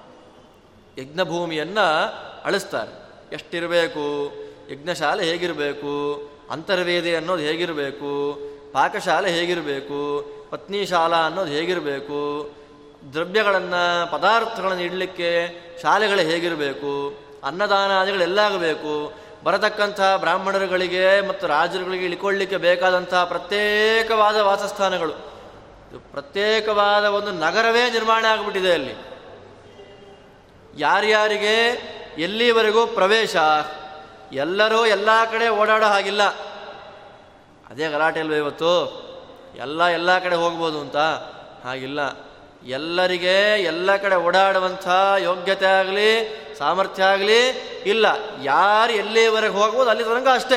[1.01, 3.03] ಯಜ್ಞಭೂಮಿಯನ್ನು ಅಳಿಸ್ತಾರೆ.
[3.33, 4.33] ಎಷ್ಟಿರಬೇಕು?
[4.71, 6.21] ಯಜ್ಞಶಾಲೆ ಹೇಗಿರಬೇಕು?
[6.51, 8.39] ಅಂತರ್ವೇದಿ ಅನ್ನೋದು ಹೇಗಿರಬೇಕು?
[8.73, 10.25] ಪಾಕಶಾಲೆ ಹೇಗಿರಬೇಕು?
[10.49, 12.51] ಪತ್ನಿ ಶಾಲಾ ಅನ್ನೋದು ಹೇಗಿರಬೇಕು?
[13.13, 15.49] ದ್ರವ್ಯಗಳನ್ನು, ಪದಾರ್ಥಗಳನ್ನು ಇಡಲಿಕ್ಕೆ
[15.81, 19.13] ಶಾಲೆಗಳು ಹೇಗಿರಬೇಕು ಅನ್ನದಾನಾದಿಗಳು ಎಲ್ಲಾಗಬೇಕು
[19.43, 25.33] ಬರತಕ್ಕಂಥ ಬ್ರಾಹ್ಮಣರುಗಳಿಗೆ ಮತ್ತು ರಾಜರುಗಳಿಗೆ ಇಳ್ಕೊಳ್ಳಿಕ್ಕೆ ಬೇಕಾದಂಥ ಪ್ರತ್ಯೇಕವಾದ ವಾಸಸ್ಥಾನಗಳು.
[26.11, 28.95] ಪ್ರತ್ಯೇಕವಾದ ಒಂದು ನಗರವೇ ನಿರ್ಮಾಣ ಆಗಿಬಿಟ್ಟಿದೆ ಅಲ್ಲಿ.
[30.77, 31.69] ಯಾರ್ಯಾರಿಗೆ
[32.17, 33.35] ಎಲ್ಲಿವರೆಗೂ ಪ್ರವೇಶ,
[34.31, 36.23] ಎಲ್ಲರೂ ಎಲ್ಲ ಕಡೆ ಓಡಾಡೋ ಹಾಗಿಲ್ಲ.
[37.69, 39.03] ಅದೇ ಗಲಾಟೆ ಅಲ್ವೇ ಇವತ್ತು?
[39.57, 40.97] ಎಲ್ಲ ಎಲ್ಲ ಕಡೆ ಹೋಗ್ಬೋದು ಅಂತ?
[41.65, 41.99] ಹಾಗಿಲ್ಲ.
[42.67, 47.47] ಎಲ್ಲರಿಗೆ ಎಲ್ಲ ಕಡೆ ಓಡಾಡುವಂಥ ಯೋಗ್ಯತೆ ಆಗಲಿ, ಸಾಮರ್ಥ್ಯ ಆಗಲಿ,
[47.85, 48.05] ಇಲ್ಲ.
[48.43, 50.55] ಯಾರು ಎಲ್ಲಿವರೆಗೆ ಹೋಗ್ಬೋದು ಅಲ್ಲಿ ತನಕ ಅಷ್ಟೇ.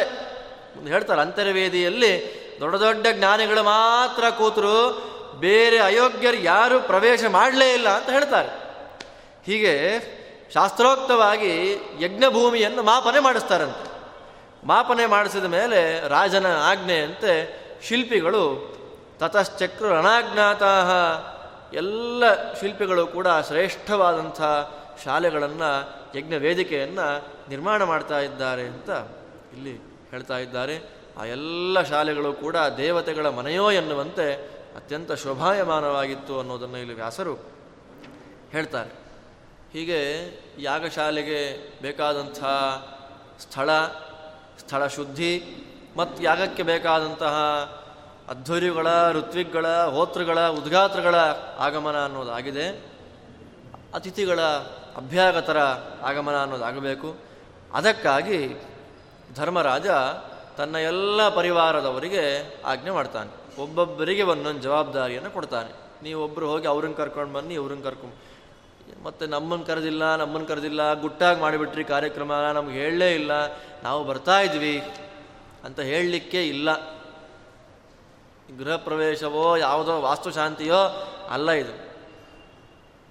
[0.88, 5.06] ಹೇಳ್ತಾರೆ, ಅಂತರ್ವೇದಿಯಲ್ಲಿ ದೊಡ್ಡ ದೊಡ್ಡ ಜ್ಞಾನಿಗಳು ಮಾತ್ರ ಕೂತರು,
[5.40, 8.48] ಬೇರೆ ಅಯೋಗ್ಯರು ಯಾರು ಪ್ರವೇಶ ಮಾಡಲೇ ಇಲ್ಲ ಅಂತ ಹೇಳ್ತಾರೆ.
[9.46, 10.00] ಹೀಗೆ
[10.54, 13.96] ಶಾಸ್ತ್ರೋಕ್ತವಾಗಿ ಯಜ್ಞಭೂಮಿಯನ್ನು ಮಾಪನೆ ಮಾಡಿಸ್ತಾರಂತೆ.
[14.66, 18.76] ಮಾಪನೆ ಮಾಡಿಸಿದ ಮೇಲೆ ರಾಜನ ಆಜ್ಞೆಯಂತೆ ಶಿಲ್ಪಿಗಳು
[19.18, 20.82] ತತಶ್ಚಕ್ರ ರಣಾಜ್ಞಾತಾ
[21.76, 24.40] ಎಲ್ಲ ಶಿಲ್ಪಿಗಳು ಕೂಡ ಶ್ರೇಷ್ಠವಾದಂಥ
[25.04, 25.70] ಶಾಲೆಗಳನ್ನು
[26.18, 27.06] ಯಜ್ಞ ವೇದಿಕೆಯನ್ನು
[27.48, 28.90] ನಿರ್ಮಾಣ ಮಾಡ್ತಾ ಇದ್ದಾರೆ ಅಂತ
[29.52, 29.74] ಇಲ್ಲಿ
[30.10, 30.76] ಹೇಳ್ತಾ ಇದ್ದಾರೆ.
[31.16, 34.26] ಆ ಎಲ್ಲ ಶಾಲೆಗಳು ಕೂಡ ದೇವತೆಗಳ ಮನೆಯೋ ಎನ್ನುವಂತೆ
[34.76, 37.34] ಅತ್ಯಂತ ಶೋಭಾಯಮಾನವಾಗಿತ್ತು ಅನ್ನೋದನ್ನು ಇಲ್ಲಿ ವ್ಯಾಸರು
[38.52, 38.90] ಹೇಳ್ತಾರೆ.
[39.72, 40.00] ಹೀಗೆ
[40.58, 41.40] ಯಾಗಶಾಲೆಗೆ
[41.82, 42.38] ಬೇಕಾದಂಥ
[43.42, 43.70] ಸ್ಥಳ
[44.58, 45.32] ಸ್ಥಳ ಶುದ್ಧಿ
[45.96, 47.34] ಮತ್ತು ಯಾಗಕ್ಕೆ ಬೇಕಾದಂತಹ
[48.28, 51.14] ಅಧ್ವರ್ಯುಗಳ ಋತ್ವಿಗಳ ಹೋತೃಗಳ, ಉದ್ಘಾತೃಗಳ
[51.58, 52.68] ಆಗಮನ ಅನ್ನೋದಾಗಿದೆ.
[53.94, 54.40] ಅತಿಥಿಗಳ
[54.96, 55.58] ಅಭ್ಯಾಗತರ
[56.02, 57.16] ಆಗಮನ ಅನ್ನೋದಾಗಬೇಕು.
[57.72, 58.62] ಅದಕ್ಕಾಗಿ
[59.34, 59.86] ಧರ್ಮರಾಜ
[60.56, 63.62] ತನ್ನ ಎಲ್ಲ ಪರಿವಾರದವರಿಗೆ ಆಜ್ಞೆ ಮಾಡ್ತಾನೆ.
[63.62, 65.72] ಒಬ್ಬೊಬ್ಬರಿಗೆ ಒಂದೊಂದು ಜವಾಬ್ದಾರಿಯನ್ನು ಕೊಡ್ತಾನೆ.
[66.02, 68.36] ನೀವೊಬ್ಬರು ಹೋಗಿ ಅವ್ರನ್ನ ಕರ್ಕೊಂಡು ಬನ್ನಿ, ಇವ್ರನ್ನ ಕರ್ಕೊಂಡು
[69.04, 73.30] ಮತ್ತು ನಮ್ಮನ್ನು ಕರೆದಿಲ್ಲ ನಮ್ಮನ್ನು ಕರೆದಿಲ್ಲ, ಗುಟ್ಟಾಗಿ ಮಾಡಿಬಿಟ್ರಿ ಕಾರ್ಯಕ್ರಮ, ನಮ್ಗೆ ಹೇಳಲೇ ಇಲ್ಲ,
[73.82, 74.82] ನಾವು ಬರ್ತಾ ಇದ್ವಿ
[75.64, 76.95] ಅಂತ ಹೇಳಲಿಕ್ಕೆ ಇಲ್ಲ.
[78.58, 81.86] ಗೃಹ ಪ್ರವೇಶವೋ ಯಾವುದೋ ವಾಸ್ತುಶಾಂತಿಯೋ ಅಲ್ಲ ಇದು.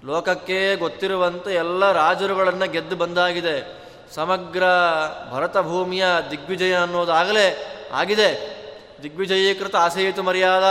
[0.05, 3.85] ಲೋಕಕ್ಕೆ ಗೊತ್ತಿರುವಂತೆ ಎಲ್ಲ ರಾಜರುಗಳನ್ನು ಗೆದ್ದು ಬಂದಾಗಿದೆ.
[4.15, 4.63] ಸಮಗ್ರ
[5.31, 8.55] ಭರತಭೂಮಿಯ ದಿಗ್ವಿಜಯ ಅನ್ನೋದಾಗಲೇ ಆಗಿದೆ.
[9.03, 10.63] ದಿಗ್ವಿಜಯೀಕೃತ ಆಸೆಯಿತು ಮರ್ಯಾದ.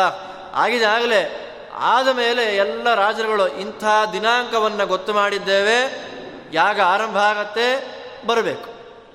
[0.53, 1.51] ಆಗಿದೆ ಆಗಲೇ.
[1.73, 6.05] ಆದ ಮೇಲೆ ಎಲ್ಲ ರಾಜರುಗಳು ಇಂಥ ದಿನಾಂಕವನ್ನು ಗೊತ್ತು ಮಾಡಿದ್ದೇವೆ.
[6.53, 7.95] ಯಾಗ ಆರಂಭ ಆಗತ್ತೆ,
[8.27, 8.71] ಬರಬೇಕು.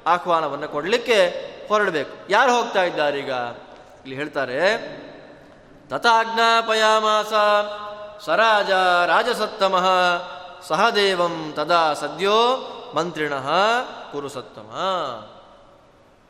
[0.08, 2.18] ಆಹ್ವಾನವನ್ನು ಕೊಡಲಿಕ್ಕೆ ಹೊರಡಬೇಕು.
[2.30, 3.30] ಯಾರು ಹೋಗ್ತಾ ಇದ್ದಾರೀಗ
[4.06, 5.00] ಇಲ್ಲಿ ಹೇಳ್ತಾರೆ
[5.89, 7.34] ತಥಾಜ್ಞಾಪಯಾಮಾಸ.
[8.25, 8.71] ಸರಾಜ
[9.08, 9.88] ರಾಜಸತ್ತಮಃ.
[10.67, 12.36] ಸಹದೇವಂ ತದಾ ಸದ್ಯೋ
[12.95, 13.34] ಮಂತ್ರಿಣ
[14.12, 14.69] ಕುರುಸತ್ತಮ.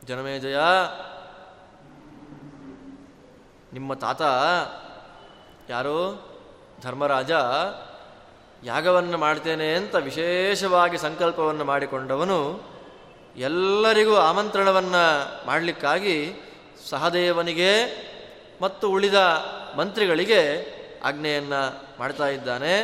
[0.04, 0.56] ಜನಮೇಜಯ
[3.72, 4.22] ನಿಮ್ಮ ತಾತ
[5.70, 6.30] ಯಾರು?
[6.82, 7.30] ಧರ್ಮರಾಜ
[8.64, 12.60] ಯಾಗವನ್ನು ಮಾಡ್ತೇನೆ ಅಂತ ವಿಶೇಷವಾಗಿ ಸಂಕಲ್ಪವನ್ನು ಮಾಡಿಕೊಂಡವನು
[13.36, 16.32] ಎಲ್ಲರಿಗೂ ಆಮಂತ್ರಣವನ್ನು ಮಾಡಲಿಕ್ಕಾಗಿ
[16.90, 18.09] ಸಹದೇವನಿಗೆ
[18.60, 19.14] ಮತ್ತು ಉಳಿದ
[19.76, 20.40] ಮಂತ್ರಿಗಳಿಗೆ
[21.04, 22.82] ಆಜ್ಞೆಯನ್ನು ಮಾಡ್ತಾ ಇದ್ದಾನೆ.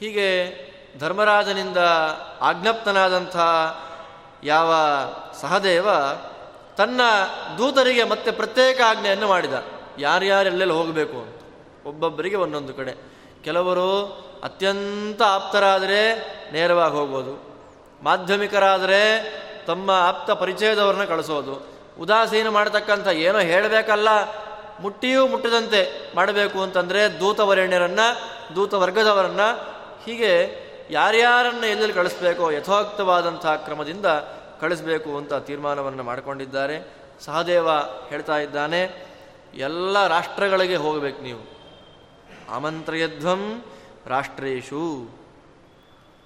[0.00, 0.56] ಹೀಗೆ
[0.98, 1.76] ಧರ್ಮರಾಜನಿಂದ
[2.40, 3.36] ಆಜ್ಞಪ್ತನಾದಂಥ
[4.44, 4.74] ಯಾವ
[5.40, 5.88] ಸಹದೇವ
[6.76, 7.00] ತನ್ನ
[7.58, 9.54] ದೂತರಿಗೆ ಮತ್ತೆ ಪ್ರತ್ಯೇಕ ಆಜ್ಞೆಯನ್ನು ಮಾಡಿದ.
[9.98, 11.36] ಯಾರ್ಯಾರೆಲ್ಲೆಲ್ಲಿ ಹೋಗಬೇಕು ಅಂತ.
[11.86, 12.92] ಒಬ್ಬೊಬ್ಬರಿಗೆ ಒಂದೊಂದು ಕಡೆ.
[13.44, 14.04] ಕೆಲವರು
[14.44, 16.14] ಅತ್ಯಂತ ಆಪ್ತರಾದರೆ
[16.52, 17.56] ನೇರವಾಗಿ ಹೋಗೋದು
[18.02, 19.32] ಮಾಧ್ಯಮಿಕರಾದರೆ
[19.66, 21.66] ತಮ್ಮ ಆಪ್ತ ಪರಿಚಯದವ್ರನ್ನ ಕಳಿಸೋದು.
[22.00, 24.08] ಉದಾಸೀನ ಮಾಡತಕ್ಕಂಥ ಏನೋ ಹೇಳಬೇಕಲ್ಲ
[24.80, 29.40] ಮುಟ್ಟಿಯೂ ಮುಟ್ಟದಂತೆ ಮಾಡಬೇಕು ಅಂತಂದರೆ ದೂತವರೆಣ್ಯರನ್ನು ದೂತ ವರ್ಗದವರನ್ನ
[30.04, 34.06] ಹೀಗೆ ಯಾರ್ಯಾರನ್ನು ಎಲ್ಲೆಲ್ಲಿ ಕಳಿಸ್ಬೇಕೋ ಯಥೋಕ್ತವಾದಂಥ ಕ್ರಮದಿಂದ
[34.60, 36.94] ಕಳಿಸ್ಬೇಕು ಅಂತ ತೀರ್ಮಾನವನ್ನು ಮಾಡಿಕೊಂಡಿದ್ದಾರೆ.
[37.20, 37.68] ಸಹದೇವ
[38.08, 39.06] ಹೇಳ್ತಾ ಇದ್ದಾನೆ,
[39.54, 41.56] ಎಲ್ಲ ರಾಷ್ಟ್ರಗಳಿಗೆ ಹೋಗಬೇಕು ನೀವು.
[42.54, 43.64] ಆಮಂತ್ರಯಧ್ವಂ
[44.06, 45.10] ರಾಷ್ಟ್ರೇಶು.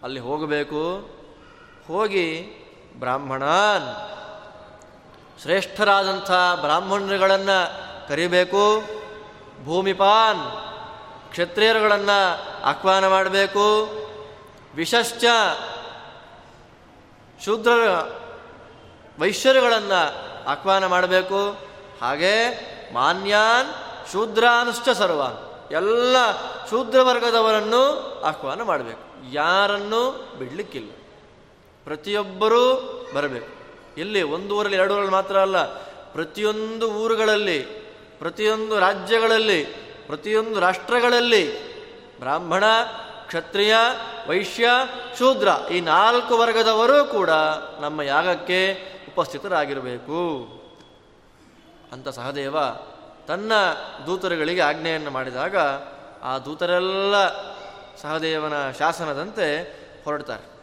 [0.03, 1.11] ಅಲ್ಲಿ ಹೋಗಬೇಕು.
[1.89, 2.51] ಹೋಗಿ
[2.99, 4.11] ಬ್ರಾಹ್ಮಣಾನ್.
[5.43, 8.83] ಶ್ರೇಷ್ಠರಾದಂಥ ಬ್ರಾಹ್ಮಣರುಗಳನ್ನು ಕರಿಬೇಕು.
[9.65, 10.41] ಭೂಮಿಪಾನ್
[11.31, 13.89] ಕ್ಷತ್ರಿಯರುಗಳನ್ನು ಆಹ್ವಾನ ಮಾಡಬೇಕು.
[14.75, 15.25] ವಿಶಶ್ಚ
[17.45, 17.71] ಶೂದ್ರ
[19.19, 20.01] ವೈಶ್ಯರುಗಳನ್ನು
[20.49, 21.51] ಆಹ್ವಾನ ಮಾಡಬೇಕು.
[22.01, 22.35] ಹಾಗೆ
[22.95, 23.67] ಮಾನ್ಯಾನ್
[24.13, 26.17] ಶೂದ್ರಾನುಶ್ಚ ಸರ್ವಾನ್ ಎಲ್ಲ
[26.71, 29.33] ಶೂದ್ರ ವರ್ಗದವರನ್ನು ಆಹ್ವಾನ ಮಾಡಬೇಕು.
[29.33, 30.91] ಯಾರನ್ನು ಬಿಡಲಿಕ್ಕಿಲ್ಲ.
[31.85, 32.75] ಪ್ರತಿಯೊಬ್ಬರೂ
[33.15, 33.49] ಬರಬೇಕು.
[34.01, 35.65] ಇಲ್ಲಿ ಒಂದು ಊರಲ್ಲಿ ಎರಡು ಊರಲ್ಲಿ ಮಾತ್ರ ಅಲ್ಲ,
[36.13, 37.80] ಪ್ರತಿಯೊಂದು ಊರುಗಳಲ್ಲಿ
[38.21, 39.65] ಪ್ರತಿಯೊಂದು ರಾಜ್ಯಗಳಲ್ಲಿ,
[40.07, 41.71] ಪ್ರತಿಯೊಂದು ರಾಷ್ಟ್ರಗಳಲ್ಲಿ,
[42.19, 42.65] ಬ್ರಾಹ್ಮಣ,
[43.27, 43.75] ಕ್ಷತ್ರಿಯ,
[44.29, 44.69] ವೈಶ್ಯ,
[45.19, 47.31] ಶೂದ್ರ, ಈ ನಾಲ್ಕು ವರ್ಗದವರೂ ಕೂಡ
[47.81, 48.79] ನಮ್ಮ ಯಾಗಕ್ಕೆ
[49.09, 50.21] ಉಪಸ್ಥಿತರಾಗಿರಬೇಕು.
[51.93, 52.57] ಅಂತ ಸಹದೇವ
[53.29, 53.53] ತನ್ನ
[54.07, 55.57] ದೂತರುಗಳಿಗೆ ಆಜ್ಞೆಯನ್ನು ಮಾಡಿದಾಗ
[56.23, 57.29] ಆ ದೂತರೆಲ್ಲ
[57.97, 59.63] ಸಹದೇವನ ಶಾಸನದಂತೆ
[60.05, 60.61] ಹೊರಡ್ತಾರೆ.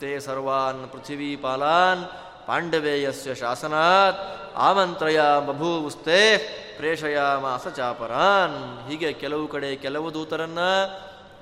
[0.00, 2.04] ತೇ ಸರ್ವಾನ್ ಪೃಥಿವೀ ಪಾಲಾನ್
[2.46, 8.54] ಪಾಂಡವೇಯಸ್ಯ ಶಾಸನಾತ್ ಆಮಂತ್ರಯ ಬಭೂವುಸ್ತೆ ಪ್ರೇಷಯ ಮಾಸ ಚಾಪರಾನ್.
[8.88, 10.62] ಹೀಗೆ ಕೆಲವು ಕಡೆ ಕೆಲವು ದೂತರನ್ನ,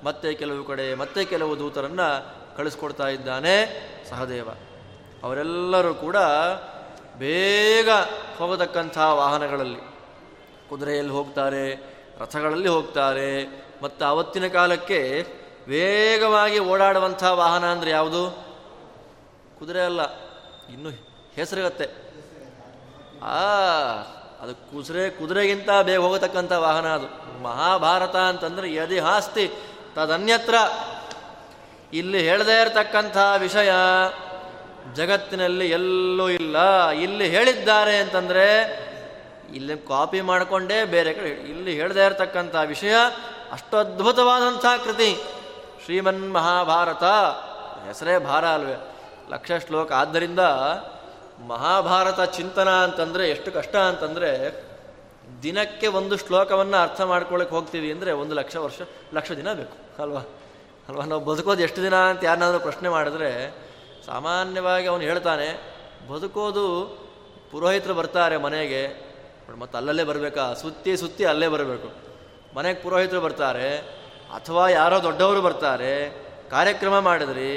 [0.03, 2.01] ಮತ್ತೆ ಕೆಲವು ಕಡೆ ಮತ್ತೆ ಕೆಲವು ದೂತರನ್ನ
[2.57, 3.53] ಕಳಿಸ್ಕೊಡ್ತಾ ಇದ್ದಾನೆ
[4.09, 4.49] ಸಹದೇವ.
[5.23, 6.17] ಅವರೆಲ್ಲರೂ ಕೂಡ
[7.17, 7.89] ಬೇಗ
[8.37, 9.81] ಹೋಗತಕ್ಕಂಥ ವಾಹನಗಳಲ್ಲಿ,
[10.69, 11.65] ಕುದುರೆಯಲ್ಲಿ ಹೋಗ್ತಾರೆ,
[12.19, 13.31] ರಥಗಳಲ್ಲಿ ಹೋಗ್ತಾರೆ,
[13.83, 15.01] ಮತ್ತು ಅವತ್ತಿನ ಕಾಲಕ್ಕೆ
[15.67, 18.23] ವೇಗವಾಗಿ ಓಡಾಡುವಂಥ ವಾಹನ ಅಂದರೆ ಯಾವುದು?
[19.59, 20.01] ಕುದುರೆ ಅಲ್ಲ,
[20.73, 20.89] ಇನ್ನು
[21.35, 21.89] ಹೆಸರಿಗತ್ತೆ.
[23.23, 23.41] ಆ
[24.41, 27.39] ಅದು ಕುದುರೆ ಕುದುರೆಗಿಂತ ಬೇಗ ಹೋಗತಕ್ಕಂಥ ವಾಹನ ಅದು.
[27.43, 29.51] ಮಹಾಭಾರತ ಅಂತಂದ್ರೆ ಯದಿ ಹಾಸ್ತಿ
[29.95, 30.55] ತದನ್ಯತ್ರ.
[31.93, 33.71] ಇಲ್ಲಿ ಹೇಳದೇ ಇರತಕ್ಕಂಥ ವಿಷಯ
[34.93, 36.89] ಜಗತ್ತಿನಲ್ಲಿ ಎಲ್ಲೂ ಇಲ್ಲ.
[36.89, 38.79] ಇಲ್ಲಿ ಹೇಳಿದ್ದಾರೆ ಅಂತಂದರೆ
[39.55, 42.93] ಇಲ್ಲಿ ಕಾಪಿ ಮಾಡಿಕೊಂಡೇ ಬೇರೆ ಕಡೆ ಇಲ್ಲಿ ಹೇಳದೇ ಇರತಕ್ಕಂಥ ವಿಷಯ
[43.51, 45.23] ಅಷ್ಟು ಅದ್ಭುತವಾದಂಥ ಕೃತಿ.
[45.85, 47.03] ಶ್ರೀಮನ್ ಮಹಾಭಾರತ
[47.87, 48.95] ಹೆಸರೇ ಭಾರ ಅಲ್ವೇ.
[49.29, 49.91] ಲಕ್ಷ ಶ್ಲೋಕ.
[49.91, 50.39] ಆದ್ದರಿಂದ
[51.51, 54.29] ಮಹಾಭಾರತ ಚಿಂತನ ಅಂತಂದರೆ ಎಷ್ಟು ಕಷ್ಟ ಅಂತಂದರೆ
[55.43, 58.79] ದಿನಕ್ಕೆ ಒಂದು ಶ್ಲೋಕವನ್ನು ಅರ್ಥ ಮಾಡ್ಕೊಳ್ಳೋಕೆ ಹೋಗ್ತೀವಿ ಅಂದರೆ ಒಂದು ಲಕ್ಷ ವರ್ಷ,
[59.13, 60.21] ಲಕ್ಷ ದಿನ ಬೇಕು, ಅಲ್ವಾ?
[60.89, 61.03] ಅಲ್ವಾ?
[61.05, 63.31] ನಾವು ಬದುಕೋದು ಎಷ್ಟು ದಿನ ಅಂತ ಯಾರನ್ನಾದರೂ ಪ್ರಶ್ನೆ ಮಾಡಿದ್ರೆ
[64.05, 65.49] ಸಾಮಾನ್ಯವಾಗಿ ಅವನು ಹೇಳ್ತಾನೆ,
[66.11, 66.65] ಬದುಕೋದು
[67.51, 68.81] ಪುರೋಹಿತರು ಬರ್ತಾರೆ ಮನೆಗೆ
[69.57, 70.53] ಮತ್ತು ಅಲ್ಲಲ್ಲೇ ಬರಬೇಕಾ?
[70.53, 71.89] ಸುತ್ತಿ ಸುತ್ತಿ ಅಲ್ಲೇ ಬರಬೇಕು.
[72.55, 73.69] ಮನೆಗೆ ಪುರೋಹಿತರು ಬರ್ತಾರೆ,
[74.33, 75.93] ಅಥವಾ ಯಾರೋ ದೊಡ್ಡವರು ಬರ್ತಾರೆ,
[76.49, 77.51] ಕಾರ್ಯಕ್ರಮ ಮಾಡಿದ್ರಿ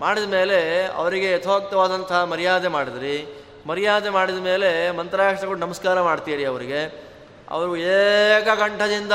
[0.00, 3.44] ಮಾಡಿದ ಮೇಲೆ ಅವರಿಗೆ ಯಥೋಕ್ತವಾದಂತಹ ಮರ್ಯಾದೆ ಮಾಡಿದ್ರಿ.
[3.66, 7.10] ಮರ್ಯಾದೆ ಮಾಡಿದ ಮೇಲೆ ಮಂತ್ರಾಕ್ಷರಗಳು ನಮಸ್ಕಾರ ಮಾಡ್ತೀರಿ ಅವರಿಗೆ.
[7.50, 9.12] ಅವರು ಏಕಕಂಠದಿಂದ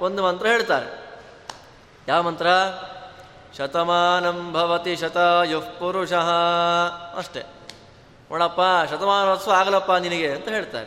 [0.00, 1.18] ಒಂದು ಮಂತ್ರ ಹೇಳ್ತಾರೆ.
[2.08, 2.46] ಯಾವ ಮಂತ್ರ?
[3.58, 6.12] ಶತಮಾನಂ ಭವತಿ ಶತಾಯುಃ ಪುರುಷ.
[7.16, 7.42] ಅಷ್ಟೇ.
[8.30, 10.86] ನೋಡಪ್ಪ, ಶತಮಾನೋತ್ಸವ ಆಗಲಪ್ಪ ನಿನಗೆ ಅಂತ ಹೇಳ್ತಾರೆ.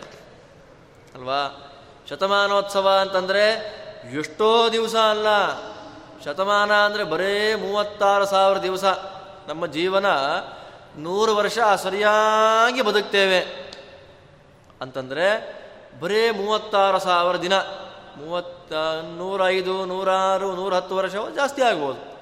[1.15, 1.71] ಅಲ್ವಾ?
[2.09, 3.49] ಶತಮಾನೋತ್ಸವ ಅಂತಂದರೆ
[4.17, 5.27] ಎಷ್ಟೋ ದಿವಸ ಅಲ್ಲ.
[6.25, 8.83] ಶತಮಾನ ಅಂದರೆ ಬರೇ ಮೂವತ್ತಾರು ಸಾವಿರ ದಿವಸ.
[9.47, 10.05] ನಮ್ಮ ಜೀವನ
[10.97, 13.63] ನೂರು ವರ್ಷ ಸರಿಯಾಗಿ ಬದುಕ್ತೇವೆ.
[14.81, 15.63] ಅಂತಂದರೆ
[15.99, 17.57] ಬರೇ ಮೂವತ್ತಾರು ಸಾವಿರ ದಿನ,
[18.17, 18.73] ಮೂವತ್ತ,
[19.17, 22.13] ನೂರೈದು, ನೂರಾರು ನೂರ ಹತ್ತು ವರ್ಷ ಜಾಸ್ತಿ ಆಗ್ಬೋದು.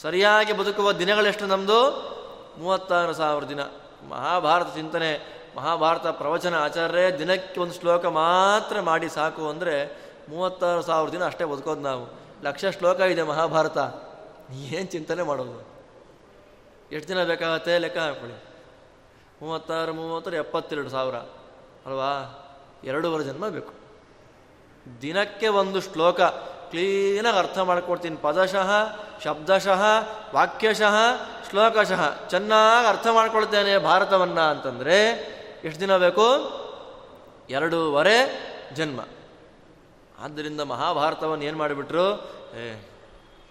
[0.00, 1.90] ಸರಿಯಾಗಿ ಬದುಕುವ ದಿನಗಳೆಷ್ಟು ನಮ್ಮದು
[2.58, 3.60] ಮೂವತ್ತಾರು ಸಾವಿರ ದಿನ.
[4.08, 9.96] ಮಹಾಭಾರತ ಚಿಂತನೆ, ಮಹಾಭಾರತ ಪ್ರವಚನ ಆಚಾರ್ಯ ದಿನಕ್ಕೆ ಒಂದು ಶ್ಲೋಕ ಮಾತ್ರ ಮಾಡಿ ಸಾಕು ಅಂದರೆ
[10.28, 12.22] ಮೂವತ್ತಾರು ಸಾವಿರ ದಿನ ಅಷ್ಟೇ ಬದುಕೋದು ನಾವು.
[12.44, 13.78] ಲಕ್ಷ ಶ್ಲೋಕ ಇದೆ ಮಹಾಭಾರತ.
[14.52, 15.71] ಏನು ಚಿಂತನೆ ಮಾಡೋದು?
[16.92, 18.44] ಎಷ್ಟು ದಿನ ಬೇಕಾಗತ್ತೆ ಲೆಕ್ಕ ಹಾಕೊಳ್ಳಿ.
[19.42, 21.14] ಮೂವತ್ತಾರು ಮೂವತ್ತಾರು, ಎಪ್ಪತ್ತೆರಡು ಸಾವಿರ.
[21.86, 22.38] ಅಲ್ವಾ?
[22.84, 23.72] ಎರಡೂವರೆ ಜನ್ಮ ಬೇಕು.
[25.02, 26.20] ದಿನಕ್ಕೆ ಒಂದು ಶ್ಲೋಕ.
[26.70, 28.16] ಕ್ಲೀನಾಗಿ ಅರ್ಥ ಮಾಡ್ಕೊಡ್ತೀನಿ.
[28.16, 28.70] ಪದಶಃ,
[29.24, 29.82] ಶಬ್ದಶಃ,
[30.34, 30.94] ವಾಕ್ಯಶಃ,
[31.50, 32.26] ಶ್ಲೋಕಶಃ.
[32.28, 35.08] ಚೆನ್ನಾಗಿ ಅರ್ಥ ಮಾಡ್ಕೊಳ್ತೇನೆ ಭಾರತವನ್ನು ಅಂತಂದರೆ
[35.64, 36.22] ಎಷ್ಟು ದಿನ ಬೇಕು?
[37.50, 38.42] ಎರಡೂವರೆ
[38.74, 39.00] ಜನ್ಮ.
[40.18, 42.20] ಆದ್ದರಿಂದ ಮಹಾಭಾರತವನ್ನು ಏನು ಮಾಡಿಬಿಟ್ರು?
[42.56, 42.74] ಏ,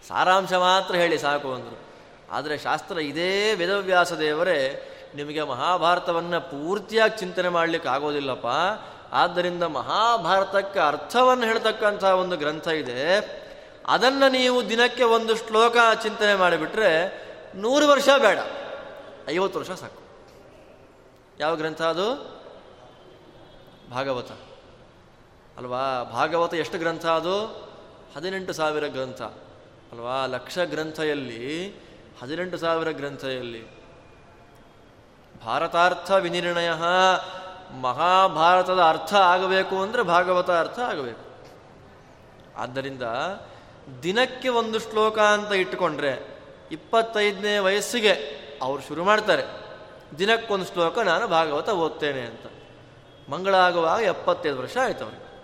[0.08, 1.91] ಸಾರಾಂಶ ಮಾತ್ರ ಹೇಳಿ ಸಾಕು ಅಂದರು.
[2.32, 8.48] ಆದರೆ ಶಾಸ್ತ್ರ ಇದೇ ವೇದವ್ಯಾಸ ದೇವರೇ, ನಿಮಗೆ ಮಹಾಭಾರತವನ್ನು ಪೂರ್ತಿಯಾಗಿ ಚಿಂತನೆ ಮಾಡಲಿಕ್ಕೆ ಆಗೋದಿಲ್ಲಪ್ಪ.
[9.14, 13.42] ಆದ್ದರಿಂದ ಮಹಾಭಾರತಕ್ಕೆ ಅರ್ಥವನ್ನು ಹೇಳ್ತಕ್ಕಂಥ ಒಂದು ಗ್ರಂಥ ಇದೆ.
[13.88, 17.22] ಅದನ್ನು ನೀವು ದಿನಕ್ಕೆ ಒಂದು ಶ್ಲೋಕ ಚಿಂತನೆ ಮಾಡಿಬಿಟ್ರೆ
[17.56, 18.38] ನೂರು ವರ್ಷ ಬೇಡ.
[19.30, 20.02] ಐವತ್ತು ವರ್ಷ ಸಾಕು.
[21.40, 22.16] ಯಾವ ಗ್ರಂಥ ಅದು?
[23.92, 24.32] ಭಾಗವತ.
[25.58, 26.04] ಅಲ್ವಾ?
[26.04, 27.46] ಭಾಗವತ ಎಷ್ಟು ಗ್ರಂಥ ಅದು?
[28.16, 29.22] ಹದಿನೆಂಟು ಸಾವಿರ ಗ್ರಂಥ.
[29.92, 30.26] ಅಲ್ವಾ?
[30.26, 31.76] ಲಕ್ಷ ಗ್ರಂಥಯಲ್ಲಿ
[32.22, 33.82] ಹದಿನೆಂಟು ಸಾವಿರ ಗ್ರಂಥದಲ್ಲಿ
[35.46, 36.70] ಭಾರತಾರ್ಥ ವಿನಿರ್ಣಯ,
[37.82, 41.32] ಮಹಾಭಾರತದ ಅರ್ಥ ಆಗಬೇಕು ಅಂದರೆ ಭಾಗವತ ಅರ್ಥ ಆಗಬೇಕು.
[42.58, 43.02] ಆದ್ದರಿಂದ
[44.04, 48.14] ದಿನಕ್ಕೆ ಒಂದು ಶ್ಲೋಕ ಅಂತ ಇಟ್ಟುಕೊಂಡ್ರೆ ಇಪ್ಪತ್ತೈದನೇ ವಯಸ್ಸಿಗೆ
[48.62, 49.44] ಅವರು ಶುರು ಮಾಡ್ತಾರೆ.
[50.20, 52.46] ದಿನಕ್ಕೊಂದು ಶ್ಲೋಕ ನಾನು ಭಾಗವತ ಓದ್ತೇನೆ ಅಂತ.
[53.30, 55.44] ಮಂಗಳ ಆಗುವಾಗ ಎಪ್ಪತ್ತೈದು ವರ್ಷ ಆಯ್ತು ಅವ್ರಿಗೆ.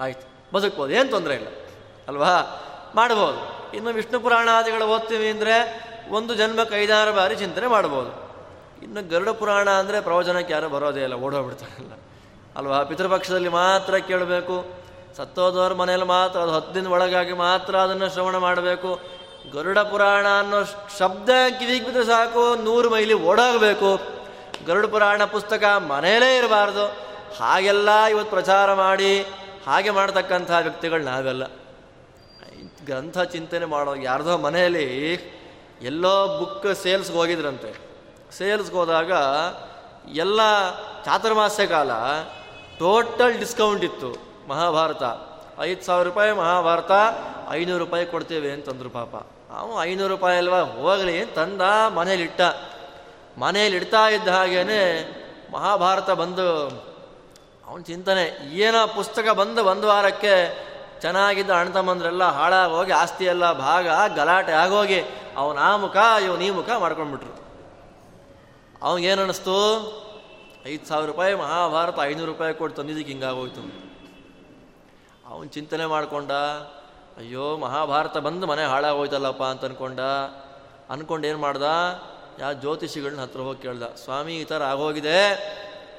[0.00, 0.54] ಆಯ್ತು.
[0.54, 1.48] ಬದುಕ್ಬೋದು, ಏನು ತೊಂದರೆ ಇಲ್ಲ.
[2.08, 2.40] ಅಲ್ವಾ?
[2.94, 3.40] ಮಾಡ್ಬೋದು
[3.76, 5.54] ಇನ್ನು ವಿಷ್ಣು ಪುರಾಣಾದಿಗಳು ಓದ್ತೀವಿ ಅಂದರೆ
[6.18, 8.10] ಒಂದು ಜನ್ಮಕ್ಕೆ ಐದಾರು ಬಾರಿ ಚಿಂತನೆ ಮಾಡ್ಬೋದು
[8.84, 11.92] ಇನ್ನು ಗರುಡ ಪುರಾಣ ಅಂದರೆ ಪ್ರವಚನಕ್ಕೆ ಯಾರು ಬರೋದೇ ಇಲ್ಲ ಓಡೋಗ್ಬಿಡ್ತಾರಲ್ಲ
[12.56, 12.82] ಅಲ್ವಾ?
[12.82, 14.56] ಪಿತೃಪಕ್ಷದಲ್ಲಿ ಮಾತ್ರ ಕೇಳಬೇಕು.
[15.16, 18.90] ಸತ್ತೋದವ್ರ ಮನೆಯಲ್ಲಿ ಮಾತ್ರ, ಅದು ಹತ್ತು ದಿನ ಒಳಗಾಗಿ ಮಾತ್ರ ಅದನ್ನು ಶ್ರವಣ ಮಾಡಬೇಕು.
[19.54, 20.58] ಗರುಡ ಪುರಾಣ ಅನ್ನೋ
[20.98, 23.90] ಶಬ್ದ ಕಿವಿಗೆ ಬಿದ್ದರೆ ಸಾಕು, ನೂರು ಮೈಲಿ ಓಡೋಗಬೇಕು.
[24.66, 26.84] ಗರುಡ ಪುರಾಣ ಪುಸ್ತಕ ಮನೆಯಲ್ಲೇ ಇರಬಾರ್ದು.
[27.40, 29.20] ಹಾಗೆಲ್ಲ ಇವತ್ತು ಪ್ರಚಾರ ಮಾಡಿ,
[29.66, 31.44] ಹಾಗೆ ಮಾಡತಕ್ಕಂಥ ವ್ಯಕ್ತಿಗಳು ನಾವೆಲ್ಲ.
[32.90, 34.86] ಗ್ರಂಥ ಚಿಂತನೆ ಮಾಡೋ ಯಾರ್ದೋ ಮನೆಯಲ್ಲಿ
[35.82, 37.70] ಎಲ್ಲೋ ಬುಕ್ ಸೇಲ್ಸ್ಗೆ ಹೋಗಿದ್ರಂತೆ.
[38.38, 39.12] ಸೇಲ್ಸ್ಗೆ ಹೋದಾಗ
[40.16, 40.40] ಎಲ್ಲ
[41.04, 41.92] ಚಾತುರ್ಮಾಸ್ಯ ಕಾಲ
[42.78, 44.10] ಟೋಟಲ್ ಡಿಸ್ಕೌಂಟ್ ಇತ್ತು
[44.48, 45.02] ಮಹಾಭಾರತ.
[45.60, 46.92] ಐದು ಸಾವಿರ ರೂಪಾಯಿ ಮಹಾಭಾರತ,
[47.50, 49.14] ಐನೂರು ರೂಪಾಯಿ ಕೊಡ್ತೇವೆ ಅಂತಂದ್ರು ಪಾಪ.
[49.58, 50.60] ಅವನು ಐನೂರು ರೂಪಾಯಿ ಅಲ್ವಾ?
[50.78, 51.62] ಹೋಗಲಿ ತಂದ
[51.94, 52.40] ಮನೇಲಿ ಇಟ್ಟ
[53.38, 54.82] ಮನೇಲಿ ಇಡ್ತಾ ಇದ್ದ ಹಾಗೇನೆ
[55.52, 56.48] ಮಹಾಭಾರತ ಬಂದು
[57.66, 58.24] ಅವನ ಚಿಂತನೆ,
[58.64, 60.34] ಏನೋ ಪುಸ್ತಕ ಬಂದು ಒಂದು ವಾರಕ್ಕೆ
[61.00, 65.00] ಚೆನ್ನಾಗಿದ್ದ ಅಣ್ಣ ತಮ್ಮಂದ್ರೆಲ್ಲ ಹಾಳಾಗೋಗಿ ಆಸ್ತಿ ಎಲ್ಲ ಭಾಗ ಗಲಾಟೆ ಆಗೋಗಿ,
[65.36, 67.32] ಅವನ ಆ ಮುಖ, ಇವನು ಈ ಮುಖ ಮಾಡ್ಕೊಂಡ್ಬಿಟ್ರು.
[68.82, 69.56] ಅವನಿಗೇನು ಅನ್ನಿಸ್ತು
[70.66, 73.62] ಐದು ಸಾವಿರ ರೂಪಾಯಿ ಮಹಾಭಾರತ, ಐನೂರು ರೂಪಾಯಿ ಕೊಟ್ಟು ತಂದಿದ್ದಕ್ಕೆ ಹಿಂಗಾಗೋಯ್ತು.
[75.30, 76.32] ಅವನು ಚಿಂತನೆ ಮಾಡಿಕೊಂಡ,
[77.16, 80.00] ಅಯ್ಯೋ, ಮಹಾಭಾರತ ಬಂದು ಮನೆ ಹಾಳಾಗೋಯ್ತಲ್ಲಪ್ಪ ಅಂತ ಅಂದ್ಕೊಂಡ
[80.90, 81.62] ಅನ್ಕೊಂಡು ಏನು ಮಾಡ್ದ?
[82.38, 83.82] ಯಾವ ಜ್ಯೋತಿಷಿಗಳನ್ನ ಹತ್ರ ಹೋಗಿ ಕೇಳ್ದ.
[83.82, 85.18] ಸ್ವಾಮಿ ಈ ಥರ ಆಗೋಗಿದೆ.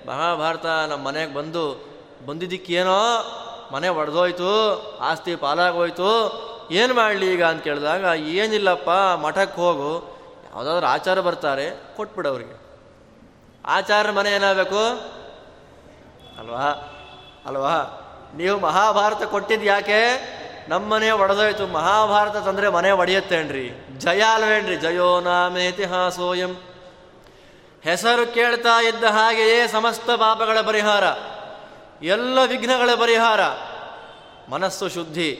[0.08, 1.86] ಮಹಾಭಾರತ ನಮ್ಮ ಮನೆಗೆ ಬಂದು,
[2.26, 3.00] ಬಂದಿದ್ದಕ್ಕೇನೋ
[3.72, 4.50] ಮನೆ ಒಡೆದೋಯ್ತು,
[5.02, 6.10] ಆಸ್ತಿ ಪಾಲಾಗೋಯ್ತು,
[6.72, 10.18] ಏನು ಮಾಡಲಿ ಈಗ ಅಂತ ಕೇಳಿದಾಗ, ಏನಿಲ್ಲಪ್ಪ, ಮಠಕ್ಕೆ ಹೋಗು,
[10.54, 12.62] ಯಾವುದಾದ್ರೂ ಆಚಾರ ಬರ್ತಾರೆ ಕೊಟ್ಬಿಡವ್ರಿಗೆ
[13.66, 14.86] ಆಚಾರ ಮನೆ ಏನಾಗಬೇಕು?
[16.40, 16.68] ಅಲ್ವಾ?
[17.46, 17.98] ಅಲ್ವಾ?
[18.36, 20.02] ನೀವು ಮಹಾಭಾರತ ಕೊಟ್ಟಿದ್ದು ಯಾಕೆ?
[20.70, 23.72] ನಮ್ಮ ಮನೆ ಒಡೆದೋಯ್ತು, ಮಹಾಭಾರತ ತಂದರೆ ಮನೆ ಒಡೆಯುತ್ತೇನ್ರಿ?
[23.98, 24.76] ಜಯ ಅಲ್ವೇನ್ರಿ?
[24.76, 26.58] ಜಯೋ ನಾಮೇತಿಹಾಸೋಯಂ
[27.84, 31.04] ಹೆಸರು ಕೇಳ್ತಾ ಇದ್ದ ಹಾಗೆಯೇ ಸಮಸ್ತ ಪಾಪಗಳ ಪರಿಹಾರ.
[32.04, 33.40] ಎಲ್ಲ ವಿಘ್ನಗಳ ಪರಿಹಾರ.
[34.52, 35.32] ಮನಸ್ಸು ಶುದ್ಧಿ.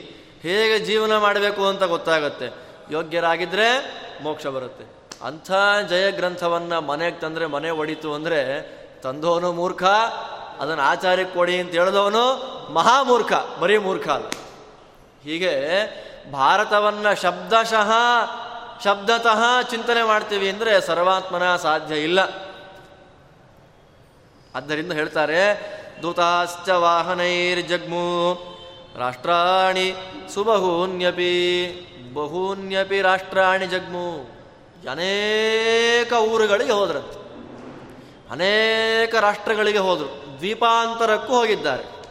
[0.42, 2.46] ಹೇಗೆ ಜೀವನ ಮಾಡಬೇಕು ಅಂತ ಗೊತ್ತಾಗತ್ತೆ.
[2.90, 4.84] ಯೋಗ್ಯರಾಗಿದ್ದರೆ ಮೋಕ್ಷ ಬರುತ್ತೆ.
[5.26, 5.52] ಅಂಥ
[5.88, 9.84] ಜಯ ಗ್ರಂಥವನ್ನು ಮನೆಗೆ ತಂದರೆ ಮನೆ ಒಡಿತು ಅಂದರೆ ತಂದವನು ಮೂರ್ಖ
[10.60, 12.24] ಅದನ್ನು ಆಚಾರ್ಯಕ್ಕೆ ಕೊಡಿ ಅಂತ ಹೇಳಿದವನು
[12.72, 14.26] ಮಹಾಮೂರ್ಖ, ಬರೀ ಮೂರ್ಖ ಅಲ್ಲ.
[15.24, 15.52] ಹೀಗೆ
[16.32, 17.92] ಭಾರತವನ್ನು ಶಬ್ದಶಃ,
[18.84, 22.20] ಶಬ್ದತಃ ಚಿಂತನೆ ಮಾಡ್ತೀವಿ ಅಂದರೆ ಸರ್ವಾತ್ಮನ ಸಾಧ್ಯ ಇಲ್ಲ.
[24.54, 28.34] ಆದ್ದರಿಂದ ಹೇಳ್ತಾರೆ ದೂತಾಶ್ಚ ವಾಹನೈರ್ಜಗ್ಮು.
[28.98, 29.94] ರಾಷ್ಟ್ರಾಣಿ
[30.34, 31.32] ಸುಬಹೂನ್ಯಪಿ,
[32.14, 34.10] ಬಹೂನ್ಯಪಿ ರಾಷ್ಟ್ರಾಣಿ ಜಗ್ಮು.
[34.90, 37.22] ಅನೇಕ ಊರುಗಳಿಗೆ ಹೋದ್ರಂತೆ.
[38.30, 40.38] ಅನೇಕ ರಾಷ್ಟ್ರಗಳಿಗೆ ಹೋದರು.
[40.38, 42.02] ದ್ವೀಪಾಂತರಕ್ಕೂ ಹೋಗಿದ್ದಾರೆ.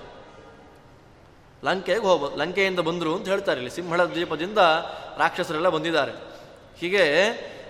[1.66, 3.76] ಲಂಕೆಗೆ ಹೋಗ್ಬೋದು ಲಂಕೆಯಿಂದ ಬಂದರು ಅಂತ ಹೇಳ್ತಾರೆ ಇಲ್ಲಿ.
[3.76, 4.58] ಸಿಂಹಳ ದ್ವೀಪದಿಂದ
[5.18, 6.12] ರಾಕ್ಷಸರೆಲ್ಲ ಬಂದಿದ್ದಾರೆ.
[6.80, 7.06] ಹೀಗೆ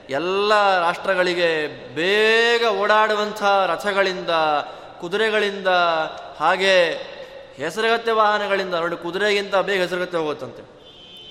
[0.09, 4.29] ಎಲ್ಲ ರಾಷ್ಟ್ರಗಳಿಗೆ ಬೇಗ ಓಡಾಡುವಂಥ ರಥಗಳಿಂದ
[5.01, 5.67] ಕುದುರೆಗಳಿಂದ
[6.37, 6.93] ಹಾಗೆ
[7.55, 10.61] ಹೆಸರುಗತ್ತೆ ವಾಹನಗಳಿಂದ ನೋಡಿ ಕುದುರೆಗಿಂತ ಬೇಗ ಹೆಸರುಗತ್ತೆ ಹೋಗುತ್ತಂತೆ.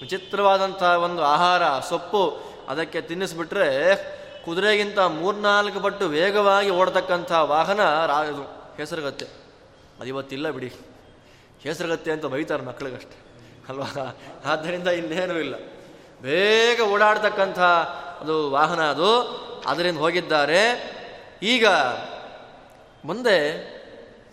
[0.00, 3.96] ವಿಚಿತ್ರವಾದಂಥ ಒಂದು ಆಹಾರ, ಸೊಪ್ಪು ಅದಕ್ಕೆ ತಿನ್ನಿಸ್ಬಿಟ್ರೆ
[4.44, 8.42] ಕುದುರೆಗಿಂತ ಮೂರ್ನಾಲ್ಕು ಪಟ್ಟು ವೇಗವಾಗಿ ಓಡತಕ್ಕಂಥ ವಾಹನ ರಾ, ಇದು
[8.76, 9.26] ಹೆಸರುಗತ್ತೆ.
[9.96, 10.72] ಅದು ಇವತ್ತಿಲ್ಲ ಬಿಡಿ.
[11.62, 13.18] ಹೆಸರುಗತ್ತೆ ಅಂತ ಬೈತಾರೆ ಮಕ್ಕಳಿಗಷ್ಟೆ
[13.68, 14.16] ಅಲ್ವಾ?
[14.44, 15.54] ಆದ್ದರಿಂದ ಇನ್ನೇನೂ ಇಲ್ಲ.
[16.22, 17.58] ಬೇಗ ಓಡಾಡ್ತಕ್ಕಂಥ
[18.20, 19.20] ಅದು ವಾಹನ ಅದು.
[19.66, 20.90] ಅದರಿಂದ ಹೋಗಿದ್ದಾರೆ.
[21.42, 21.66] ಈಗ
[23.05, 23.70] ಮುಂದೆ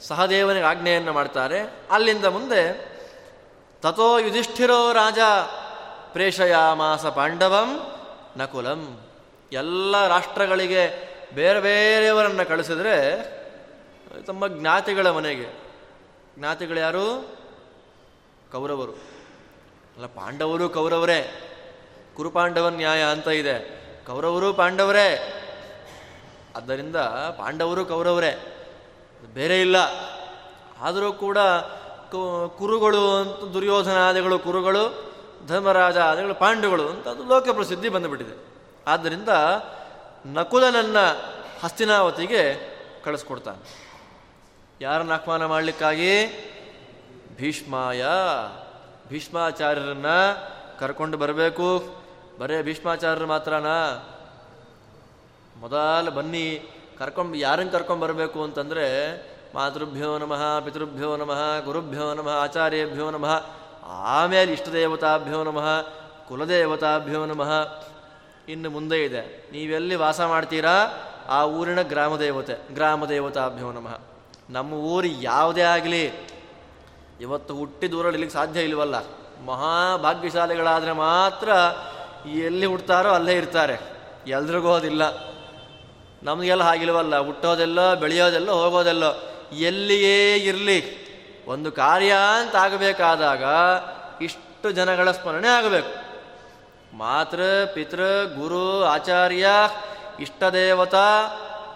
[0.08, 1.60] ಸಹದೇವನಿಗೆ ಆಜ್ಞೆಯನ್ನು ಮಾಡ್ತಾರೆ.
[1.92, 2.74] ಅಲ್ಲಿಂದ ಮುಂದೆ
[3.82, 5.20] ತಥೋ ಯುಧಿಷ್ಠಿರೋ ರಾಜ
[6.14, 7.96] ಪ್ರೇಷಯಾಮಾಸ ಪಾಂಡವಂ
[8.38, 9.02] ನಕುಲಂ.
[9.52, 13.24] ಎಲ್ಲ ರಾಷ್ಟ್ರಗಳಿಗೆ ಬೇರೆ ಬೇರೆಯವರನ್ನು ಕಳಿಸಿದ್ರೆ,
[14.26, 15.60] ತಮ್ಮ ಜ್ಞಾತಿಗಳ ಮನೆಗೆ.
[16.40, 17.36] ಜ್ಞಾತಿಗಳು ಯಾರು?
[18.52, 18.92] ಕೌರವರು.
[18.92, 21.44] ಅಲ್ಲ, ಪಾಂಡವರು ಕೌರವರೇ.
[22.16, 23.88] ಕುರುಪಾಂಡವ ನ್ಯಾಯ ಅಂತ ಇದೆ.
[24.06, 25.34] ಕೌರವರು ಪಾಂಡವರೇ.
[26.56, 26.96] ಆದ್ದರಿಂದ
[27.38, 28.57] ಪಾಂಡವರು ಕೌರವರೇ.
[29.38, 29.76] ಬೇರೆ ಇಲ್ಲ.
[30.82, 31.38] ಆದರೂ ಕೂಡ
[32.58, 35.14] ಕುರುಗಳು ಅಂತ ದುರ್ಯೋಧನ ಆದಿಗಳು ಕುರುಗಳು
[35.48, 38.46] ಧರ್ಮರಾಜ ಆದಿಗಳು ಪಾಂಡುಗಳು ಅಂತ ಅದು ಲೋಕ ಪ್ರಸಿದ್ಧಿ ಬಂದುಬಿಟ್ಟಿದೆ.
[38.88, 39.30] ಆದ್ದರಿಂದ
[40.26, 41.34] ನಕುಲನನ್ನು
[41.64, 42.54] ಹಸ್ತಿನಾವತಿಗೆ
[43.04, 43.88] ಕಳಿಸ್ಕೊಡ್ತಾನೆ.
[44.82, 46.26] ಯಾರನ್ನು ಆಹ್ವಾನ ಮಾಡಲಿಕ್ಕಾಗಿ?
[47.38, 48.06] ಭೀಷ್ಮಾಯ.
[49.10, 50.48] ಭೀಷ್ಮಾಚಾರ್ಯರನ್ನು
[50.80, 51.84] ಕರ್ಕೊಂಡು ಬರಬೇಕು.
[52.40, 54.10] ಬರೇ ಭೀಷ್ಮಾಚಾರ್ಯರು ಮಾತ್ರನಾ?
[55.60, 56.74] ಮೊದಲು ಬನ್ನಿ.
[57.00, 58.86] ಕರ್ಕೊಂಡು ಯಾರನ್ನು ಕರ್ಕೊಂಬರಬೇಕು ಅಂತಂದರೆ
[59.56, 63.46] ಮಾತೃಭ್ಯೋ ನಮಃ, ಪಿತೃಭ್ಯೋ ನಮಃ, ಗುರುಭ್ಯೋ ನಮಃ, ಆಚಾರ್ಯಭ್ಯೋ ನಮಃ,
[63.86, 65.82] ಆಮೇಲೆ ಇಷ್ಟದೇವತಾಭ್ಯೋ ನಮಃ,
[66.28, 67.52] ಕುಲದೇವತಾಭ್ಯೋ ನಮಃ
[68.50, 69.50] ಇನ್ನು ಮುಂದೆ ಇದೆ.
[69.52, 70.88] ನೀವೆಲ್ಲಿ ವಾಸ ಮಾಡ್ತೀರಾ?
[71.28, 74.00] ಆ ಊರಿನ ಗ್ರಾಮ ದೇವತೆ ಗ್ರಾಮ ದೇವತಾಭ್ಯೋ ನಮಃ.
[74.50, 76.30] ನಮ್ಮ ಊರು ಯಾವುದೇ ಆಗಲಿ,
[77.22, 78.96] ಇವತ್ತು ಹುಟ್ಟಿ ದೂರ ಇಲ್ಲಿಗೆ ಸಾಧ್ಯ ಇಲ್ವಲ್ಲ.
[79.46, 81.50] ಮಹಾಭಾಗ್ಯಶಾಲಿಗಳಾದರೆ ಮಾತ್ರ
[82.30, 83.78] ಎಲ್ಲಿ ಹುಡ್ತಾರೋ ಅಲ್ಲೇ ಇರ್ತಾರೆ.
[84.28, 85.37] ಎಲ್ರಿಗೂ ಹೋದಿಲ್ಲ
[86.24, 89.34] ನಮಗೆಲ್ಲ ಹಾಗಿಲ್ವಲ್ಲ, ಹುಟ್ಟೋದೆಲ್ಲೋ, ಬೆಳೆಯೋದೆಲ್ಲೋ, ಹೋಗೋದೆಲ್ಲೋ.
[89.58, 91.08] ಎಲ್ಲಿಯೇ ಇರಲಿ,
[91.46, 93.44] ಒಂದು ಕಾರ್ಯ ಅಂತ ಆಗಬೇಕಾದಾಗ
[94.22, 96.08] ಇಷ್ಟು ಜನಗಳ ಸ್ಮರಣೆ ಆಗಬೇಕು.
[96.98, 99.48] ಮಾತೃ, ಪಿತೃ, ಗುರು, ಆಚಾರ್ಯ,
[100.20, 101.28] ಇಷ್ಟದೇವತಾ,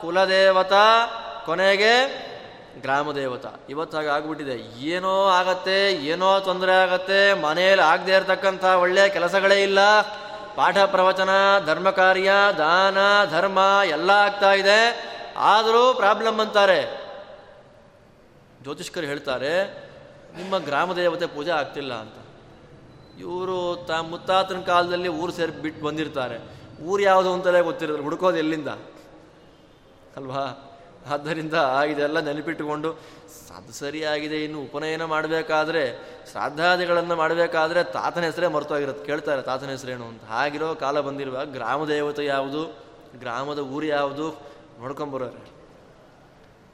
[0.02, 1.08] ಕುಲದೇವತಾ,
[1.46, 2.22] ಕೊನೆಗೆ
[2.82, 3.46] ಗ್ರಾಮದೇವತ.
[3.70, 4.82] ಇವತ್ತು ಹಾಗೆ ಆಗ್ಬಿಟ್ಟಿದೆ.
[4.82, 9.80] ಏನೋ ಆಗತ್ತೆ, ಏನೋ ತೊಂದರೆ ಆಗತ್ತೆ, ಮನೆಯಲ್ಲಿ ಆಗದೆ ಇರತಕ್ಕಂಥ ಒಳ್ಳೆಯ ಕೆಲಸಗಳೇ ಇಲ್ಲ.
[10.56, 11.30] ಪಾಠ ಪ್ರವಚನ,
[11.66, 12.98] ಧರ್ಮ ಕಾರ್ಯ, ದಾನ,
[13.30, 15.12] ಧರ್ಮ ಎಲ್ಲ ಆಗ್ತಾ ಇದೆ.
[15.38, 17.08] ಆದರೂ ಪ್ರಾಬ್ಲಮ್ ಅಂತಾರೆ.
[18.62, 19.74] ಜ್ಯೋತಿಷ್ಕರು ಹೇಳ್ತಾರೆ,
[20.36, 22.14] ನಿಮ್ಮ ಗ್ರಾಮ ದೇವತೆ ಪೂಜೆ ಆಗ್ತಿಲ್ಲ ಅಂತ.
[23.20, 26.62] ಇವರು ತ ಮುತ್ತಾತನ ಕಾಲದಲ್ಲಿ ಊರು ಸೇರಿ ಬಿಟ್ಟು ಬಂದಿರ್ತಾರೆ.
[26.84, 28.68] ಊರು ಯಾವುದು ಅಂತಲೇ ಗೊತ್ತಿರೋದು ಹುಡುಕೋದು ಎಲ್ಲಿಂದ?
[30.18, 30.71] ಅಲ್ವಾ?
[31.08, 31.54] ಆದ್ದರಿಂದ
[31.88, 32.94] ಇದೆಲ್ಲ ನೆನಪಿಟ್ಟುಕೊಂಡು
[33.56, 35.98] ಅದು ಸರಿಯಾಗಿದೆ, ಇನ್ನು ಉಪನಯನ ಮಾಡಬೇಕಾದ್ರೆ,
[36.32, 39.06] ಶ್ರಾದ್ದಾದಿಗಳನ್ನು ಮಾಡಬೇಕಾದ್ರೆ ತಾತನ ಹೆಸರೇ ಮರ್ತೋಗಿರುತ್ತೆ.
[39.06, 40.24] ಕೇಳ್ತಾರೆ ತಾತನ ಹೆಸರೇನು ಅಂತ.
[40.24, 42.84] ಹಾಗಿರೋ ಕಾಲ ಬಂದಿರುವಾಗ ಗ್ರಾಮ ದೇವತೆ ಯಾವುದು,
[43.20, 44.42] ಗ್ರಾಮದ ಊರು ಯಾವುದು
[44.80, 45.46] ನೋಡ್ಕೊಂಬರೋರು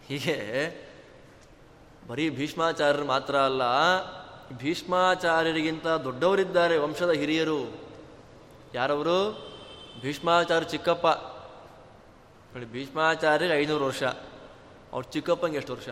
[0.08, 0.88] ಹೀಗೆ
[2.08, 3.62] ಬರೀ ಭೀಷ್ಮಾಚಾರ್ಯರು ಮಾತ್ರ ಅಲ್ಲ,
[4.58, 7.78] ಭೀಷ್ಮಾಚಾರ್ಯರಿಗಿಂತ ದೊಡ್ಡವರಿದ್ದಾರೆ ವಂಶದ ಹಿರಿಯರು.
[8.74, 9.48] ಯಾರವರು?
[10.02, 11.37] ಭೀಷ್ಮಾಚಾರ್ಯ ಚಿಕ್ಕಪ್ಪ.
[12.54, 14.04] ನೋಡಿ ಭೀಷ್ಮಾಚಾರ್ಯರಿಗೆ ಐನೂರು ವರ್ಷ
[14.94, 15.90] ಅವ್ರ ಚಿಕ್ಕಪ್ಪಂಗೆ ಎಷ್ಟು ವರ್ಷ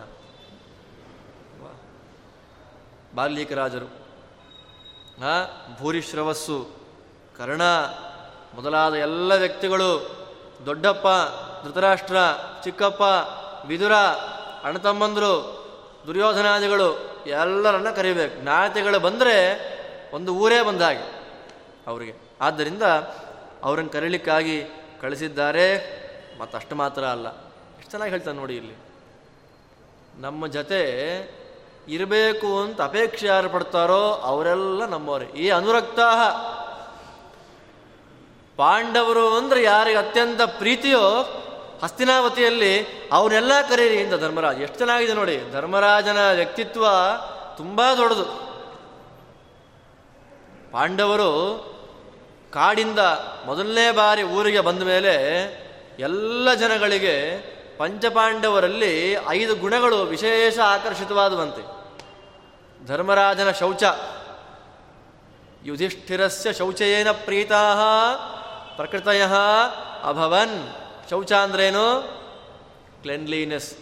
[3.15, 3.85] ಬಾಲ್ಯಕರಾಜರು
[5.23, 5.45] ಆ
[5.79, 6.69] ಭೂರಿಶ್ರವಸ್ಸು
[7.37, 7.61] ಕರ್ಣ
[8.55, 10.15] ಮೊದಲಾದ ಎಲ್ಲ ವ್ಯಕ್ತಿಗಳು
[10.65, 11.07] ದೊಡ್ಡಪ್ಪ
[11.65, 12.15] ಧೃತರಾಷ್ಟ್ರ
[12.63, 13.01] ಚಿಕ್ಕಪ್ಪ
[13.67, 13.93] ವಿದುರ
[14.63, 15.33] ಅಣ್ಣತಮ್ಮಂದರು
[16.07, 19.35] ದುರ್ಯೋಧನಾದಿಗಳು ಎಲ್ಲರನ್ನ ಕರಿಬೇಕು ಜ್ಞಾತಿಗಳು ಬಂದರೆ
[20.13, 21.03] ಒಂದು ಊರೇ ಬಂದಾಗಿ.
[21.87, 22.13] ಅವರಿಗೆ.
[22.41, 22.83] ಆದ್ದರಿಂದ
[23.63, 24.63] ಅವರನ್ನು ಕರೀಲಿಕ್ಕಾಗಿ
[25.01, 26.04] ಕಳಿಸಿದ್ದಾರೆ.
[26.39, 27.27] ಮತ್ತಷ್ಟು ಮಾತ್ರ ಅಲ್ಲ.
[27.77, 28.73] ಎಷ್ಟು ಚೆನ್ನಾಗಿ ಹೇಳ್ತಾನೆ ನೋಡಿ ಇಲ್ಲಿ.
[30.17, 30.81] ನಮ್ಮ ಜೊತೆ
[31.87, 35.25] ಇರಬೇಕು ಅಂತ ಅಪೇಕ್ಷೆ ಯಾರು ಪಡ್ತಾರೋ ಅವರೆಲ್ಲ ನಮ್ಮವರೇ.
[35.25, 35.99] ಈ ಅನುರಕ್ತ
[38.57, 41.21] ಪಾಂಡವರು ಅಂದ್ರೆ ಯಾರಿಗೆ ಅತ್ಯಂತ ಪ್ರೀತಿಯೋ
[41.83, 44.59] ಹಸ್ತಿನಾವತಿಯಲ್ಲಿ ಅವನ್ನೆಲ್ಲ ಕರೀರಿ ಅಂತ ಧರ್ಮರಾಜ.
[44.59, 45.51] ಎಷ್ಟು ಚೆನ್ನಾಗಿದೆ ನೋಡಿ.
[45.51, 46.85] ಧರ್ಮರಾಜನ ವ್ಯಕ್ತಿತ್ವ
[47.57, 48.25] ತುಂಬಾ ದೊಡ್ಡದು.
[50.71, 51.31] ಪಾಂಡವರು
[52.53, 52.99] ಕಾಡಿಂದ
[53.45, 55.64] ಮೊದಲನೇ ಬಾರಿ ಊರಿಗೆ ಬಂದ ಮೇಲೆ
[55.99, 57.37] ಎಲ್ಲ ಜನಗಳಿಗೆ
[57.77, 61.75] ಪಂಚಪಾಂಡವರಲ್ಲಿ ಐದು ಗುಣಗಳು ವಿಶೇಷ ಆಕರ್ಷಿತವಾದವಂತೆ.
[62.87, 63.83] ಧರ್ಮರಾಜನ ಶೌಚ.
[65.63, 67.75] ಯುಧಿಷ್ಠಿರಸ್ಯ ಶೌಚಯೇನ ಪ್ರೀತಾ
[68.75, 69.23] ಪ್ರಕೃತಯ
[70.03, 70.75] ಅಭವನ್.
[71.09, 72.01] ಶೌಚ ಅಂದ್ರೇನು?
[73.01, 73.77] ಕ್ಲೆನ್ಲಿನೆಸ್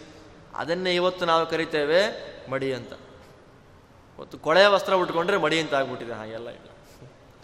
[0.56, 2.02] ಅದನ್ನೇ ಇವತ್ತು ನಾವು ಕರಿತೇವೆ
[2.50, 2.92] ಮಡಿ ಅಂತ.
[4.18, 6.68] ಇವತ್ತು ಕೊಳೆ ವಸ್ತ್ರ ಉಟ್ಕೊಂಡ್ರೆ ಮಡಿ ಅಂತ ಆಗ್ಬಿಟ್ಟಿದೆ ಹಾಗೆಲ್ಲ ಇಲ್ಲ.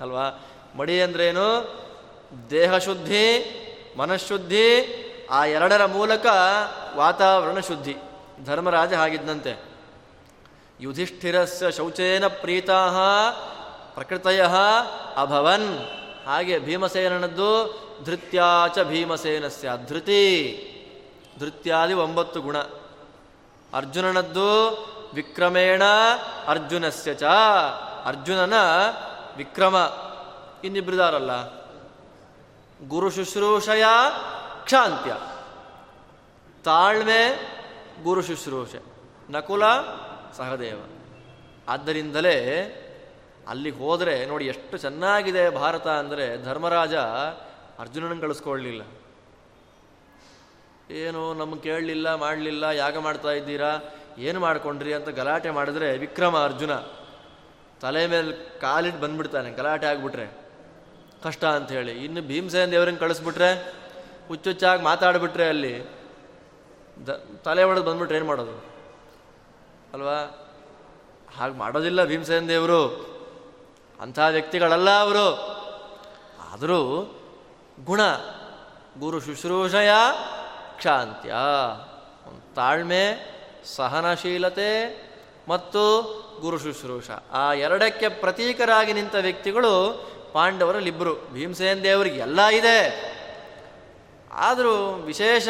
[0.01, 0.47] ಅಲ್ವಾ?
[0.77, 1.81] ಮಡಿ ಅಂದ್ರೇನು?
[2.51, 3.57] ದೇಹ ಶುದ್ಧಿ
[3.99, 4.97] ಮನಃಶುದ್ಧಿ,
[5.31, 6.27] ಆ ಎರಡರ ಮೂಲಕ
[6.97, 7.97] ವಾತಾವರಣ ಶುದ್ಧಿ.
[8.45, 9.71] ಧರ್ಮರಾಜ ಹಾಗಿದ್ದಂತೆ
[10.81, 12.91] ಯುಧಿಷ್ಠಿರಸ್ಯ ಶೌಚೇನ ಪ್ರೀತಾ
[13.95, 14.43] ಪ್ರಕೃತಯ
[15.17, 15.79] ಅಭವನ್.
[16.27, 19.71] ಹಾಗೆ ಭೀಮಸೇನನದ್ದು ಧೃತ್ಯಾಚ ಭೀಮಸೇನಸ್ಯ.
[19.87, 20.21] ಧೃತಿ,
[21.39, 22.59] ಧೃತ್ಯಾದಿ ಒಂಬತ್ತು ಗುಣ.
[23.75, 24.69] ಅರ್ಜುನನದ್ದು
[25.15, 25.83] ವಿಕ್ರಮೇಣ
[26.47, 27.23] ಅರ್ಜುನಸ್ಯ ಚ.
[28.05, 28.55] ಅರ್ಜುನನ
[29.37, 29.77] ವಿಕ್ರಮ.
[30.65, 31.60] ಇನ್ನಿಬ್ಬರಿದಾರಲ್ಲ
[32.89, 33.85] ಗುರು ಶುಶ್ರೂಷಯ
[34.65, 35.13] ಕ್ಷಾಂತ್ಯ.
[36.65, 37.23] ತಾಳ್ಮೆ
[38.03, 38.83] ಗುರು ಶುಶ್ರೂಷೆ.
[39.31, 39.65] ನಕುಲ
[40.37, 40.79] ಸಹದೇವ.
[41.69, 42.37] ಆದ್ದರಿಂದಲೇ
[43.49, 46.95] ಅಲ್ಲಿ ಹೋದರೆ ನೋಡಿ ಎಷ್ಟು ಚೆನ್ನಾಗಿದೆ ಭಾರತ ಅಂದರೆ ಧರ್ಮರಾಜ
[47.79, 48.83] ಅರ್ಜುನನ ಕಳಿಸ್ಕೊಳ್ಳಲಿಲ್ಲ
[50.91, 53.71] ಏನು ನಮ್ಗೆ ಕೇಳಲಿಲ್ಲ, ಮಾಡಲಿಲ್ಲ, ಯಾಗ ಮಾಡ್ತಾ ಇದ್ದೀರಾ,
[54.19, 56.73] ಏನು ಮಾಡ್ಕೊಂಡ್ರಿ ಅಂತ ಗಲಾಟೆ ಮಾಡಿದ್ರೆ ವಿಕ್ರಮ ಅರ್ಜುನ
[57.81, 60.40] ತಲೆ ಮೇಲೆ ಕಾಲಿಟ್ಟು ಬಂದ್ಬಿಡ್ತಾನೆ, ಗಲಾಟೆ ಆಗಿಬಿಟ್ರೆ.
[61.25, 63.75] ಕಷ್ಟ ಅಂತ ಹೇಳಿ ಇನ್ನು ಭೀಮಸೇನ ದೇವ್ರಿಗೆ ಕಳಿಸ್ಬಿಟ್ರೆ
[64.29, 65.83] ಹುಚ್ಚುಚ್ಚಾಗಿ ಮಾತಾಡಿಬಿಟ್ರೆ ಅಲ್ಲಿ
[67.07, 67.09] ದ
[67.45, 68.65] ತಲೆ ಒಳಗೆ ಬಂದ್ಬಿಟ್ರೆ ಏನು ಮಾಡೋದು?
[69.95, 70.47] ಅಲ್ವಾ?
[71.37, 73.11] ಹಾಗೆ ಮಾಡೋದಿಲ್ಲ ಭೀಮಸೇನ ದೇವರು
[74.01, 75.35] ಅಂಥ ವ್ಯಕ್ತಿಗಳಲ್ಲ ಅವರು.
[76.53, 77.03] ಆದರೂ
[77.85, 78.01] ಗುಣ,
[78.99, 79.91] ಗುರು ಶುಶ್ರೂಷಯ
[80.77, 81.35] ಕ್ಷಾಂತ್ಯ.
[82.55, 83.31] ತಾಳ್ಮೆ,
[83.77, 84.71] ಸಹನಶೀಲತೆ
[85.49, 86.03] ಮತ್ತು
[86.41, 87.11] ಗುರು ಶುಶ್ರೂಷ.
[87.33, 93.11] ಆ ಎರಡಕ್ಕೆ ಪ್ರತೀಕರಾಗಿ ನಿಂತ ವ್ಯಕ್ತಿಗಳು ಪಾಂಡವರಲ್ಲಿಬ್ಬರು ಭೀಮಸೇನ ದೇವರಿಗೆ ಎಲ್ಲ ಇದೆ.
[94.33, 95.49] ಆದರೂ ವಿಶೇಷ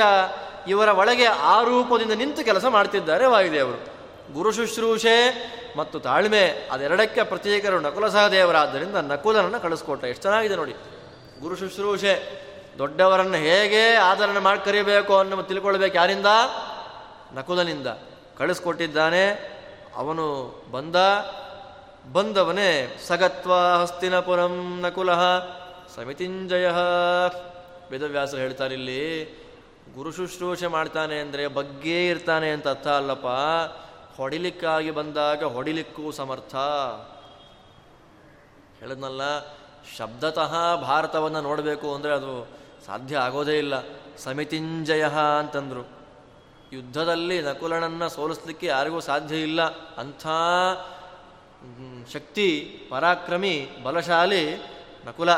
[0.68, 4.00] ಇವರ ಒಳಗೆ ಆ ರೂಪದಿಂದ ನಿಂತು ಕೆಲಸ ಮಾಡ್ತಿದ್ದಾರೆ ವಾಯುದೇವರು.
[4.32, 10.04] ಗುರು ಶುಶ್ರೂಷೆ ಮತ್ತು ತಾಳ್ಮೆ ಅದೆರಡಕ್ಕೆ ಪ್ರತ್ಯೇಕರು ನಕುಲ ಸಹದೇವರಾದ್ದರಿಂದ ನಕುಲನನ್ನು ಕಳಿಸ್ಕೊಟ್ಟ.
[10.04, 10.72] ಎಷ್ಟು ಚೆನ್ನಾಗಿದೆ ನೋಡಿ.
[11.40, 12.40] ಗುರು ಶುಶ್ರೂಷೆ
[12.78, 16.26] ದೊಡ್ಡವರನ್ನು ಹೇಗೆ ಆದರಣೆ ಮಾಡಿ ಕರಿಬೇಕು ಅನ್ನೋ ತಿಳ್ಕೊಳ್ಬೇಕು ಯಾರಿಂದ?
[17.32, 17.86] ನಕುಲನಿಂದ
[18.38, 19.28] ಕಳಿಸ್ಕೊಟ್ಟಿದ್ದಾನೆ.
[19.96, 20.96] ಅವನು ಬಂದ
[22.05, 22.70] ಬಂದವನೇ
[23.09, 25.22] ಸಗತ್ವ ಹಸ್ತಿನಪುರಂ ನಕುಲಃ
[25.94, 26.66] ಸಮಿತಿಂಜಯ
[27.90, 29.03] ವೇದವ್ಯಾಸರು ಹೇಳ್ತಾರೆ ಇಲ್ಲಿ,
[29.94, 33.28] ಗುರು ಶುಶ್ರೂಷೆ ಮಾಡ್ತಾನೆ ಅಂದರೆ ಬಗ್ಗೇ ಇರ್ತಾನೆ ಅಂತ ಅರ್ಥ ಅಲ್ಲಪ್ಪ.
[34.16, 36.55] ಹೊಡಿಲಿಕ್ಕಾಗಿ ಬಂದಾಗ ಹೊಡಿಲಿಕ್ಕೂ ಸಮರ್ಥ.
[38.80, 39.22] ಹೇಳಿದ್ನಲ್ಲ,
[39.96, 42.34] ಶಬ್ದತಃ ಭಾರತವನ್ನು ನೋಡಬೇಕು ಅಂದರೆ ಅದು
[42.86, 43.74] ಸಾಧ್ಯ ಆಗೋದೇ ಇಲ್ಲ.
[44.18, 45.05] ಸಮಿತಿಂಜಯ
[45.40, 45.84] ಅಂತಂದರು.
[46.72, 49.62] ಯುದ್ಧದಲ್ಲಿ ನಕುಲನನ್ನು ಸೋಲಿಸ್ಲಿಕ್ಕೆ ಯಾರಿಗೂ ಸಾಧ್ಯ ಇಲ್ಲ.
[49.98, 50.26] ಅಂಥ
[52.09, 54.57] ಶಕ್ತಿ, ಪರಾಕ್ರಮಿ, ಬಲಶಾಲಿ,
[55.07, 55.30] ನಕುಲ.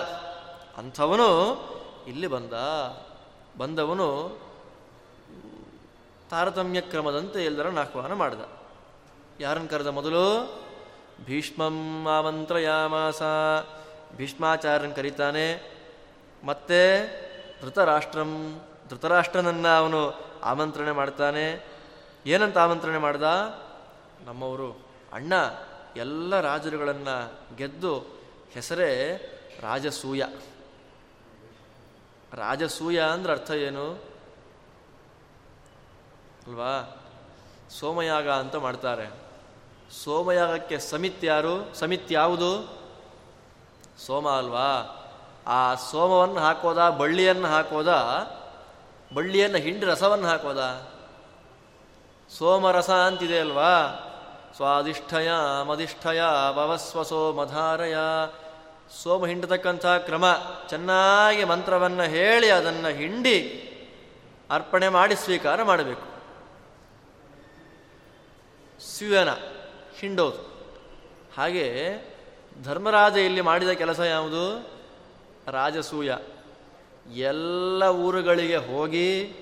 [0.76, 1.60] ಅಂಥವನು
[2.06, 2.52] ಇಲ್ಲಿ ಬಂದ.
[3.58, 4.38] ಬಂದವನು
[6.30, 8.40] ತಾರತಮ್ಯ ಕ್ರಮದಂತೆ ಎಲ್ಲರನ್ನು ಆಹ್ವಾನ ಮಾಡಿದ.
[9.40, 10.54] ಯಾರನ್ನು ಕರೆದ ಮೊದಲು?
[11.24, 13.22] ಭೀಷ್ಮಂ ಆಮಂತ್ರಯಾಮಾಸ.
[14.16, 15.72] ಭೀಷ್ಮಾಚಾರ್ಯನ್ ಕರೀತಾನೆ.
[16.44, 17.06] ಮತ್ತೆ
[17.62, 21.68] ಧೃತರಾಷ್ಟ್ರಂ, ಧೃತರಾಷ್ಟ್ರನನ್ನು ಅವನು ಆಮಂತ್ರಣೆ ಮಾಡ್ತಾನೆ.
[22.26, 23.22] ಏನಂತ ಆಮಂತ್ರಣೆ ಮಾಡ್ದ?
[24.24, 25.32] ನಮ್ಮವರು ಅಣ್ಣ.
[25.96, 27.98] ಎಲ್ಲ ರಾಜರುಗಳನ್ನು ಗೆದ್ದು
[28.52, 29.20] ಹೆಸರೇ
[29.60, 30.22] ರಾಜಸೂಯ.
[32.34, 33.92] ರಾಜಸೂಯ ಅಂದ್ರೆ ಅರ್ಥ ಏನು?
[36.46, 37.04] ಅಲ್ವಾ?
[37.70, 39.12] ಸೋಮಯಾಗ ಅಂತ ಮಾಡ್ತಾರೆ.
[40.04, 41.74] ಸೋಮಯಾಗಕ್ಕೆ ಸಮಿತ್ ಯಾರು?
[41.74, 42.82] ಸಮಿತ್ ಯಾವುದು?
[44.06, 44.98] ಸೋಮ ಅಲ್ವಾ?
[45.46, 47.88] ಆ ಸೋಮವನ್ನು ಹಾಕೋದ, ಬಳ್ಳಿಯನ್ನು ಹಾಕೋದ,
[49.14, 50.90] ಬಳ್ಳಿಯನ್ನು ಹಿಂಡಿ ರಸವನ್ನು ಹಾಕೋದ.
[52.38, 53.68] ಸೋಮರಸ ಅಂತಿದೆ ಅಲ್ವಾ?
[54.56, 55.30] ಸ್ವಾದಿಷ್ಠಯ
[55.64, 56.20] ಮಧಿಷ್ಠಯ
[56.52, 57.96] ಭವಸ್ವ ಸೋಮಧಾರಯ
[59.02, 60.24] ಸೋಮ ಹಿಂಡತಕ್ಕಂಥ ಕ್ರಮ,
[60.68, 63.68] ಚೆನ್ನಾಗಿ ಮಂತ್ರವನ್ನು ಹೇಳಿ ಅದನ್ನು ಹಿಂಡಿ
[64.50, 66.02] ಅರ್ಪಣೆ ಮಾಡಿ ಸ್ವೀಕಾರ ಮಾಡಬೇಕು.
[68.80, 69.28] ಸ್ಯೂಯನ
[70.00, 70.68] ಹಿಂಡೋದು.
[71.36, 71.92] ಹಾಗೆ
[72.64, 74.70] ಧರ್ಮರಾಜ ಇಲ್ಲಿ ಮಾಡಿದ ಕೆಲಸ ಯಾವುದು?
[75.46, 76.12] ರಾಜಸೂಯ.
[77.14, 79.36] ಎಲ್ಲ ಊರುಗಳಿಗೆ ಹೋಗಿ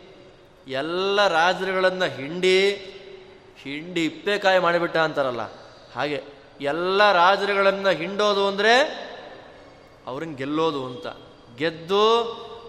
[0.69, 2.87] ಎಲ್ಲ ರಾಜರುಗಳನ್ನು ಹಿಂಡಿ
[3.63, 5.41] ಹಿಂಡಿ ಇಪ್ಪೇಕಾಯಿ ಮಾಡಿಬಿಟ್ಟ ಅಂತಾರಲ್ಲ.
[5.97, 6.25] ಹಾಗೆ
[6.61, 8.75] ಎಲ್ಲ ರಾಜರುಗಳನ್ನು ಹಿಂಡೋದು ಅಂದರೆ
[10.07, 11.07] ಅವ್ರನ್ನ ಗೆಲ್ಲೋದು ಅಂತ.
[11.57, 12.05] ಗೆದ್ದು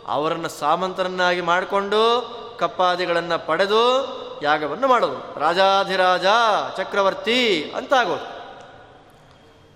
[0.07, 2.01] ಅವರನ್ನು ಸಾಮಂತರನ್ನಾಗಿ ಮಾಡಿಕೊಂಡು
[2.59, 3.83] ಕಪ್ಪಾದಿಗಳನ್ನು ಪಡೆದು
[4.43, 5.39] ಯಾಗವನ್ನು ಮಾಡೋದು.
[5.39, 6.25] ರಾಜಾಧಿರಾಜ
[6.77, 8.27] ಚಕ್ರವರ್ತಿ ಅಂತಾಗೋದು.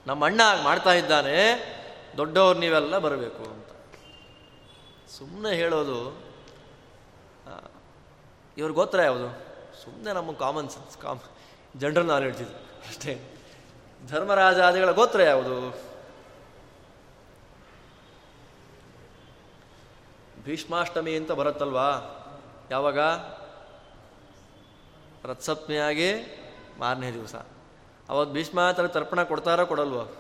[0.07, 1.37] ನಮ್ಮ ಅಣ್ಣ ಮಾಡ್ತಾ ಇದ್ದಾನೆ.
[2.17, 3.69] ದೊಡ್ಡವ್ರು ನೀವೆಲ್ಲ ಬರಬೇಕು ಅಂತ.
[5.09, 5.99] ಸುಮ್ಮನೆ ಹೇಳೋದು
[8.57, 9.54] ಇವ್ರ ಗೋತ್ರ ಯಾವುದು?
[9.83, 11.19] ಸುಮ್ಮನೆ ನಮ್ಮ common sense com
[11.77, 12.55] general knowledge ಇದು,
[12.87, 13.31] ಅಷ್ಟೇ.
[14.07, 15.55] ಧರ್ಮರಾಜಾದಿಗಳ ಗೋತ್ರ ಯಾವುದು?
[20.43, 21.87] ಭೀಷ್ಮಾಷ್ಟಮಿ ಅಂತ ಬರುತ್ತಲ್ವಾ?
[22.71, 22.99] ಯಾವಾಗ?
[25.23, 26.09] ರಥಸಪ್ತಮಿಯಾಗಿ
[26.79, 27.35] ಮಾರನೇ ದಿವಸ.
[28.09, 30.11] ಅವತ್ತು ಭೀಷ್ಮಾತರ ತರ್ಪಣ ಕೊಡ್ತಾರೋ ಕೊಡಲ್ವೋ?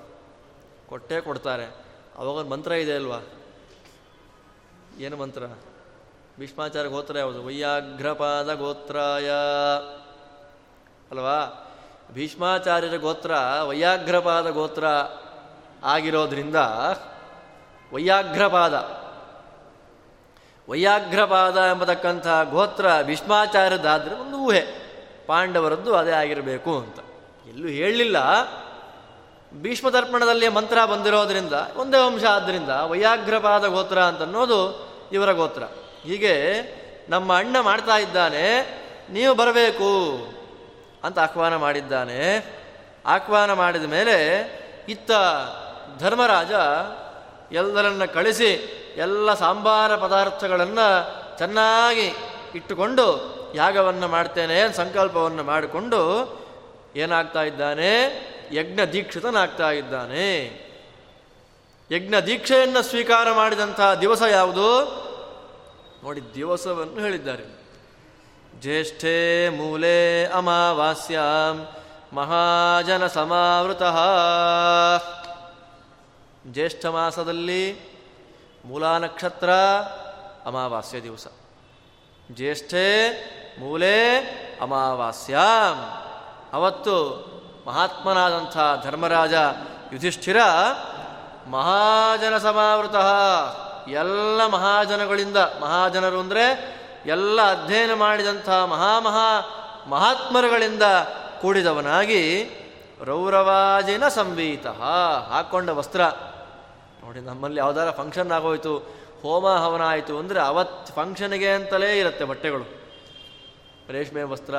[0.89, 1.65] ಕೊಟ್ಟೇ ಕೊಡ್ತಾರೆ.
[2.15, 3.19] ಅವಾಗ ಮಂತ್ರ ಇದೆ ಅಲ್ವಾ?
[4.97, 5.43] ಏನು ಮಂತ್ರ?
[6.39, 7.45] ಭೀಷ್ಮಾಚಾರ ಗೋತ್ರ ಯಾವುದು?
[7.45, 9.29] ವೈಯಾಘ್ರಪಾದ ಗೋತ್ರಾಯ
[11.11, 11.61] ಅಲ್ವಾ?
[12.13, 13.31] ಭೀಷ್ಮಾಚಾರ್ಯರ ಗೋತ್ರ
[13.67, 14.83] ವೈಯಾಘ್ರಪಾದ ಗೋತ್ರ
[15.83, 16.55] ಆಗಿರೋದ್ರಿಂದ
[17.93, 18.73] ವೈಯಾಘ್ರಪಾದ
[20.69, 24.61] ವೈಯಾಘ್ರಪಾದ ಎಂಬತಕ್ಕಂಥ ಗೋತ್ರ ಭೀಷ್ಮಾಚಾರ್ಯದಾದರೆ ಒಂದು ಊಹೆ.
[25.27, 26.99] ಪಾಂಡವರದ್ದು ಅದೇ ಆಗಿರಬೇಕು ಅಂತ.
[27.49, 28.17] ಎಲ್ಲೂ ಹೇಳಲಿಲ್ಲ.
[29.61, 35.63] ಭೀಷ್ಮತರ್ಪಣದಲ್ಲಿ ಮಂತ್ರ ಬಂದಿರೋದ್ರಿಂದ, ಒಂದೇ ವಂಶ ಆದ್ದರಿಂದ ವೈಯಾಘ್ರಪಾದ ಗೋತ್ರ ಅಂತನ್ನೋದು ಇವರ ಗೋತ್ರ.
[36.05, 36.33] ಹೀಗೆ
[37.09, 38.45] ನಮ್ಮ ಅಣ್ಣ ಮಾಡ್ತಾ ಇದ್ದಾನೆ,
[39.09, 39.91] ನೀವು ಬರಬೇಕು
[41.03, 42.45] ಅಂತ ಆಹ್ವಾನ ಮಾಡಿದ್ದಾನೆ.
[43.05, 44.15] ಆಹ್ವಾನ ಮಾಡಿದ ಮೇಲೆ
[44.89, 45.11] ಇತ್ತ
[45.99, 46.51] ಧರ್ಮರಾಜ
[47.53, 48.51] ಎಲ್ಲರನ್ನ ಕಳಿಸಿ
[48.97, 50.87] ಎಲ್ಲ ಸಾಂಬಾರ ಪದಾರ್ಥಗಳನ್ನು
[51.37, 52.13] ಚೆನ್ನಾಗಿ
[52.55, 53.05] ಇಟ್ಟುಕೊಂಡು
[53.55, 56.01] ಯಾಗವನ್ನು ಮಾಡ್ತೇನೆ ಸಂಕಲ್ಪವನ್ನು ಮಾಡಿಕೊಂಡು
[56.95, 57.91] ಏನಾಗ್ತಾ ಇದ್ದಾನೆ?
[58.51, 60.29] ಯಜ್ಞ ದೀಕ್ಷಿತನಾಗ್ತಾ ಇದ್ದಾನೆ.
[61.91, 65.04] ಯಜ್ಞ ದೀಕ್ಷೆಯನ್ನು ಸ್ವೀಕಾರ ಮಾಡಿದಂತಹ ದಿವಸ ಯಾವುದು?
[66.05, 67.43] ನೋಡಿ ದಿವಸವನ್ನು ಹೇಳಿದ್ದಾರೆ.
[68.61, 71.67] ಜ್ಯೇಷ್ಠೇ ಮೂಲೆ ಅಮಾವಾಸ್ಯಾಂ
[72.13, 73.81] ಮಹಾಜನ ಸಮಾವೃತ.
[76.53, 77.79] ಜ್ಯೇಷ್ಠ ಮಾಸದಲ್ಲಿ
[78.65, 79.49] ಮೂಲಾ ನಕ್ಷತ್ರ
[80.45, 81.27] ಅಮಾವಾಸ್ಯ ದಿವಸ.
[82.31, 83.11] ಜ್ಯೇಷ್ಠೇ
[83.59, 84.19] ಮೂಲೆ
[84.61, 86.03] ಅಮಾವಾಸ್ಯಾಂ.
[86.53, 86.95] ಅವತ್ತು
[87.67, 89.33] ಮಹಾತ್ಮನಾದಂಥ ಧರ್ಮರಾಜ
[89.93, 90.37] ಯುಧಿಷ್ಠಿರ
[91.47, 92.95] ಮಹಾಜನ ಸಮಾವೃತ.
[94.01, 96.45] ಎಲ್ಲ ಮಹಾಜನಗಳಿಂದ, ಮಹಾಜನರು ಅಂದರೆ
[97.05, 99.27] ಎಲ್ಲ ಅಧ್ಯಯನ ಮಾಡಿದಂಥ ಮಹಾಮಹಾ
[99.87, 100.85] ಮಹಾತ್ಮರುಗಳಿಂದ
[101.41, 102.21] ಕೂಡಿದವನಾಗಿ
[103.01, 104.67] ರೌರವಾಜಿನ ಸಂವೀತ
[105.31, 106.01] ಹಾಕ್ಕೊಂಡ ವಸ್ತ್ರ.
[107.03, 108.73] ನೋಡಿ, ನಮ್ಮಲ್ಲಿ ಯಾವ್ದಾರ ಫಂಕ್ಷನ್ ಆಗೋಯ್ತು,
[109.23, 112.65] ಹೋಮ ಹವನ ಆಯಿತು ಅಂದರೆ ಅವತ್ತು ಫಂಕ್ಷನ್ಗೆ ಅಂತಲೇ ಇರುತ್ತೆ ಬಟ್ಟೆಗಳು.
[113.89, 114.55] ರೇಷ್ಮೆ ವಸ್ತ್ರ,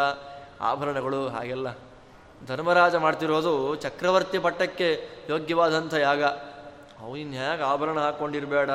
[0.60, 1.68] ಆಭರಣಗಳು ಹಾಗೆಲ್ಲ.
[2.48, 4.88] ಧರ್ಮರಾಜ ಮಾಡ್ತಿರೋದು ಚಕ್ರವರ್ತಿ ಪಟ್ಟಕ್ಕೆ
[5.30, 6.22] ಯೋಗ್ಯವಾದಂಥ ಯಾಗ.
[7.01, 8.70] ಅವನು ಹೇಗೆ ಆಭರಣ ಹಾಕ್ಕೊಂಡಿರಬೇಡ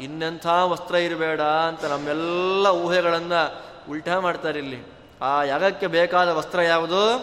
[0.00, 4.92] ಇನ್ನೆಂಥ ವಸ್ತ್ರ ಇರಬೇಡ ಅಂತ ನಮ್ಮೆಲ್ಲ ಊಹೆಗಳನ್ನು ಉಲ್ಟಾ ಮಾಡ್ತಾರೆ ಇಲ್ಲಿ.
[5.22, 7.18] ಆ ಯಾಗಕ್ಕೆ ಬೇಕಾದ ವಸ್ತ್ರ ಯಾವುದು?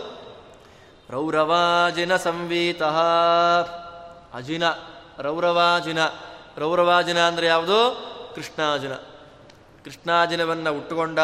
[1.10, 2.84] ರೌರವಾಜಿನ ಸಂವೀತ.
[4.34, 4.64] ಅಜಿನ,
[5.20, 6.00] ರೌರವಾಜಿನ.
[6.58, 8.06] ರೌರವಾಜಿನ ಅಂದರೆ ಯಾವುದು?
[8.36, 8.94] ಕೃಷ್ಣಾಜಿನ.
[9.86, 11.20] ಕೃಷ್ಣಾಜಿನವನ್ನು ಉಟ್ಟುಕೊಂಡ,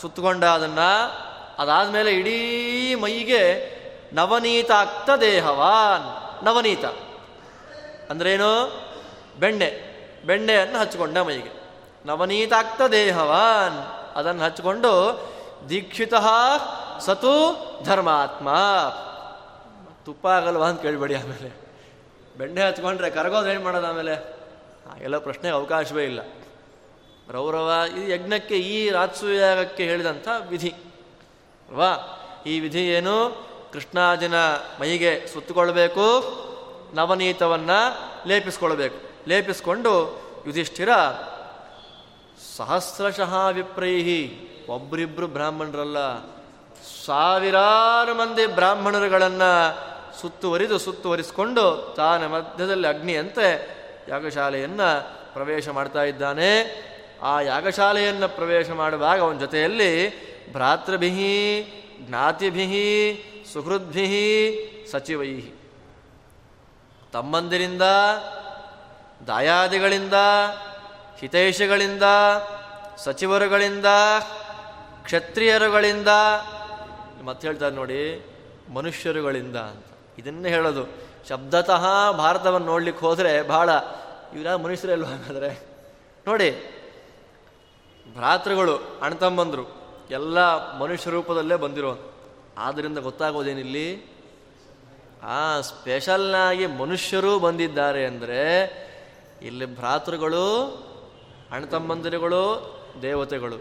[0.00, 1.12] ಸುತ್ತಕೊಂಡ ಅದನ್ನು,
[1.58, 3.76] ಅದಾದಮೇಲೆ ಇಡೀ ಮೈಗೆ
[4.12, 6.44] ನವನೀತ ನವನೀತಾಕ್ತ ದೇಹವಾನ್.
[6.44, 6.84] ನವನೀತ.
[8.10, 8.80] ಅಂದ್ರೇನು?
[9.40, 9.96] ಬೆಣ್ಣೆ.
[10.26, 11.62] ಬೆಣ್ಣೆಯನ್ನು ಹಚ್ಚಿಕೊಂಡ ಮೈಗೆ.
[12.06, 13.78] ನವನೀತಾಕ್ತ ದೇಹವಾನ್.
[14.16, 15.20] ಅದನ್ನು ಹಚ್ಚಿಕೊಂಡು
[15.68, 16.14] ದೀಕ್ಷಿತ
[17.00, 18.48] ಸತು ಧರ್ಮಾತ್ಮ.
[20.04, 21.54] ತುಪ್ಪ ಆಗಲ್ವಾ ಅಂತ ಕೇಳಬೇಡಿ ಆಮೇಲೆ.
[22.38, 24.14] ಬೆಣ್ಣೆ ಹಚ್ಕೊಂಡ್ರೆ ಕರಗೋದು ಏನು ಮಾಡೋದು ಆಮೇಲೆ?
[24.90, 26.20] ಹಾಗೆಲ್ಲ ಪ್ರಶ್ನೆಗೆ ಅವಕಾಶವೇ ಇಲ್ಲ.
[27.30, 30.74] ರೌರವ ಈ ಯಜ್ಞಕ್ಕೆ ಈ ರಾತ್ಸುಯಾಗಕ್ಕೆ ಹೇಳಿದಂಥ ವಿಧಿ.
[31.68, 32.22] ಅಲ್ವಾ?
[32.46, 33.46] ಈ ವಿಧಿ ಏನು?
[33.72, 34.34] ಕೃಷ್ಣಾಜಿನ
[34.80, 36.22] ಮೈಗೆ ಸುತ್ತುಕೊಳ್ಬೇಕು
[36.94, 40.88] ನವನೀತವನ್ನು ಲೇಪಿಸ್ಕೊಳ್ಬೇಕು ಲೇಪಿಸ್ಕೊಂಡು ಯುಧಿಷ್ಠಿರ
[42.56, 44.48] ಸಹಸ್ರಶಃ ವಿಪ್ರೈಹಿ.
[44.68, 46.18] ಒಬ್ಬರಿಬ್ಬರು ಬ್ರಾಹ್ಮಣರಲ್ಲ.
[47.06, 49.76] ಸಾವಿರಾರು ಮಂದಿ ಬ್ರಾಹ್ಮಣರುಗಳನ್ನು
[50.20, 53.76] ಸುತ್ತುವರಿದು ಸುತ್ತುವರಿಸಿಕೊಂಡು ತಾನ ಮಧ್ಯದಲ್ಲಿ ಅಗ್ನಿಯಂತೆ
[54.08, 56.86] ಯಾಗಶಾಲೆಯನ್ನು ಪ್ರವೇಶ ಮಾಡ್ತಾ ಇದ್ದಾನೆ.
[57.22, 60.10] ಆ ಯಾಗಶಾಲೆಯನ್ನು ಪ್ರವೇಶ ಮಾಡುವಾಗ ಅವನ ಜೊತೆಯಲ್ಲಿ
[60.52, 61.66] ಭ್ರಾತೃಭಿ
[62.00, 65.40] ಜ್ಞಾತಿಭಿ ಸುಹೃದ್ಭಿ ಸಚಿವೈ
[67.12, 67.82] ತಮ್ಮಂದಿರಿಂದ,
[69.26, 70.14] ದಾಯಾದಿಗಳಿಂದ,
[71.18, 72.02] ಹಿತೈಷಿಗಳಿಂದ,
[72.96, 73.86] ಸಚಿವರುಗಳಿಂದ,
[75.02, 76.08] ಕ್ಷತ್ರಿಯರುಗಳಿಂದ,
[77.24, 78.26] ಮತ್ತೆ ಹೇಳ್ತಾರೆ ನೋಡಿ,
[78.74, 79.86] ಮನುಷ್ಯರುಗಳಿಂದ ಅಂತ.
[80.18, 81.06] ಇದನ್ನೇ ಹೇಳೋದು.
[81.28, 83.70] ಶಬ್ದತಃ ಭಾರತವನ್ನು ನೋಡ್ಲಿಕ್ಕೆ ಹೋದರೆ ಬಹಳ
[84.34, 85.66] ಇವರ ಮನುಷ್ಯರಲ್ವ ಹಾಗಾದರೆ?
[86.26, 86.50] ನೋಡಿ,
[88.16, 90.38] ಭ್ರಾತೃಗಳು ಅಣ್ತಂಬಂದರು ಎಲ್ಲ
[90.78, 91.98] ಮನುಷ್ಯ ರೂಪದಲ್ಲೇ ಬಂದಿರೋ
[92.58, 94.15] ಆದ್ದರಿಂದ ಗೊತ್ತಾಗೋದೇನಿಲ್ಲಿ?
[95.22, 98.42] ಆ ಸ್ಪೆಷಲ್ನಾಗಿ ಮನುಷ್ಯರು ಬಂದಿದ್ದಾರೆ ಅಂದರೆ
[99.42, 100.46] ಇಲ್ಲಿ ಭ್ರಾತೃಗಳು,
[101.52, 103.56] ಅಣ್ತಮ್ಮಂದಿರುಗಳು, ದೇವತೆಗಳು.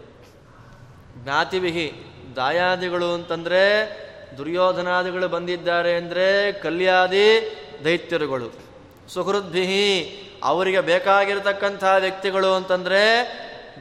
[1.24, 1.94] ಜ್ಞಾತಿವಿಹಿ,
[2.36, 4.06] ದಾಯಾದಿಗಳು ಅಂತಂದರೆ
[4.38, 7.28] ದುರ್ಯೋಧನಾದಿಗಳು ಬಂದಿದ್ದಾರೆ ಅಂದರೆ ಕಲ್ಯಾದಿ
[7.86, 8.52] ದೈತ್ಯರುಗಳು.
[9.14, 10.06] ಸುಹೃದ್ಭಿಹಿ,
[10.44, 13.02] ಅವರಿಗೆ ಬೇಕಾಗಿರತಕ್ಕಂಥ ವ್ಯಕ್ತಿಗಳು ಅಂತಂದರೆ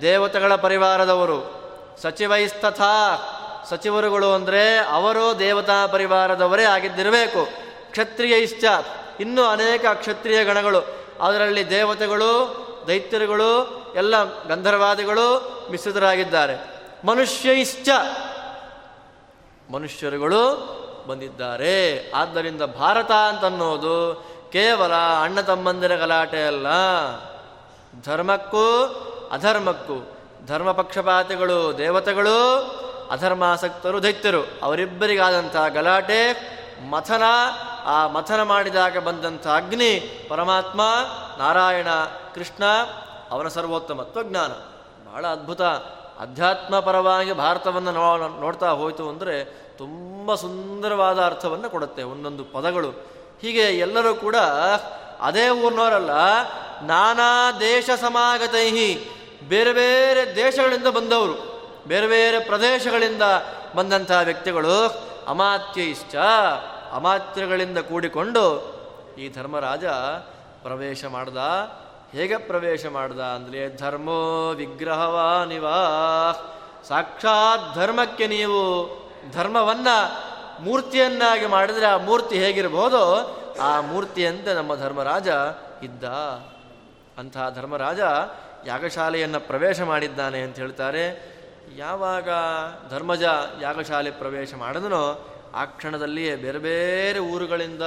[0.01, 1.65] ದೇವತೆಗಳ ಪರಿವಾರದವರು.
[2.03, 2.95] ಸಚಿವೈಸ್ತಥಾ,
[3.71, 7.64] ಸಚಿವರುಗಳು ಅಂದರೆ ಅವರು ದೇವತಾ ಪರಿವಾರದವರೇ ಆಗಿದ್ದಿರಬೇಕು.
[7.95, 8.65] ಕ್ಷತ್ರಿಯ ಇಷ್ಟ
[9.21, 10.79] ಇನ್ನೂ ಅನೇಕ ಕ್ಷತ್ರಿಯ ಗಣಗಳು.
[11.21, 12.31] ಅದರಲ್ಲಿ ದೇವತೆಗಳು,
[12.89, 16.57] ದೈತ್ಯರುಗಳು, ಎಲ್ಲ ಗಂಧರ್ವಾದಿಗಳು ಮಿಶ್ರಿತರಾಗಿದ್ದಾರೆ.
[17.05, 17.89] ಮನುಷ್ಯ ಇಷ್ಟ
[19.73, 20.41] ಮನುಷ್ಯರುಗಳು
[21.09, 22.11] ಬಂದಿದ್ದಾರೆ.
[22.11, 24.15] ಆದ್ದರಿಂದ ಭಾರತ ಅಂತನ್ನೋದು
[24.53, 24.93] ಕೇವಲ
[25.23, 26.67] ಅಣ್ಣ ತಮ್ಮಂದಿರ ಗಲಾಟೆ ಅಲ್ಲ.
[28.05, 28.85] ಧರ್ಮಕ್ಕೂ
[29.33, 30.19] ಅಧರ್ಮಕ್ಕೂ.
[30.47, 32.61] ಧರ್ಮ ಪಕ್ಷಪಾತಿಗಳು ದೇವತೆಗಳು,
[33.11, 34.43] ಅಧರ್ಮಾಸಕ್ತರು, ದೈತ್ಯರು.
[34.63, 36.55] ಅವರಿಬ್ಬರಿಗಾದಂಥ ಗಲಾಟೆ,
[36.91, 37.23] ಮಥನ
[37.85, 39.93] ಆ ಮಥನ ಮಾಡಿದಾಗ ಬಂದಂಥ ಅಗ್ನಿ,
[40.29, 40.81] ಪರಮಾತ್ಮ,
[41.39, 41.89] ನಾರಾಯಣ,
[42.35, 42.65] ಕೃಷ್ಣ,
[43.31, 44.53] ಅವನ ಸರ್ವೋತ್ತಮತ್ವ ಜ್ಞಾನ
[45.11, 45.63] ಬಹಳ ಅದ್ಭುತ.
[46.21, 49.45] ಅಧ್ಯಾತ್ಮ ಪರವಾಗಿ ಭಾರತವನ್ನು ನೋ, ನೋಡ್ತಾ ಹೋಯಿತು ಅಂದರೆ
[49.79, 52.91] ತುಂಬ ಸುಂದರವಾದ ಅರ್ಥವನ್ನು ಕೊಡುತ್ತೆ ಒಂದೊಂದು ಪದಗಳು.
[53.43, 54.37] ಹೀಗೆ ಎಲ್ಲರೂ ಕೂಡ
[55.21, 56.11] ಅದೇ ಊರಿನವರಲ್ಲ,
[56.83, 58.89] ನಾನಾ ದೇಶ ಸಮಾಗತೈಹಿ,
[59.49, 61.37] ಬೇರೆ ಬೇರೆ ದೇಶಗಳಿಂದ ಬಂದವರು,
[61.89, 63.23] ಬೇರೆ ಬೇರೆ ಪ್ರದೇಶಗಳಿಂದ
[63.77, 64.77] ಬಂದಂತಹ ವ್ಯಕ್ತಿಗಳು
[65.29, 66.15] ಅಮಾತ್ಯ ಇಷ್ಟ
[66.95, 68.75] ಅಮಾತ್ಯಗಳಿಂದ ಕೂಡಿಕೊಂಡು
[69.19, 69.85] ಈ ಧರ್ಮರಾಜ
[70.63, 71.37] ಪ್ರವೇಶ ಮಾಡ್ದ.
[72.13, 75.79] ಹೇಗೆ ಪ್ರವೇಶ ಮಾಡ್ದ ಅಂದರೆ, ಧರ್ಮೋ ವಿಗ್ರಹವಾ ನಿವಾ
[76.89, 78.61] ಸಾಕ್ಷಾತ್ ಧರ್ಮಕ್ಕೆ ನೀವು
[79.33, 79.89] ಧರ್ಮವನ್ನ,
[80.61, 83.01] ಮೂರ್ತಿಯನ್ನಾಗಿ ಮಾಡಿದರೆ ಆ ಮೂರ್ತಿ ಹೇಗಿರಬಹುದು
[83.61, 85.29] ಆ ಮೂರ್ತಿಯಂತೆ ನಮ್ಮ ಧರ್ಮರಾಜ
[85.83, 86.05] ಇದ್ದ.
[87.19, 88.01] ಅಂತಹ ಧರ್ಮರಾಜ
[88.67, 91.35] ಯಾಗಶಾಲೆಯನ್ನು ಪ್ರವೇಶ ಮಾಡಿದ್ದಾನೆ ಅಂತ ಹೇಳ್ತಾರೆ.
[91.77, 92.29] ಯಾವಾಗ
[92.91, 93.23] ಧರ್ಮಜ
[93.61, 97.83] ಯಾಗಶಾಲೆ ಪ್ರವೇಶ ಮಾಡಿದನೋ ಆ ಕ್ಷಣದಲ್ಲಿಯೇ ಬೇರೆ ಬೇರೆ ಊರುಗಳಿಂದ,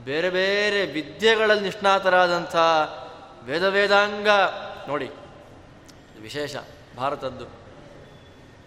[0.00, 2.56] ಬೇರೆ ಬೇರೆ ವಿದ್ಯೆಗಳಲ್ಲಿ ನಿಷ್ಣಾತರಾದಂಥ
[3.44, 4.28] ವೇದ ವೇದಾಂಗ
[4.88, 5.10] ನೋಡಿ
[6.20, 6.56] ವಿಶೇಷ
[6.96, 7.46] ಭಾರತದ್ದು.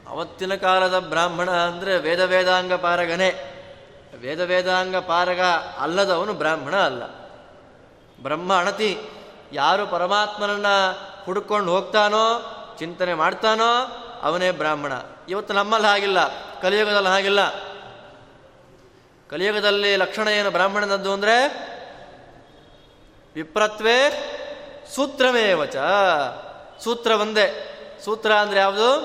[0.08, 3.52] ಅವತ್ತಿನ ಕಾಲದ ಬ್ರಾಹ್ಮಣ ಅಂದರೆ ವೇದ ವೇದಾಂಗ ಪಾರಗನೇ.
[4.20, 5.42] ವೇದ ವೇದಾಂಗ ಪಾರಗ
[5.80, 7.04] ಅಲ್ಲದವನು ಬ್ರಾಹ್ಮಣ ಅಲ್ಲ.
[8.24, 8.98] ಬ್ರಹ್ಮ ಅಣತಿ,
[9.54, 10.76] ಯಾರು ಪರಮಾತ್ಮನನ್ನು
[11.26, 12.26] ಹುಡುಕೊಂಡು ಹೋಗ್ತಾನೋ,
[12.80, 13.72] ಚಿಂತನೆ ಮಾಡ್ತಾನೋ,
[14.22, 14.94] ಅವನೇ ಬ್ರಾಹ್ಮಣ.
[15.30, 16.20] ಇವತ್ತು ನಮ್ಮಲ್ಲಿ ಹಾಗಿಲ್ಲ,
[16.62, 17.40] ಕಲಿಯುಗದಲ್ಲಿ ಹಾಗಿಲ್ಲ.
[19.30, 21.48] ಕಲಿಯುಗದಲ್ಲಿ ಲಕ್ಷಣ ಏನು ಬ್ರಾಹ್ಮಣನದ್ದು ಅಂದರೆ
[23.36, 24.32] ವಿಪ್ರತ್ವೇ
[24.96, 25.76] ಸೂತ್ರಮೇವಚ.
[26.84, 27.72] ಸೂತ್ರ ಒಂದೇ.
[28.04, 28.96] ಸೂತ್ರ ಅಂದರೆ ಯಾವುದು?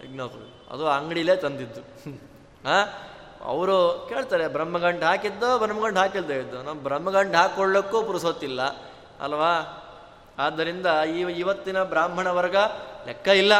[0.00, 0.32] ವಿಜ್ಞಾಪ
[0.70, 1.80] ಅದು ಅಂಗಡಿಲೇ ತಂದಿದ್ದು.
[3.44, 6.62] ಅವರು ಕೇಳ್ತಾರೆ, ಬ್ರಹ್ಮಗಂಡು ಹಾಕಿದ್ದೋ, ಬ್ರಹ್ಮಗಂಡು ಹಾಕಿಲ್ದೇ ಇದ್ದು?
[6.62, 8.62] ನಮ್ಮ ಬ್ರಹ್ಮಗಂಡು ಹಾಕೊಳ್ಳೋಕ್ಕೂ ಪುರುಸೊತ್ತಿಲ್ಲ.
[9.20, 9.80] ಅಲ್ವಾ?
[10.38, 10.86] ಆದ್ದರಿಂದ
[11.16, 12.56] ಈ ಇವತ್ತಿನ ಬ್ರಾಹ್ಮಣ ವರ್ಗ
[13.06, 13.52] ಲೆಕ್ಕ ಇಲ್ಲ.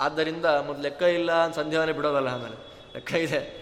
[0.00, 2.56] ಆದ್ದರಿಂದ ಮೊದಲು ಲೆಕ್ಕ ಇಲ್ಲ ಅಂತ ಸಂಧ್ಯಾನೇ ಬಿಡೋದಲ್ಲ ಆಮೇಲೆ.
[2.94, 3.57] ಲೆಕ್ಕ ಇದೆ.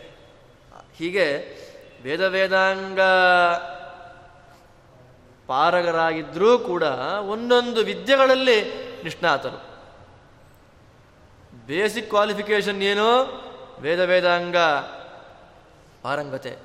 [0.98, 1.56] ಹೀಗೆ
[2.02, 3.00] ವೇದ ವೇದಾಂಗ
[5.46, 6.82] ಪಾರಗರಾಗಿದ್ದರೂ ಕೂಡ
[7.28, 8.62] ಒಂದೊಂದು ವಿದ್ಯೆಗಳಲ್ಲಿ
[9.04, 9.58] ನಿಷ್ಣಾತರು.
[11.66, 13.08] ಬೇಸಿಕ್ ಕ್ವಾಲಿಫಿಕೇಶನ್ ಏನು?
[13.80, 14.56] ವೇದ ವೇದಾಂಗ
[16.02, 16.56] ಪಾರಂಗತೆ.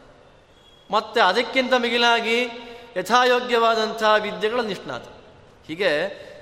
[0.92, 2.44] ಮತ್ತು ಅದಕ್ಕಿಂತ ಮಿಗಿಲಾಗಿ
[2.98, 5.04] ಯಥಾಯೋಗ್ಯವಾದಂಥ ವಿದ್ಯೆಗಳ ನಿಷ್ಣಾತ
[5.68, 5.92] ಹೀಗೆ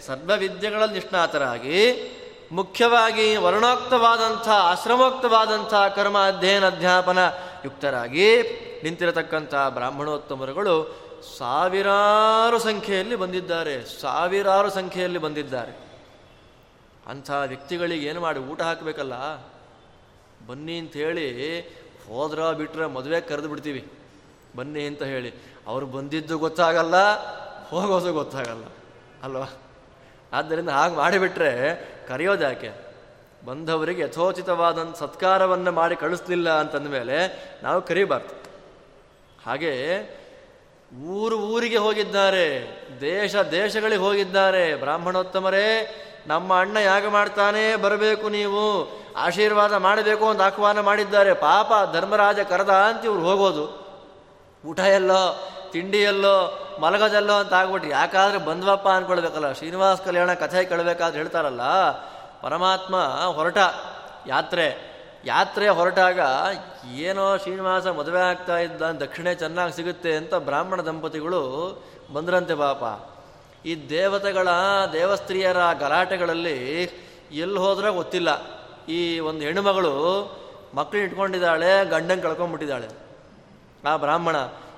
[0.01, 2.01] ಸರ್ವ ವಿದ್ಯೆಗಳಲ್ಲಿ ನಿಷ್ಣಾತರಾಗಿ
[2.51, 7.19] ಮುಖ್ಯವಾಗಿ ವರ್ಣೋಕ್ತವಾದಂಥ, ಆಶ್ರಮೋಕ್ತವಾದಂಥ ಕರ್ಮ ಅಧ್ಯಯನ ಅಧ್ಯಾಪನ
[7.65, 8.41] ಯುಕ್ತರಾಗಿ
[8.83, 10.75] ನಿಂತಿರತಕ್ಕಂಥ ಬ್ರಾಹ್ಮಣೋತ್ತಮರುಗಳು
[11.37, 15.71] ಸಾವಿರಾರು ಸಂಖ್ಯೆಯಲ್ಲಿ ಬಂದಿದ್ದಾರೆ, ಸಾವಿರಾರು ಸಂಖ್ಯೆಯಲ್ಲಿ ಬಂದಿದ್ದಾರೆ.
[17.07, 19.13] ಅಂಥ ವ್ಯಕ್ತಿಗಳಿಗೆ ಏನು ಮಾಡಿ ಊಟ ಹಾಕಬೇಕಲ್ಲ?
[20.47, 21.61] ಬನ್ನಿ ಅಂತ ಹೇಳಿ
[22.07, 23.91] ಹೋದ್ರ ಬಿಟ್ರೆ ಮದುವೆ ಕರೆದು ಬಿಡ್ತೀವಿ.
[24.55, 25.33] ಬನ್ನಿ ಅಂತ ಹೇಳಿ.
[25.67, 26.95] ಅವರು ಬಂದಿದ್ದು ಗೊತ್ತಾಗಲ್ಲ,
[27.69, 28.65] ಹೋಗೋದು ಗೊತ್ತಾಗಲ್ಲ.
[29.23, 29.47] ಅಲ್ವಾ?
[30.33, 31.49] ಆದ್ದರಿಂದ ಹಾಗೆ ಮಾಡಿಬಿಟ್ರೆ
[32.07, 32.88] ಕರೆಯೋದು ಯಾಕೆ
[33.45, 38.43] ಬಂದವರಿಗೆ ಯಥೋಚಿತವಾದಂಥ ಸತ್ಕಾರವನ್ನು ಮಾಡಿ ಕಳಿಸ್ಲಿಲ್ಲ ಅಂತಂದ ಮೇಲೆ ನಾವು ಕರಿಬಾರ್ದು.
[39.45, 39.73] ಹಾಗೆ
[41.07, 42.45] ಊರು ಊರಿಗೆ ಹೋಗಿದ್ದಾರೆ,
[43.01, 44.75] ದೇಶ ದೇಶಗಳಿಗೆ ಹೋಗಿದ್ದಾರೆ.
[44.75, 45.95] ಬ್ರಾಹ್ಮಣೋತ್ತಮರೇ,
[46.27, 51.33] ನಮ್ಮ ಅಣ್ಣ ಯಾಗ ಮಾಡ್ತಾನೆ ಬರಬೇಕು ನೀವು, ಆಶೀರ್ವಾದ ಮಾಡಬೇಕು ಅಂತ ಆಹ್ವಾನ ಮಾಡಿದ್ದಾರೆ.
[51.33, 53.65] ಪಾಪ ಧರ್ಮರಾಜ ಕರೆದ ಅಂತ ಇವ್ರು ಹೋಗೋದು.
[54.65, 61.61] ಊಟ ಎಲ್ಲೋ, ತಿಂಡಿ ಎಲ್ಲೋ, ಮಲಗದಲ್ಲೋ ಅಂತ ಆಗ್ಬಿಟ್ಟು, ಯಾಕಾದ್ರೆ ಬಂದ್ವಪ್ಪ ಅನ್ಕೊಳ್ಬೇಕಲ್ಲ, ಶ್ರೀನಿವಾಸ ಕಲ್ಯಾಣ ಕಥೆ ಕೇಳಬೇಕಾದ್ರೆ ಹೇಳ್ತಾರಲ್ಲ
[62.41, 63.57] ಪರಮಾತ್ಮ ಹೊರಟ
[64.27, 64.89] ಯಾತ್ರೆ.
[65.25, 66.19] ಯಾತ್ರೆ ಹೊರಟಾಗ
[66.95, 71.41] ಏನೋ ಶ್ರೀನಿವಾಸ ಮದುವೆ ಆಗ್ತಾ ಇದ್ದ, ದಕ್ಷಿಣೆ ಚೆನ್ನಾಗಿ ಸಿಗುತ್ತೆ ಅಂತ ಬ್ರಾಹ್ಮಣ ದಂಪತಿಗಳು
[72.13, 72.83] ಬಂದ್ರಂತೆ ಪಾಪ.
[73.65, 74.47] ಈ ದೇವತೆಗಳ,
[74.93, 76.83] ದೇವಸ್ತ್ರೀಯರ ಗಲಾಟೆಗಳಲ್ಲಿ
[77.31, 78.29] ಎಲ್ಲಿ ಹೋದ್ರೆ ಗೊತ್ತಿಲ್ಲ.
[78.85, 79.93] ಈ ಒಂದು ಹೆಣ್ಣುಮಗಳು
[80.73, 82.87] ಮಕ್ಕಳು ಇಟ್ಕೊಂಡಿದ್ದಾಳೆ ಗಂಡನ್ ಕಳ್ಕೊಂಡ್ಬಿಟ್ಟಿದ್ದಾಳೆ
[83.87, 84.35] ಆ ಬ್ರಾಹ್ಮಣ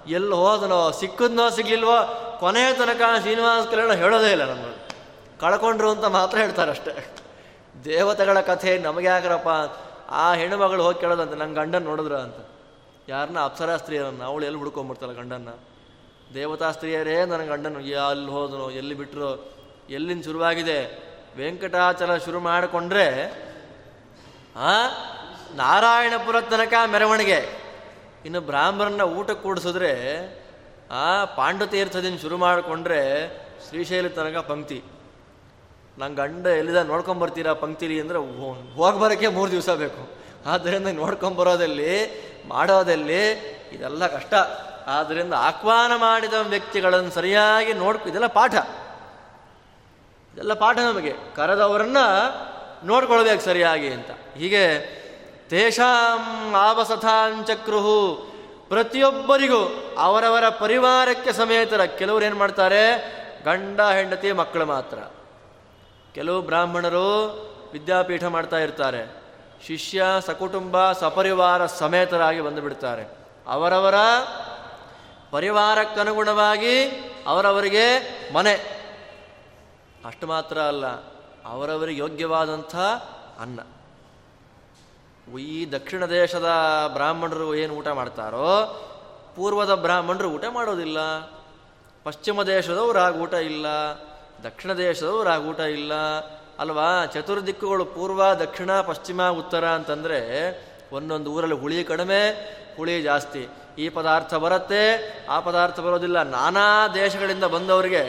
[0.07, 4.66] ಎಲ್ಲಿ ಹೋದನೋ, ಸಿಕ್ಕದ್ನೋ, ಸಿಗ್ಲಿಲ್ವೋ, ಕೊನೆಯ ತನಕ ಶ್ರೀನಿವಾಸ ಕಲ್ಯಾಣ ಹೇಳೋದೇ ಇಲ್ಲ ನಮ್ಮ
[5.39, 7.16] ಕಳ್ಕೊಂಡ್ರು ಅಂತ ಮಾತ್ರ ಹೇಳ್ತಾರೆ ಅಷ್ಟೇ
[7.86, 9.49] ದೇವತೆಗಳ ಕಥೆ ನಮಗೆ ಯಾಕ್ರಪ್ಪ?
[10.09, 12.15] ಆ ಹೆಣ್ಣುಮಗಳು ಹೋಗಿ ಕೇಳೋದಂತೆ ನನ್ನ ಗಂಡನ ನೋಡಿದ್ರ?
[12.15, 12.36] ಅಂತ.
[13.09, 15.49] ಯಾರನ್ನ ಅಪ್ಸರಾ ಸ್ತ್ರೀಯರನ್ನ ಅವಳು ಎಲ್ಲಿ ಹುಡ್ಕೊಂಬಿಡ್ತಾಳೆ ಗಂಡನ್ನ?
[16.34, 19.53] ದೇವತಾ ಸ್ತ್ರೀಯರೇ ನನ್ನ ಗಂಡನು ಎಲ್ಲಿ ಹೋದನು, ಎಲ್ಲಿ ಬಿಟ್ಟರು
[19.89, 21.11] ಎಲ್ಲಿಂದ ಶುರುವಾಗಿದೆ?
[21.38, 23.26] ವೆಂಕಟಾಚಲ ಶುರು ಮಾಡಿಕೊಂಡ್ರೆ,
[24.55, 24.72] ಆ,
[25.55, 27.61] ನಾರಾಯಣಪುರ ತನಕ ಮೆರವಣಿಗೆ.
[28.26, 30.26] ಇನ್ನು ಬ್ರಾಹ್ಮಣನ ಊಟ ಕೂಡಿಸಿದ್ರೆ,
[30.91, 33.28] ಆ, ಪಾಂಡುತೀರ್ಥದಿಂದ ಶುರು ಮಾಡಿಕೊಂಡ್ರೆ,
[33.69, 34.84] ಶ್ರೀಶೈಲ ತನಕ ಪಂಕ್ತಿ.
[35.97, 40.09] ನಂಗೆ ಗಂಡ ಎಲ್ಲಿದ ನೋಡ್ಕೊಂಬರ್ತೀರಾ ಪಂಕ್ತಿಲಿ ಅಂದರೆ ಹೋಗಿ ಬರೋಕ್ಕೆ ಮೂರು ದಿವಸ ಬೇಕು.
[40.45, 41.91] ಆದ್ದರಿಂದ ನೋಡ್ಕೊಂಬರೋದಲ್ಲಿ
[42.47, 43.31] ಮಾಡೋದಲ್ಲಿ
[43.71, 44.33] ಇದೆಲ್ಲ ಕಷ್ಟ.
[44.87, 48.53] ಆದ್ದರಿಂದ ಆಹ್ವಾನ ಮಾಡಿದ ವ್ಯಕ್ತಿಗಳನ್ನು ಸರಿಯಾಗಿ ನೋಡ್ಕೊ, ಇದೆಲ್ಲ ಪಾಠ.
[50.33, 51.13] ಇದೆಲ್ಲ ಪಾಠ ನಮಗೆ.
[51.35, 51.97] ಕರೆದವರನ್ನ
[52.83, 54.37] ನೋಡ್ಕೊಳ್ಬೇಕು ಸರಿಯಾಗಿ ಅಂತ.
[54.37, 54.79] ಹೀಗೆ
[55.49, 58.15] ತೇಷಾಂ ಆವಸಥಾಂಚಕ್ರುಹು
[58.69, 62.97] ಪ್ರತಿಯೊಬ್ಬರಿಗೂ ಅವರವರ ಪರಿವಾರಕ್ಕೆ ಸಮೇತರ ಕೆಲವರು ಏನು ಮಾಡ್ತಾರೆ?
[63.45, 64.97] ಗಂಡ, ಹೆಂಡತಿ ಮಕ್ಕಳು ಮಾತ್ರ.
[66.16, 67.07] ಕೆಲವು ಬ್ರಾಹ್ಮಣರು
[67.74, 69.22] ವಿದ್ಯಾಪೀಠ ಮಾಡ್ತಾ ಇರ್ತಾರೆ.
[69.68, 73.18] ಶಿಷ್ಯ ಸಕುಟುಂಬ ಸಪರಿವಾರ ಸಮೇತರಾಗಿ ಬಂದುಬಿಡ್ತಾರೆ.
[73.47, 73.95] ಅವರವರ
[75.32, 76.86] ಪರಿವಾರಕ್ಕನುಗುಣವಾಗಿ
[77.28, 77.84] ಅವರವರಿಗೆ
[78.34, 78.82] ಮನೆ.
[80.05, 80.88] ಅಷ್ಟು ಮಾತ್ರ ಅಲ್ಲ,
[81.45, 82.76] ಅವರವರಿಗೆ ಯೋಗ್ಯವಾದಂಥ
[83.39, 83.59] ಅನ್ನ.
[85.38, 86.49] ಈ ದಕ್ಷಿಣ ದೇಶದ
[86.93, 88.78] ಬ್ರಾಹ್ಮಣರು ಏನು ಊಟ ಮಾಡ್ತಾರೋ,
[89.36, 91.20] ಪೂರ್ವದ ಬ್ರಾಹ್ಮಣರು ಊಟ ಮಾಡೋದಿಲ್ಲ.
[92.03, 93.66] ಪಶ್ಚಿಮ ದೇಶದವ್ರು ಆಗ ಊಟ ಇಲ್ಲ.
[94.43, 95.93] ದಕ್ಷಿಣ ದೇಶದವ್ರು ಆಗ ಊಟ ಇಲ್ಲ.
[96.59, 97.05] ಅಲ್ವಾ?
[97.05, 100.19] ಚತುರ್ದಿಕ್ಕುಗಳು ಪೂರ್ವ, ದಕ್ಷಿಣ, ಪಶ್ಚಿಮ, ಉತ್ತರ ಅಂತಂದರೆ
[100.91, 102.29] ಒಂದೊಂದು ಊರಲ್ಲಿ ಹುಳಿ ಕಡಿಮೆ,
[102.77, 103.47] ಹುಳಿ ಜಾಸ್ತಿ.
[103.77, 106.23] ಈ ಪದಾರ್ಥ ಬರುತ್ತೆ, ಆ ಪದಾರ್ಥ ಬರೋದಿಲ್ಲ.
[106.23, 108.03] ನಾನಾ ದೇಶಗಳಿಂದ ಬಂದವರಿಗೆ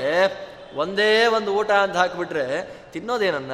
[0.76, 3.52] ಒಂದೇ ಒಂದು ಊಟ ಅಂತ ಹಾಕಿಬಿಟ್ರೆ ತಿನ್ನೋದೇನನ್ನ?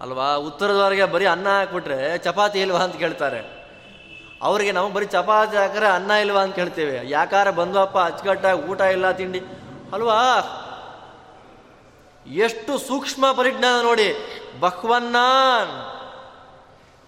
[0.00, 0.34] ಅಲ್ವಾ?
[0.34, 3.58] ಉತ್ತರದವರೆಗೆ ಬರೀ ಅನ್ನ ಹಾಕ್ಬಿಟ್ರೆ ಚಪಾತಿ ಇಲ್ವಾ ಅಂತ ಕೇಳ್ತಾರೆ.
[4.42, 7.00] ಅವರಿಗೆ ನಾವು ಬರೀ ಚಪಾತಿ ಹಾಕಿದ್ರೆ ಅನ್ನ ಇಲ್ವಾ ಅಂತ ಕೇಳ್ತೇವೆ.
[7.04, 9.40] ಯಾಕಾರ ಬಂದ್ವಪ್ಪ, ಅಚ್ಚುಕಟ್ಟಾಗಿ ಊಟ ಇಲ್ಲ ತಿಂಡಿ.
[9.92, 10.22] ಅಲ್ವಾ?
[12.26, 14.08] ಎಷ್ಟು ಸೂಕ್ಷ್ಮ ಪರಿಜ್ಞಾನ ನೋಡಿ.
[14.60, 15.74] ಬಹ್ವನ್ನಾನ್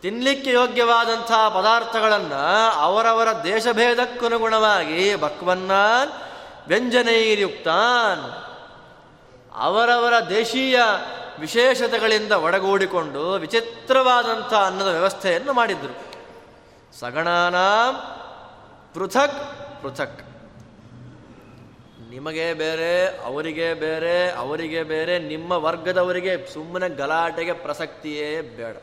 [0.03, 6.11] ತಿನ್ನಲಿಕ್ಕೆ ಯೋಗ್ಯವಾದಂಥ ಪದಾರ್ಥಗಳನ್ನು ಅವರವರ ದೇಶಭೇದಕ್ಕನುಗುಣವಾಗಿ ಬಕ್ವನ್ನಾನ್
[6.69, 8.23] ವ್ಯಂಜನೈರ್ಯುಕ್ತಾನ್,
[9.57, 10.81] ಅವರವರ ದೇಶೀಯ
[11.39, 15.95] ವಿಶೇಷತೆಗಳಿಂದ ಒಡಗೂಡಿಕೊಂಡು ವಿಚಿತ್ರವಾದಂಥ ಅನ್ನದ ವ್ಯವಸ್ಥೆಯನ್ನು ಮಾಡಿದ್ರು.
[17.01, 17.95] ಸಗಣಾನಾಂ
[18.95, 19.39] ಪೃಥಕ್
[19.83, 20.30] ಪೃಥಕ್.
[22.11, 28.77] ನಿಮಗೆ ಬೇರೆ, ಅವರಿಗೆ ಬೇರೆ ಅವರಿಗೆ ಬೇರೆ, ನಿಮ್ಮ ವರ್ಗದವರಿಗೆ ಸುಮ್ಮನೆ ಗಲಾಟೆಗೆ ಪ್ರಸಕ್ತಿಯೇ ಬೇಡ.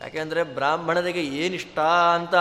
[0.00, 1.78] ಯಾಕೆಂದರೆ ಬ್ರಾಹ್ಮಣರಿಗೆ ಏನಿಷ್ಟ
[2.14, 2.34] ಅಂತ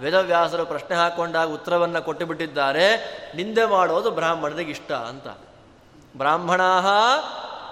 [0.00, 2.96] ವೇದವ್ಯಾಸರು ಪ್ರಶ್ನೆ ಹಾಕೊಂಡಾಗ ಉತ್ತರವನ್ನು ಕೊಟ್ಟು ಬಿಟ್ಟಿದ್ದಾರೆ
[3.36, 5.26] ನಿಂದೆ ಮಾಡೋದು ಬ್ರಾಹ್ಮಣರಿಗೆ ಇಷ್ಟ ಅಂತ.
[6.16, 6.60] ಬ್ರಾಹ್ಮಣ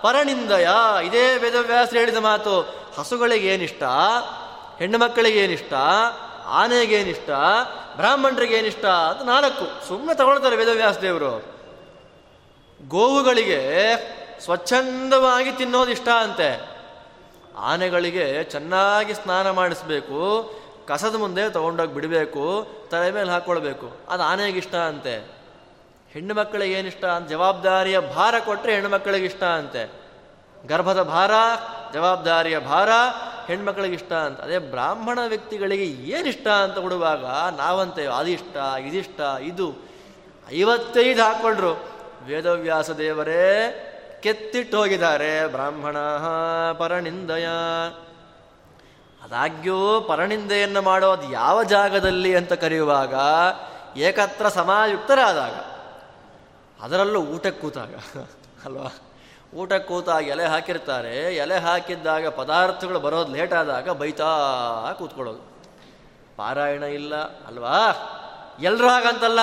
[0.02, 0.68] ಪರನಿಂದಯ.
[1.04, 2.60] ಇದೇ ವೇದವ್ಯಾಸರು ಹೇಳಿದ ಮಾತು.
[2.98, 3.82] ಹಸುಗಳಿಗೆ ಏನಿಷ್ಟ?
[4.78, 5.72] ಹೆಣ್ಣು ಮಕ್ಕಳಿಗೆ ಏನಿಷ್ಟ?
[6.46, 7.30] ಆನೆಗೇನಿಷ್ಟ
[7.96, 8.84] ಬ್ರಾಹ್ಮಣರಿಗೆ ಏನಿಷ್ಟ?
[8.84, 9.88] ಅಂತ ನಾಲ್ಕು.
[9.88, 11.59] ಸುಮ್ಮನೆ ತಗೊಳ್ತಾರೆ ವೇದವ್ಯಾಸ ದೇವರು.
[12.90, 13.60] ಗೋವುಗಳಿಗೆ
[14.40, 16.70] ಸ್ವಚ್ಛಂದವಾಗಿ ತಿನ್ನೋದಿಷ್ಟ ಅಂತೆ.
[17.56, 20.18] ಆನೆಗಳಿಗೆ ಚೆನ್ನಾಗಿ ಸ್ನಾನ ಮಾಡಿಸ್ಬೇಕು,
[20.88, 25.16] ಕಸದ ಮುಂದೆ ತಗೊಂಡೋಗಿ ಬಿಡಬೇಕು, ತಲೆ ಮೇಲೆ ಹಾಕ್ಕೊಳ್ಬೇಕು ಅದು ಆನೆಗೆ ಇಷ್ಟ ಅಂತೆ.
[26.12, 29.90] ಹೆಣ್ಣು ಮಕ್ಕಳಿಗೆ ಏನಿಷ್ಟ ಅಂತ ಜವಾಬ್ದಾರಿಯ ಭಾರ ಕೊಟ್ಟರೆ ಹೆಣ್ಣು ಮಕ್ಕಳಿಗೆ ಇಷ್ಟ ಅಂತೆ.
[30.66, 31.30] ಗರ್ಭದ ಭಾರ,
[31.92, 32.88] ಜವಾಬ್ದಾರಿಯ ಭಾರ
[33.92, 34.40] ಇಷ್ಟ ಅಂತ.
[34.40, 37.24] ಅದೇ ಬ್ರಾಹ್ಮಣ ವ್ಯಕ್ತಿಗಳಿಗೆ ಏನಿಷ್ಟ ಅಂತ ಕೊಡುವಾಗ
[37.56, 39.74] ನಾವಂತೆ ಅದಿಷ್ಟ, ಇದಿಷ್ಟ, ಇದು
[40.52, 41.99] ಐವತ್ತೈದು ಹಾಕ್ಕೊಂಡ್ರು.
[42.26, 43.46] ವೇದವ್ಯಾಸ ದೇವರೇ
[44.22, 45.46] ಕೆತ್ತಿಟ್ಟು ಹೋಗಿದ್ದಾರೆ.
[45.46, 45.96] ಬ್ರಾಹ್ಮಣ
[46.78, 47.46] ಪರನಿಂದಯ.
[49.24, 53.14] ಅದಾಗ್ಯೂ ಪರನಿಂದೆಯನ್ನು ಮಾಡೋದು ಯಾವ ಜಾಗದಲ್ಲಿ ಅಂತ ಕರೆಯುವಾಗ
[53.96, 55.56] ಏಕತ್ರ ಸಮಾಯುಕ್ತರಾದಾಗ,
[56.84, 57.94] ಅದರಲ್ಲೂ ಊಟಕ್ಕೆ ಕೂತಾಗ
[58.64, 58.90] ಅಲ್ವಾ?
[59.54, 61.16] ಊಟಕ್ಕೆ ಕೂತಾಗ ಎಲೆ ಹಾಕಿರ್ತಾರೆ.
[61.36, 64.30] ಎಲೆ ಹಾಕಿದ್ದಾಗ ಪದಾರ್ಥಗಳು ಬರೋದು ಲೇಟ್ ಆದಾಗ ಬೈತಾ
[64.98, 65.42] ಕೂತ್ಕೊಳ್ಳೋದು.
[66.36, 67.14] ಪಾರಾಯಣ ಇಲ್ಲ,
[67.46, 67.78] ಅಲ್ವಾ?
[68.60, 69.42] ಎಲ್ಲರೂ ಹಾಗಂತಲ್ಲ?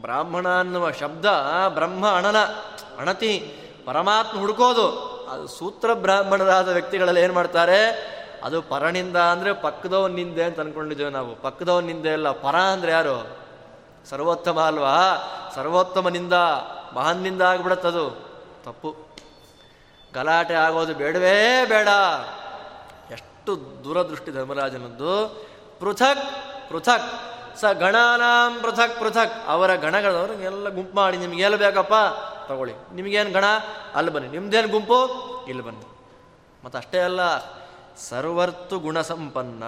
[0.00, 1.24] ಬ್ರಾಹ್ಮಣ ಅನ್ನುವ ಶಬ್ದ
[1.68, 2.36] ಬ್ರಹ್ಮ ಅಣನ,
[2.98, 3.54] ಅಣತಿ,
[3.86, 5.14] ಪರಮಾತ್ಮ ಹುಡುಕೋದು.
[5.32, 8.14] ಅದು ಸೂತ್ರ ಬ್ರಾಹ್ಮಣರಾದ ವ್ಯಕ್ತಿಗಳಲ್ಲಿ ಏನು ಮಾಡ್ತಾರೆ?
[8.44, 11.34] ಅದು ಪರನಿಂದ ಅಂದರೆ ಪಕ್ಕದವನ್ ನಿಂದೆ ಅಂತ ಅಂದ್ಕೊಂಡಿದ್ದೇವೆ ನಾವು.
[11.34, 13.36] ಪಕ್ಕದವನಿಂದೆ ಅಲ್ಲ, ಪರ ಅಂದರೆ ಯಾರು?
[14.10, 14.96] ಸರ್ವೋತ್ತಮ ಅಲ್ವಾ?
[15.54, 16.32] ಸರ್ವೋತ್ತಮನಿಂದ,
[16.94, 18.10] ಮಹಾನ್ನಿಂದ ಆಗ್ಬಿಡತ್ತದು.
[18.64, 18.96] ತಪ್ಪು.
[20.14, 21.88] ಗಲಾಟೆ ಆಗೋದು ಬೇಡವೇ ಬೇಡ.
[23.10, 25.28] ಎಷ್ಟು ದೂರದೃಷ್ಟಿ ಧರ್ಮರಾಜನದ್ದು.
[25.80, 26.24] ಪೃಥಕ್
[26.70, 27.33] ಪೃಥಕ್.
[27.60, 29.32] ಸ ಗಣಾನಾಂ ಪೃಥಕ್ ಪೃಥಕ್.
[29.46, 31.92] ಅವರ ಗಣಗಳವರು ಎಲ್ಲ ಗುಂಪು ಮಾಡಿ, ನಿಮ್ಗೆ ಎಲ್ಲಿ ಬೇಕಪ್ಪ?
[32.48, 32.94] ತಗೊಳ್ಳಿ.
[32.94, 33.44] ನಿಮಗೇನು ಗಣ?
[33.94, 34.30] ಅಲ್ಲಿ ಬನ್ನಿ.
[34.30, 34.98] ನಿಮ್ದೇನು ಗುಂಪು?
[35.48, 35.86] ಇಲ್ಲಿ ಬನ್ನಿ.
[36.64, 37.20] ಮತ್ತು ಅಷ್ಟೇ ಅಲ್ಲ,
[37.96, 39.64] ಸರ್ವರ್ತು ಗುಣ ಸಂಪನ್ನ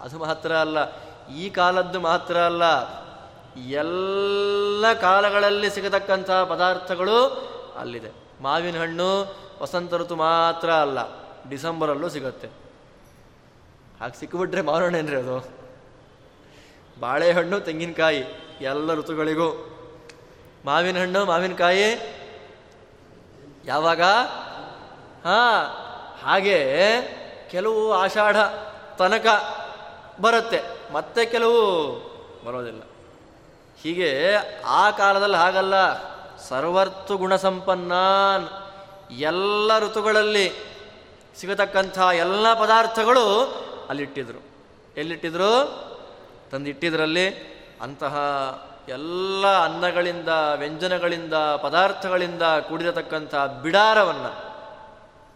[0.00, 0.78] ಅದು ಮಾತ್ರ ಅಲ್ಲ,
[1.28, 2.62] ಈ ಕಾಲದ್ದು ಮಾತ್ರ ಅಲ್ಲ,
[3.56, 7.48] ಎಲ್ಲ ಕಾಲಗಳಲ್ಲಿ ಸಿಗತಕ್ಕಂತಹ ಪದಾರ್ಥಗಳು
[7.78, 8.10] ಅಲ್ಲಿದೆ.
[8.40, 10.98] ಮಾವಿನ ಹಣ್ಣು, ವಸಂತ ಋತು ಮಾತ್ರ ಅಲ್ಲ
[11.48, 12.61] ಡಿಸೆಂಬರಲ್ಲೂ ಸಿಗುತ್ತೆ.
[14.02, 15.48] ಹಾಗೆ ಸಿಕ್ಕಿಬಿಟ್ರೆ ಮಾರೋಣೇನ್ರಿ ಅದು?
[17.00, 18.24] ಬಾಳೆಹಣ್ಣು, ತೆಂಗಿನಕಾಯಿ,
[18.60, 19.78] ಎಲ್ಲ ಋತುಗಳಿಗೂ.
[20.64, 22.16] ಮಾವಿನ ಹಣ್ಣು ಮಾವಿನಕಾಯಿ,
[23.64, 24.02] ಯಾವಾಗ?
[25.24, 25.62] ಹಾ,
[26.22, 26.76] ಹಾಗೆ
[27.50, 28.36] ಕೆಲವು ಆಷಾಢ
[28.98, 29.26] ತನಕ
[30.20, 30.60] ಬರುತ್ತೆ.
[30.92, 31.92] ಮತ್ತೆ ಕೆಲವು
[32.46, 32.82] ಬರೋದಿಲ್ಲ.
[33.82, 34.36] ಹೀಗೆ
[34.66, 35.74] ಆ ಕಾಲದಲ್ಲಿ ಹಾಗಲ್ಲ.
[36.36, 38.48] ಸರ್ವರ್ತು ಗುಣ ಸಂಪನ್ನಾನ್
[39.12, 40.52] ಎಲ್ಲ ಋತುಗಳಲ್ಲಿ
[41.36, 43.54] ಸಿಗತಕ್ಕಂಥ ಎಲ್ಲ ಪದಾರ್ಥಗಳು
[43.88, 44.38] ಅಲ್ಲಿಟ್ಟಿದ್ರು.
[44.96, 45.52] ಎಲ್ಲಿಟ್ಟಿದ್ರು?
[46.50, 47.28] ತಂದಿಟ್ಟಿದ್ರಲ್ಲಿ
[47.82, 48.16] ಅಂತಹ
[48.88, 54.52] ಎಲ್ಲ ಅನ್ನಗಳಿಂದ, ವ್ಯಂಜನಗಳಿಂದ, ಪದಾರ್ಥಗಳಿಂದ ಕೂಡಿರತಕ್ಕಂಥ ಬಿಡಾರವನ್ನು,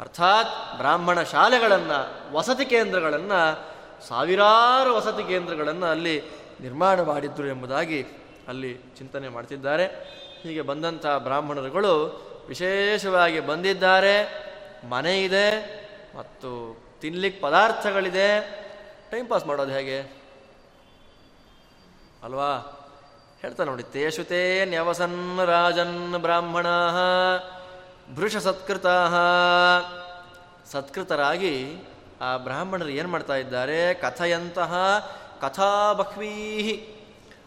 [0.01, 3.64] ಅರ್ಥಾತ್ ಬ್ರಾಹ್ಮಣ ಶಾಲೆಗಳನ್ನು, ವಸತಿ ಕೇಂದ್ರಗಳನ್ನು,
[4.09, 6.22] ಸಾವಿರಾರು ವಸತಿ ಕೇಂದ್ರಗಳನ್ನು ಅಲ್ಲಿ
[6.61, 8.07] ನಿರ್ಮಾಣ ಮಾಡಿದ್ರು ಎಂಬುದಾಗಿ
[8.49, 9.86] ಅಲ್ಲಿ ಚಿಂತನೆ ಮಾಡ್ತಿದ್ದಾರೆ.
[10.42, 14.47] ಹೀಗೆ ಬಂದಂಥ ಬ್ರಾಹ್ಮಣರುಗಳು ವಿಶೇಷವಾಗಿ ಬಂದಿದ್ದಾರೆ.
[14.90, 15.51] ಮನೆ ಇದೆ
[16.18, 18.40] ಮತ್ತು ತಿನ್ಲಿಕ್ಕೆ ಪದಾರ್ಥಗಳಿದೆ.
[19.11, 20.01] ಟೈಮ್ ಪಾಸ್ ಮಾಡೋದು ಹೇಗೆ?
[22.22, 22.72] ಅಲ್ವಾ?
[23.42, 26.66] ಹೇಳ್ತಾ ನೋಡಿ ತೇಷುತೇ ನ್ಯವಸನ್ ರಾಜನ್ ಬ್ರಾಹ್ಮಣ
[28.14, 28.86] ಭೃಷ ಸತ್ಕೃತ.
[30.72, 31.76] ಸತ್ಕೃತರಾಗಿ
[32.20, 33.94] ಆ ಬ್ರಾಹ್ಮಣರು ಏನು ಮಾಡ್ತಾ ಇದ್ದಾರೆ?
[33.94, 34.74] ಕಥೆಯಂತಹ
[35.40, 36.72] ಕಥಾ ಬಹ್ವೀ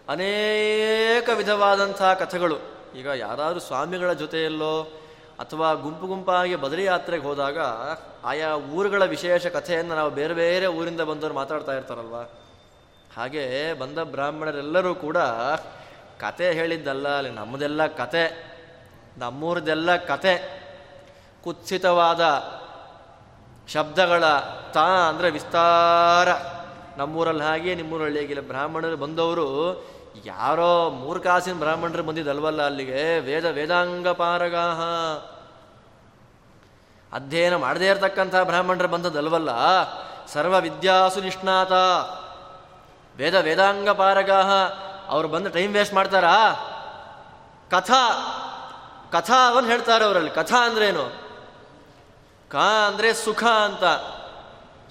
[0.10, 2.58] ಅನೇಕ ವಿಧವಾದಂತಹ ಕಥೆಗಳು.
[2.96, 5.02] ಈಗ ಯಾರಾದರೂ ಸ್ವಾಮಿಗಳ ಜೊತೆಯಲ್ಲೋ
[5.40, 7.60] ಅಥವಾ ಗುಂಪು ಗುಂಪಾಗಿ ಬದರಿ ಯಾತ್ರೆಗೆ ಹೋದಾಗ
[8.26, 12.20] ಆಯಾ ಊರುಗಳ ವಿಶೇಷ ಕಥೆಯನ್ನು ನಾವು ಬೇರೆ ಬೇರೆ ಊರಿಂದ ಬಂದವರು ಮಾತಾಡ್ತಾ ಇರ್ತಾರಲ್ವ?
[13.18, 15.18] ಹಾಗೆ ಬಂದ ಬ್ರಾಹ್ಮಣರೆಲ್ಲರೂ ಕೂಡ
[16.20, 18.24] ಕತೆ ಹೇಳಿದ್ದಲ್ಲ, ಅಲ್ಲಿ ನಮ್ಮದೆಲ್ಲ ಕತೆ,
[19.18, 20.34] ನಮ್ಮೂರದೆಲ್ಲ ಕತೆ,
[21.44, 22.24] ಕುತ್ಸಿತವಾದ
[23.68, 24.24] ಶಬ್ದಗಳ
[24.74, 26.30] ತಾ ಅಂದರೆ ವಿಸ್ತಾರ.
[26.98, 28.42] ನಮ್ಮೂರಲ್ಲಿ ಹಾಗೆ ನಿಮ್ಮೂರಲ್ಲಿ ಹೇಗಿಲ್ಲ.
[28.42, 29.48] ಬ್ರಾಹ್ಮಣರು ಬಂದವರು
[30.26, 33.20] ಯಾರೋ ಮೂರ್ಖಾಸಿನ ಬ್ರಾಹ್ಮಣರು ಬಂದಿದ್ದಲ್ವಲ್ಲ ಅಲ್ಲಿಗೆ?
[33.20, 34.82] ವೇದ ವೇದಾಂಗ ಪಾರಗಾಹ.
[37.16, 39.50] ಅಧ್ಯಯನ ಮಾಡದೇ ಇರತಕ್ಕಂಥ ಬ್ರಾಹ್ಮಣರು ಬಂದದ್ದಲ್ವಲ್ಲ?
[40.28, 41.72] ಸರ್ವ ವಿದ್ಯಾಸು ನಿಷ್ಣಾತ.
[43.18, 44.50] ವೇದ ವೇದಾಂಗ ಪಾರಗಾಹ.
[45.08, 46.54] ಅವ್ರು ಬಂದು ಟೈಮ್ ವೇಸ್ಟ್ ಮಾಡ್ತಾರಾ?
[47.72, 48.36] ಕಥಾ
[49.12, 50.30] ಕಥಾವನ್ನು ಹೇಳ್ತಾರೆ ಅವರಲ್ಲಿ.
[50.30, 51.12] ಕಥಾ ಅಂದ್ರೇನು?
[52.50, 53.84] ಕಾ ಅಂದರೆ ಸುಖ ಅಂತ.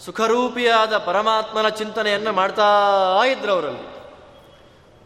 [0.03, 2.83] ಸುಖರೂಪಿಯಾದ ಪರಮಾತ್ಮನ ಚಿಂತನೆಯನ್ನು ಮಾಡ್ತಾ
[3.25, 3.98] ಇದ್ರು ಅವರಲ್ಲಿ.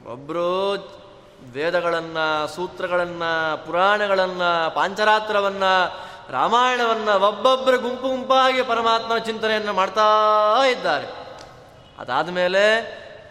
[0.06, 0.72] ಒಬ್ಬರು
[1.52, 5.72] ವೇದಗಳನ್ನು, ಸೂತ್ರಗಳನ್ನು, ಪುರಾಣಗಳನ್ನು, ಪಾಂಚರಾತ್ರವನ್ನು,
[6.32, 10.06] ರಾಮಾಯಣವನ್ನು ಒಬ್ಬೊಬ್ಬರು ಗುಂಪು ಗುಂಪಾಗಿ ಪರಮಾತ್ಮನ ಚಿಂತನೆಯನ್ನು ಮಾಡ್ತಾ
[10.70, 11.06] ಇದ್ದಾರೆ.
[11.98, 12.64] ಅದಾದ ಮೇಲೆ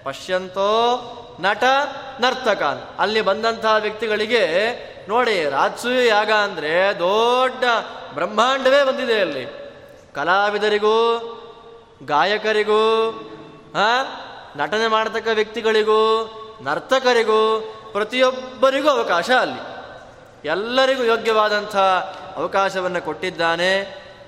[0.04, 0.70] ಪಶ್ಯಂತೋ
[1.40, 1.64] ನಟ
[2.20, 2.64] ನರ್ತಕ
[3.00, 4.44] ಅಲ್ಲಿ ಬಂದಂತಹ ವ್ಯಕ್ತಿಗಳಿಗೆ
[5.10, 7.64] ನೋಡಿ, ರಾಜಸೂಯ ಯಾಗ ಅಂದರೆ ದೊಡ್ಡ
[8.14, 9.46] ಬ್ರಹ್ಮಾಂಡವೇ ಬಂದಿದೆ ಅಲ್ಲಿ.
[10.14, 10.98] ಕಲಾವಿದರಿಗೂ,
[12.06, 12.84] ಗಾಯಕರಿಗೂ
[14.58, 16.02] ನಟನೆ ಮಾಡತಕ್ಕ ವ್ಯಕ್ತಿಗಳಿಗೂ
[16.64, 17.60] ನರ್ತಕರಿಗೂ
[17.92, 19.72] ಪ್ರತಿಯೊಬ್ಬರಿಗೂ ಅವಕಾಶ ಅಲ್ಲಿ.
[20.48, 21.76] ಎಲ್ಲರಿಗೂ ಯೋಗ್ಯವಾದಂಥ
[22.36, 23.82] ಅವಕಾಶವನ್ನು ಕೊಟ್ಟಿದ್ದಾನೆ.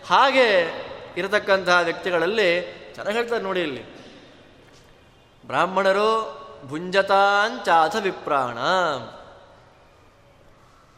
[0.10, 0.72] ಹಾಗೆ
[1.18, 2.62] ಇರತಕ್ಕಂತಹ ವ್ಯಕ್ತಿಗಳಲ್ಲಿ
[2.96, 4.04] ಚೆನ್ನಾಗಿ ಹೇಳ್ತಾರೆ ನೋಡಿ ಇಲ್ಲಿ.
[5.48, 8.58] ಬ್ರಾಹ್ಮಣರು ಭುಂಜತಾಂಚಾಥ ವಿಪ್ರಾಣ.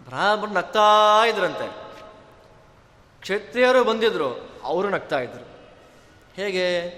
[0.06, 1.70] ಬ್ರಾಹ್ಮಣ ನಗ್ತಾ ಇದ್ರಂತೆ.
[3.22, 5.46] ಕ್ಷತ್ರಿಯರು ಬಂದಿದ್ರು, ಅವರು ನಗ್ತಾ ಇದ್ರು.
[6.36, 6.90] ಹೇಗೆ?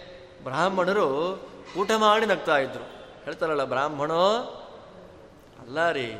[0.43, 1.39] ಬ್ರಾಹ್ಮಣರು
[1.77, 2.96] ಊಟ ಮಾಡಿ ನಗ್ತಾ ಇದ್ರು.
[3.27, 4.29] ಹೇಳ್ತಾರಲ್ಲ ಬ್ರಾಹ್ಮಣೋ,
[5.61, 6.11] ಅಲ್ಲ ರೀ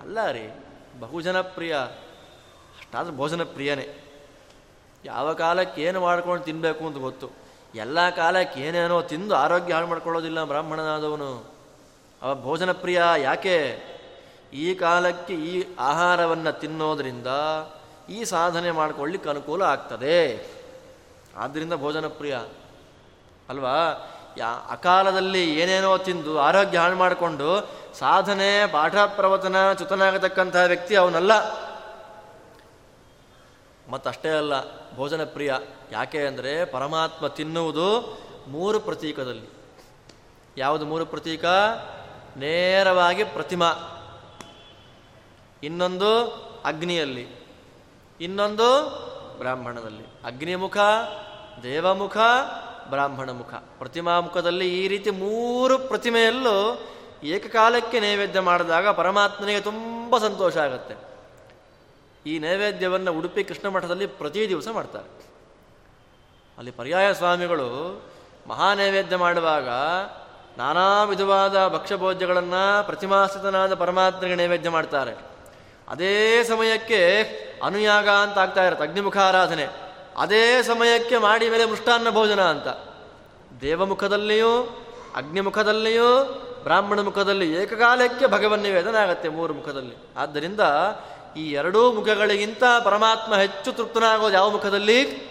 [0.00, 0.60] ಅಲ್ಲ ರೀ,
[1.00, 1.76] ಬಹುಜನ ಪ್ರಿಯ,
[2.78, 3.88] ಅಷ್ಟಾದ್ರೂ ಭೋಜನ ಪ್ರಿಯನೇ.
[5.04, 7.30] ಯಾವ ಕಾಲಕ್ಕೆ ಏನು ಮಾಡ್ಕೊಂಡು ತಿನ್ನಬೇಕು ಅಂತ ಗೊತ್ತು.
[7.74, 11.44] ಎಲ್ಲ ಕಾಲಕ್ಕೆ ಏನೇನೋ ತಿಂದು ಆರೋಗ್ಯ ಹಾಳು ಮಾಡ್ಕೊಳ್ಳೋದಿಲ್ಲ ಬ್ರಾಹ್ಮಣನಾದವನು.
[12.22, 13.82] ಅವ ಭೋಜನ ಪ್ರಿಯ ಯಾಕೆ?
[14.52, 17.26] ಈ ಕಾಲಕ್ಕೆ ಈ ಆಹಾರವನ್ನು ತಿನ್ನೋದ್ರಿಂದ
[18.08, 20.50] ಈ ಸಾಧನೆ ಮಾಡ್ಕೊಳ್ಳಿಕ್ಕೆ ಅನುಕೂಲ ಆಗ್ತದೆ.
[21.36, 22.38] ಆದ್ದರಿಂದ ಭೋಜನ ಪ್ರಿಯ.
[23.48, 23.76] ಅಲ್ವಾ?
[24.36, 31.32] ಯಾ ಅಕಾಲದಲ್ಲಿ ಏನೇನೋ ತಿಂದು ಆರೋಗ್ಯ ಹಾಳು ಮಾಡಿಕೊಂಡು ಸಾಧನೆ, ಪಾಠ ಪ್ರವಚನ ಚ್ಯುತನಾಗತಕ್ಕಂತಹ ವ್ಯಕ್ತಿ ಅವನಲ್ಲ.
[33.90, 34.52] ಮತ್ತಷ್ಟೇ ಅಲ್ಲ,
[34.96, 35.54] ಭೋಜನ ಪ್ರಿಯ.
[35.92, 38.18] ಯಾಕೆ ಅಂದರೆ ಪರಮಾತ್ಮ ತಿನ್ನುವುದು
[38.48, 39.48] ಮೂರು ಪ್ರತೀಕದಲ್ಲಿ.
[40.56, 41.44] ಯಾವುದು ಮೂರು ಪ್ರತೀಕ?
[42.36, 43.72] ನೇರವಾಗಿ ಪ್ರತಿಮಾ.
[45.62, 46.24] ಇನ್ನೊಂದು
[46.64, 47.28] ಅಗ್ನಿಯಲ್ಲಿ.
[48.20, 48.90] ಇನ್ನೊಂದು
[49.38, 50.04] ಬ್ರಾಹ್ಮಣದಲ್ಲಿ.
[50.24, 50.78] ಅಗ್ನಿಮುಖ,
[51.62, 52.16] ದೇವಮುಖ
[52.90, 53.54] ಬ್ರಾಹ್ಮಣ ಮುಖ.
[53.54, 56.82] ಪ್ರತಿಮಾ ಮುಖದಲ್ಲಿ ಈ ರೀತಿ ಮೂರು ಪ್ರತಿಮೆಯಲ್ಲೂ
[57.24, 60.94] ಏಕಕಾಲಕ್ಕೆ ನೈವೇದ್ಯ ಮಾಡಿದಾಗ ಪರಮಾತ್ಮನಿಗೆ ತುಂಬ ಸಂತೋಷ ಆಗುತ್ತೆ.
[62.26, 65.24] ಈ ನೈವೇದ್ಯವನ್ನು ಉಡುಪಿ ಕೃಷ್ಣ ಮಠದಲ್ಲಿ ಪ್ರತಿ ದಿವಸ ಮಾಡ್ತಾರೆ.
[66.58, 68.02] ಅಲ್ಲಿ ಪರ್ಯಾಯ ಸ್ವಾಮಿಗಳು
[68.46, 69.68] ಮಹಾ ನೈವೇದ್ಯ ಮಾಡುವಾಗ
[70.58, 75.34] ನಾನಾ ವಿಧವಾದ ಭಕ್ಷ್ಯಭೋಜ್ಯಗಳನ್ನು ಪ್ರತಿಮಾಸ್ಥಿತನಾದ ಪರಮಾತ್ಮನಿಗೆ ನೈವೇದ್ಯ ಮಾಡ್ತಾರೆ.
[75.88, 77.22] ಅದೇ ಸಮಯಕ್ಕೆ
[77.64, 79.83] ಅನುಯಾಗ ಅಂತ ಆಗ್ತಾ ಇರುತ್ತೆ ಅಗ್ನಿಮುಖ ಆರಾಧನೆ
[80.16, 82.66] ಅದೇ ಸಮಯಕ್ಕೆ ಮಾಡಿ ಮೇಲೆ ಮೃಷ್ಟಾನ್ನ ಭೋಜನ ಅಂತ.
[83.60, 84.62] ದೇವಮುಖದಲ್ಲಿಯೂ,
[85.16, 86.24] ಅಗ್ನಿಮುಖದಲ್ಲಿಯೂ,
[86.62, 89.96] ಬ್ರಾಹ್ಮಣ ಮುಖದಲ್ಲಿ ಏಕಕಾಲಕ್ಕೆ ಭಗವನ್ ನಿವೇದನ ಆಗತ್ತೆ ಮೂರು ಮುಖದಲ್ಲಿ.
[90.16, 90.60] ಆದ್ದರಿಂದ
[91.36, 95.26] ಈ ಎರಡೂ ಮುಖಗಳಿಗಿಂತ ಪರಮಾತ್ಮ ಹೆಚ್ಚು ತೃಪ್ತನಾಗೋದು ಯಾವ ಮುಖದಲ್ಲಿ?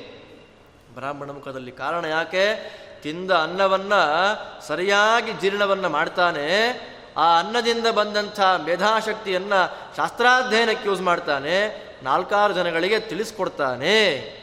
[0.95, 1.71] ಬ್ರಾಹ್ಮಣ ಮುಖದಲ್ಲಿ.
[1.71, 2.55] ಕಾರಣ ಯಾಕೆ?
[3.03, 6.79] ತಿಂದ ಅನ್ನವನ್ನು ಸರಿಯಾಗಿ ಜೀರ್ಣವನ್ನು ಮಾಡ್ತಾನೆ.
[7.17, 11.83] ಆ ಅನ್ನದಿಂದ ಬಂದಂಥ ಮೇಧಾಶಕ್ತಿಯನ್ನು ಶಾಸ್ತ್ರಾಧ್ಯಯನಕ್ಕೆ ಯೂಸ್ ಮಾಡ್ತಾನೆ.
[12.03, 14.42] ನಾಲ್ಕಾರು ಜನಗಳಿಗೆ ತಿಳಿಸ್ಕೊಡ್ತಾನೆ.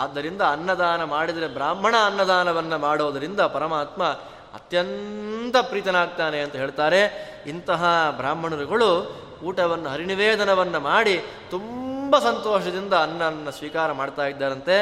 [0.00, 4.02] ಆದ್ದರಿಂದ ಅನ್ನದಾನ ಮಾಡಿದರೆ ಬ್ರಾಹ್ಮಣ ಅನ್ನದಾನವನ್ನು ಮಾಡೋದರಿಂದ ಪರಮಾತ್ಮ
[4.54, 7.00] ಅತ್ಯಂತ ಪ್ರೀತನಾಗ್ತಾನೆ ಅಂತ ಹೇಳ್ತಾರೆ.
[7.46, 7.84] ಇಂತಹ
[8.16, 14.76] ಬ್ರಾಹ್ಮಣರುಗಳು ಊಟವನ್ನು, ಹರಿನಿವೇದನವನ್ನು ಮಾಡಿ ತುಂಬ ಸಂತೋಷದಿಂದ ಅನ್ನ ಸ್ವೀಕಾರ ಮಾಡ್ತಾ ಇದ್ದಾರಂತೆ.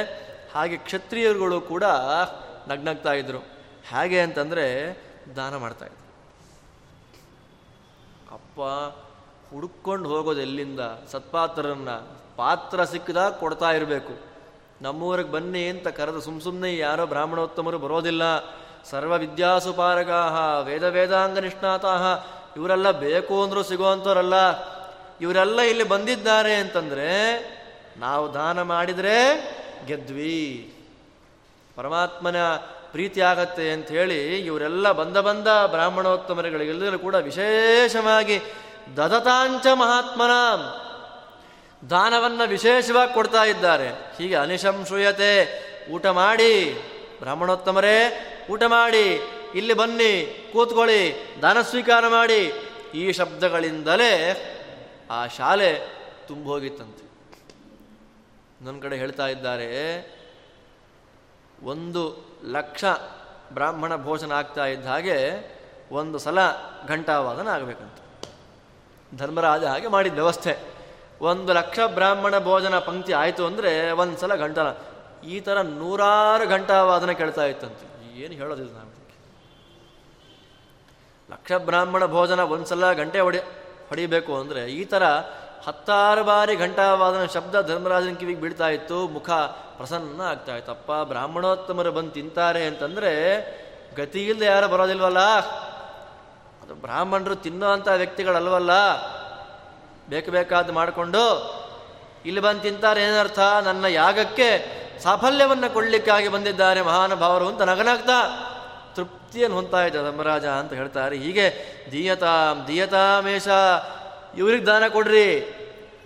[0.55, 1.85] ಹಾಗೆ ಕ್ಷತ್ರಿಯರುಗಳು ಕೂಡ
[2.69, 3.39] ನಗ್ನಗ್ತಾ ಇದ್ರು.
[3.89, 4.66] ಹೇಗೆ ಅಂತಂದರೆ
[5.37, 6.09] ದಾನ ಮಾಡ್ತಾಯಿದ್ರು
[8.35, 8.61] ಅಪ್ಪ
[9.55, 10.81] ಹುಡುಕೊಂಡು ಹೋಗೋದು ಎಲ್ಲಿಂದ?
[11.12, 11.89] ಸತ್ಪಾತ್ರರನ್ನ
[12.37, 14.28] ಪಾತ್ರ ಸಿಕ್ಕಿದಾಗ ಕೊಡ್ತಾ ಇರಬೇಕು.
[14.83, 18.22] ನಮ್ಮೂರಿಗೆ ಬನ್ನಿ ಅಂತ ಕರೆದು ಸುಮ್ ಸುಮ್ಮನೆ ಯಾರೋ ಬ್ರಾಹ್ಮಣೋತ್ತಮರು ಬರೋದಿಲ್ಲ.
[18.91, 22.03] ಸರ್ವ ವಿದ್ಯಾಸುಪಾರಗಾಹ, ವೇದ ವೇದಾಂಗ ನಿಷ್ಣಾತಾಹ,
[22.57, 24.35] ಇವರೆಲ್ಲ ಬೇಕು ಅಂದರೂ ಸಿಗುವಂಥವ್ರಲ್ಲ.
[25.20, 27.11] ಇವರೆಲ್ಲ ಇಲ್ಲಿ ಬಂದಿದ್ದಾರೆ ಅಂತಂದರೆ
[27.97, 29.16] ನಾವು ದಾನ ಮಾಡಿದರೆ
[29.87, 30.74] ಗೆದ್ವಿ.
[31.76, 32.37] ಪರಮಾತ್ಮನ
[32.93, 38.41] ಪ್ರೀತಿ ಆಗತ್ತೆ ಅಂತ ಹೇಳಿ ಇವರೆಲ್ಲ ಬಂದ ಬಂದ ಬ್ರಾಹ್ಮಣೋತ್ತಮರುಗಳಿಗೆಲ್ಲರೂ ಕೂಡ ವಿಶೇಷವಾಗಿ
[38.97, 40.31] ದದತಾಂಚ ಮಹಾತ್ಮನ.
[41.91, 43.89] ದಾನವನ್ನು ವಿಶೇಷವಾಗಿ ಕೊಡ್ತಾ ಇದ್ದಾರೆ.
[43.91, 45.29] ಹೀಗೆ ಅನಿಶಂಶೂಯತೆ
[45.91, 46.74] ಊಟ ಮಾಡಿ.
[47.18, 49.20] ಬ್ರಾಹ್ಮಣೋತ್ತಮರೇ, ಊಟ ಮಾಡಿ.
[49.55, 52.53] ಇಲ್ಲಿ ಬನ್ನಿ, ಕೂತ್ಕೊಳ್ಳಿ, ದಾನ ಸ್ವೀಕಾರ ಮಾಡಿ.
[52.95, 54.12] ಈ ಶಬ್ದಗಳಿಂದಲೇ
[55.11, 55.74] ಆ ಶಾಲೆ
[56.29, 57.09] ತುಂಬೋಗಿತ್ತಂತೆ.
[58.64, 59.66] ನನ್ನ ಕಡೆ ಹೇಳ್ತಾ ಇದ್ದಾರೆ,
[61.62, 62.85] ಒಂದು ಲಕ್ಷ
[63.53, 65.31] ಬ್ರಾಹ್ಮಣ ಭೋಜನ ಆಗ್ತಾ ಇದ್ದ ಹಾಗೆ
[65.93, 66.39] ಒಂದು ಸಲ
[66.89, 68.26] ಘಂಟಾವಾದನ ಆಗಬೇಕಂತ.
[69.18, 70.78] ಧರ್ಮರಾಜ ಹಾಗೆ ಮಾಡಿದ ವ್ಯವಸ್ಥೆ.
[71.21, 74.69] ಒಂದು ಲಕ್ಷ ಬ್ರಾಹ್ಮಣ ಭೋಜನ ಪಂಕ್ತಿ ಆಯಿತು ಅಂದರೆ ಒಂದು ಸಲ ಗಂಟಲ
[75.35, 77.87] ಈ ಥರ ನೂರಾರು ಘಂಟಾವಾದನ ಕೇಳ್ತಾ ಇತ್ತಂತೆ.
[78.25, 78.95] ಏನು ಹೇಳೋದಿಲ್ಲ ನಾವು
[81.29, 83.41] ಲಕ್ಷ ಬ್ರಾಹ್ಮಣ ಭೋಜನ ಒಂದು ಸಲ ಗಂಟೆ ಹೊಡಿ,
[83.91, 85.05] ಹೊಡಿಬೇಕು ಅಂದರೆ ಈ ಥರ
[85.66, 89.29] ಹತ್ತಾರು ಬಾರಿ ಘಂಟಾವಾದನ ಶಬ್ದ ಧರ್ಮರಾಜನ ಕಿವಿಗೆ ಬೀಳ್ತಾ ಇತ್ತು, ಮುಖ
[89.79, 93.12] ಪ್ರಸನ್ನ ಆಗ್ತಾ ಅಪ್ಪ ಬ್ರಾಹ್ಮಣೋತ್ತಮರು ಬಂದು ತಿಂತಾರೆ ಅಂತಂದರೆ
[93.99, 95.23] ಗತಿ ಇಲ್ಲದೆ ಯಾರು ಬರೋದಿಲ್ವಲ್ಲ?
[96.62, 98.73] ಅದು ಬ್ರಾಹ್ಮಣರು ತಿನ್ನೋ ಅಂಥ ವ್ಯಕ್ತಿಗಳಲ್ವಲ್ಲ?
[100.09, 101.23] ಬೇಕು ಬೇಕಾದ್ದು ಮಾಡಿಕೊಂಡು
[102.27, 103.41] ಇಲ್ಲಿ ಬಂದು ತಿಂತಾರೆ ಏನರ್ಥ?
[103.65, 104.49] ನನ್ನ ಯಾಗಕ್ಕೆ
[105.03, 108.19] ಸಾಫಲ್ಯವನ್ನು ಕೊಡಲಿಕ್ಕಾಗಿ ಬಂದಿದ್ದಾರೆ ಮಹಾನುಭಾವರು ಅಂತ ನಗನಾಗ್ತಾ
[108.97, 111.17] ತೃಪ್ತಿಯನ್ನು ಹೊಂತಾ ಇದ್ದ ಧರ್ಮರಾಜ ಅಂತ ಹೇಳ್ತಾರೆ.
[111.17, 111.47] ಹೀಗೆ
[111.93, 113.49] ದೀಯತಾಂ ದೀಯತಾಮೇಶ
[114.39, 115.29] ಇವ್ರಿಗೆ ದಾನ ಕೊಡ್ರಿ,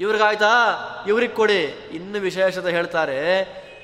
[0.01, 0.53] ಇವ್ರಿಗಾಯ್ತಾ?
[1.09, 1.63] ಇವ್ರಿಗೆ ಕೊಡಿ.
[1.93, 3.19] ಇನ್ನು ವಿಶೇಷತೆ ಹೇಳ್ತಾರೆ,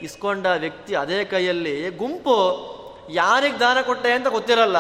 [0.03, 2.37] ಇಸ್ಕೊಂಡ ವ್ಯಕ್ತಿ ಅದೇ ಕೈಯಲ್ಲಿ ಗುಂಪು
[3.11, 4.79] ಯಾರಿಗೆ ದಾನ ಕೊಟ್ಟೆ ಅಂತ ಗೊತ್ತಿರಲ್ಲ.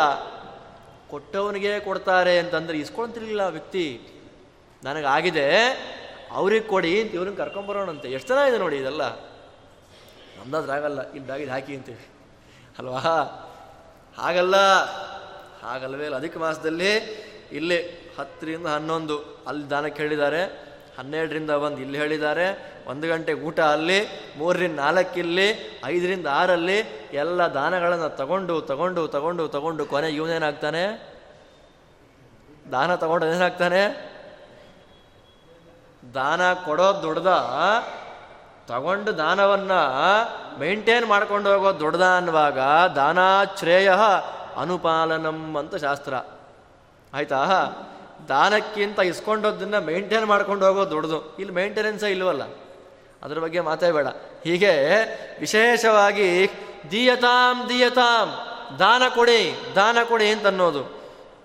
[1.10, 3.86] ಕೊಟ್ಟವನಿಗೆ ಕೊಡ್ತಾರೆ ಅಂತಂದ್ರೆ ಇಸ್ಕೊಳ್ತಿರ್ಲಿಲ್ಲ ವ್ಯಕ್ತಿ.
[4.82, 5.46] ನನಗಾಗಿದೆ,
[6.38, 8.08] ಅವ್ರಿಗೆ ಕೊಡಿ ಅಂತ ಇವ್ರನ್ನ ಕರ್ಕೊಂಬರೋಣಂತೆ.
[8.12, 9.04] ಎಷ್ಟು ಜನ ಇದೆ ನೋಡಿ ಇದೆಲ್ಲ?
[10.38, 12.04] ನಮ್ದಾದ್ರಾಗಲ್ಲ ಇದ್ದಾಗಿದ್ದು ಹಾಕಿ ಅಂತೀವಿ
[12.78, 13.02] ಅಲ್ವಾ?
[14.18, 14.56] ಹಾಗಲ್ಲ
[15.62, 16.92] ಹಾಗಲ್ವೇ ಇಲ್ಲ ಅಧಿಕ ಮಾಸದಲ್ಲಿ
[17.52, 17.78] ಇಲ್ಲಿ
[18.18, 19.16] ಹತ್ತರಿಂದ ಹನ್ನೊಂದು
[19.48, 20.42] ಅಲ್ಲಿ ದಾನಕ್ಕೆ ಹೇಳಿದ್ದಾರೆ
[20.98, 22.46] ಹನ್ನೆರಡರಿಂದ ಒಂದು ಇಲ್ಲಿ ಹೇಳಿದ್ದಾರೆ.
[22.86, 23.98] ಒಂದು ಗಂಟೆ ಊಟ ಅಲ್ಲಿ,
[24.38, 25.48] ಮೂರರಿಂದ ನಾಲ್ಕು ಇಲ್ಲಿ,
[25.84, 26.78] ಐದರಿಂದ ಆರಲ್ಲಿ
[27.22, 30.84] ಎಲ್ಲ ದಾನಗಳನ್ನು ತಗೊಂಡು ತಗೊಂಡು ತಗೊಂಡು ತಗೊಂಡು ಕೊನೆ ಇವನೇನಾಗ್ತಾನೆ
[32.72, 33.82] ದಾನ ತಗೊಂಡು ಏನಾಗ್ತಾನೆ?
[36.14, 37.42] ದಾನ ಕೊಡೋ ದೊಡ್ಡದ,
[38.66, 39.72] ತಗೊಂಡು ದಾನವನ್ನ
[40.58, 42.58] ಮೇಂಟೈನ್ ಮಾಡ್ಕೊಂಡು ಹೋಗೋ ದೊಡ್ಡದ ಅನ್ನುವಾಗ
[42.94, 43.92] ದಾನಾಶ್ರೇಯ
[44.56, 46.14] ಅನುಪಾಲನಂ ಅಂತ ಶಾಸ್ತ್ರ.
[47.14, 47.44] ಆಯ್ತಾ?
[48.28, 51.36] ದಾನಕ್ಕಿಂತ ಇಸ್ಕೊಂಡೋದನ್ನ ಮೇಂಟೈನ್ ಮಾಡ್ಕೊಂಡು ಹೋಗೋ ದೊಡ್ಡದು.
[51.36, 52.42] ಇಲ್ಲಿ ಮೇಂಟೆನೆನ್ಸೇ ಇಲ್ವಲ್ಲ?
[53.22, 54.06] ಅದ್ರ ಬಗ್ಗೆ ಮಾತೇ ಬೇಡ.
[54.44, 54.72] ಹೀಗೆ
[55.40, 56.50] ವಿಶೇಷವಾಗಿ
[56.90, 58.38] ದೀಯತಾಂ ದೀಯತಾಂ,
[58.78, 60.84] ದಾನ ಕೊಡಿ ದಾನ ಕೊಡಿ ಅಂತ ಅನ್ನೋದು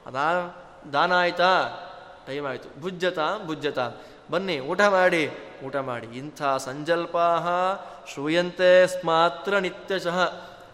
[0.05, 0.55] ಅದಾ,
[0.93, 1.69] ದಾನ ಆಯ್ತಾ?
[2.27, 2.81] ಟೈಮ್ ಆಯಿತು.
[2.81, 3.93] ಭುಜ್ಯತಾಂ ಭುಜ್ಯತಾಂ
[4.31, 5.29] ಬನ್ನಿ, ಊಟ ಮಾಡಿ.
[5.65, 6.07] ಊಟ ಮಾಡಿ.
[6.07, 7.47] ಇಂಥ ಸಂಜಲ್ಪಾಹ
[8.13, 10.19] ಶ್ರೂಯಂತೆ ಸ್ಮಾತ್ರ ನಿತ್ಯಶಃ.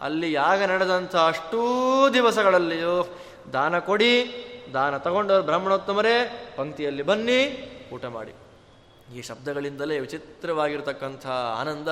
[0.01, 3.17] ಅಲ್ಲಿ ಯಾಗ ನಡೆದಂಥ ಅಷ್ಟೂ ದಿವಸಗಳಲ್ಲಿಯೂ
[3.53, 4.33] ದಾನ ಕೊಡಿ,
[4.73, 7.41] ದಾನ ತಗೊಂಡವರು ಬ್ರಾಹ್ಮಣೋತ್ತಮರೇ, ಪಂಕ್ತಿಯಲ್ಲಿ ಬನ್ನಿ,
[7.93, 8.33] ಊಟ ಮಾಡಿ.
[9.15, 11.27] ಈ ಶಬ್ದಗಳಿಂದಲೇ ವಿಚಿತ್ರವಾಗಿರತಕ್ಕಂಥ
[11.59, 11.87] ಆನಂದ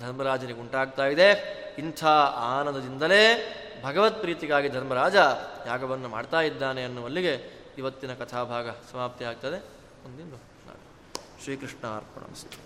[0.00, 1.62] ಧರ್ಮರಾಜನಿಗೆ ಉಂಟಾಗ್ತಾ ಇದೆ.
[1.78, 2.04] ಇಂಥ
[2.36, 5.16] ಆನಂದದಿಂದಲೇ ಭಗವತ್ ಪ್ರೀತಿಗಾಗಿ ಧರ್ಮರಾಜ
[5.66, 9.58] ಯಾಗವನ್ನು ಮಾಡ್ತಾ ಇದ್ದಾನೆ ಅನ್ನುವಲ್ಲಿಗೆ ಇವತ್ತಿನ ಕಥಾಭಾಗ ಸಮಾಪ್ತಿ ಆಗ್ತದೆ
[10.08, 10.26] ಮುಂದಿನ
[11.42, 12.58] श्रीकृष्णार्पणमस्तु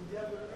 [0.00, 0.49] endeavor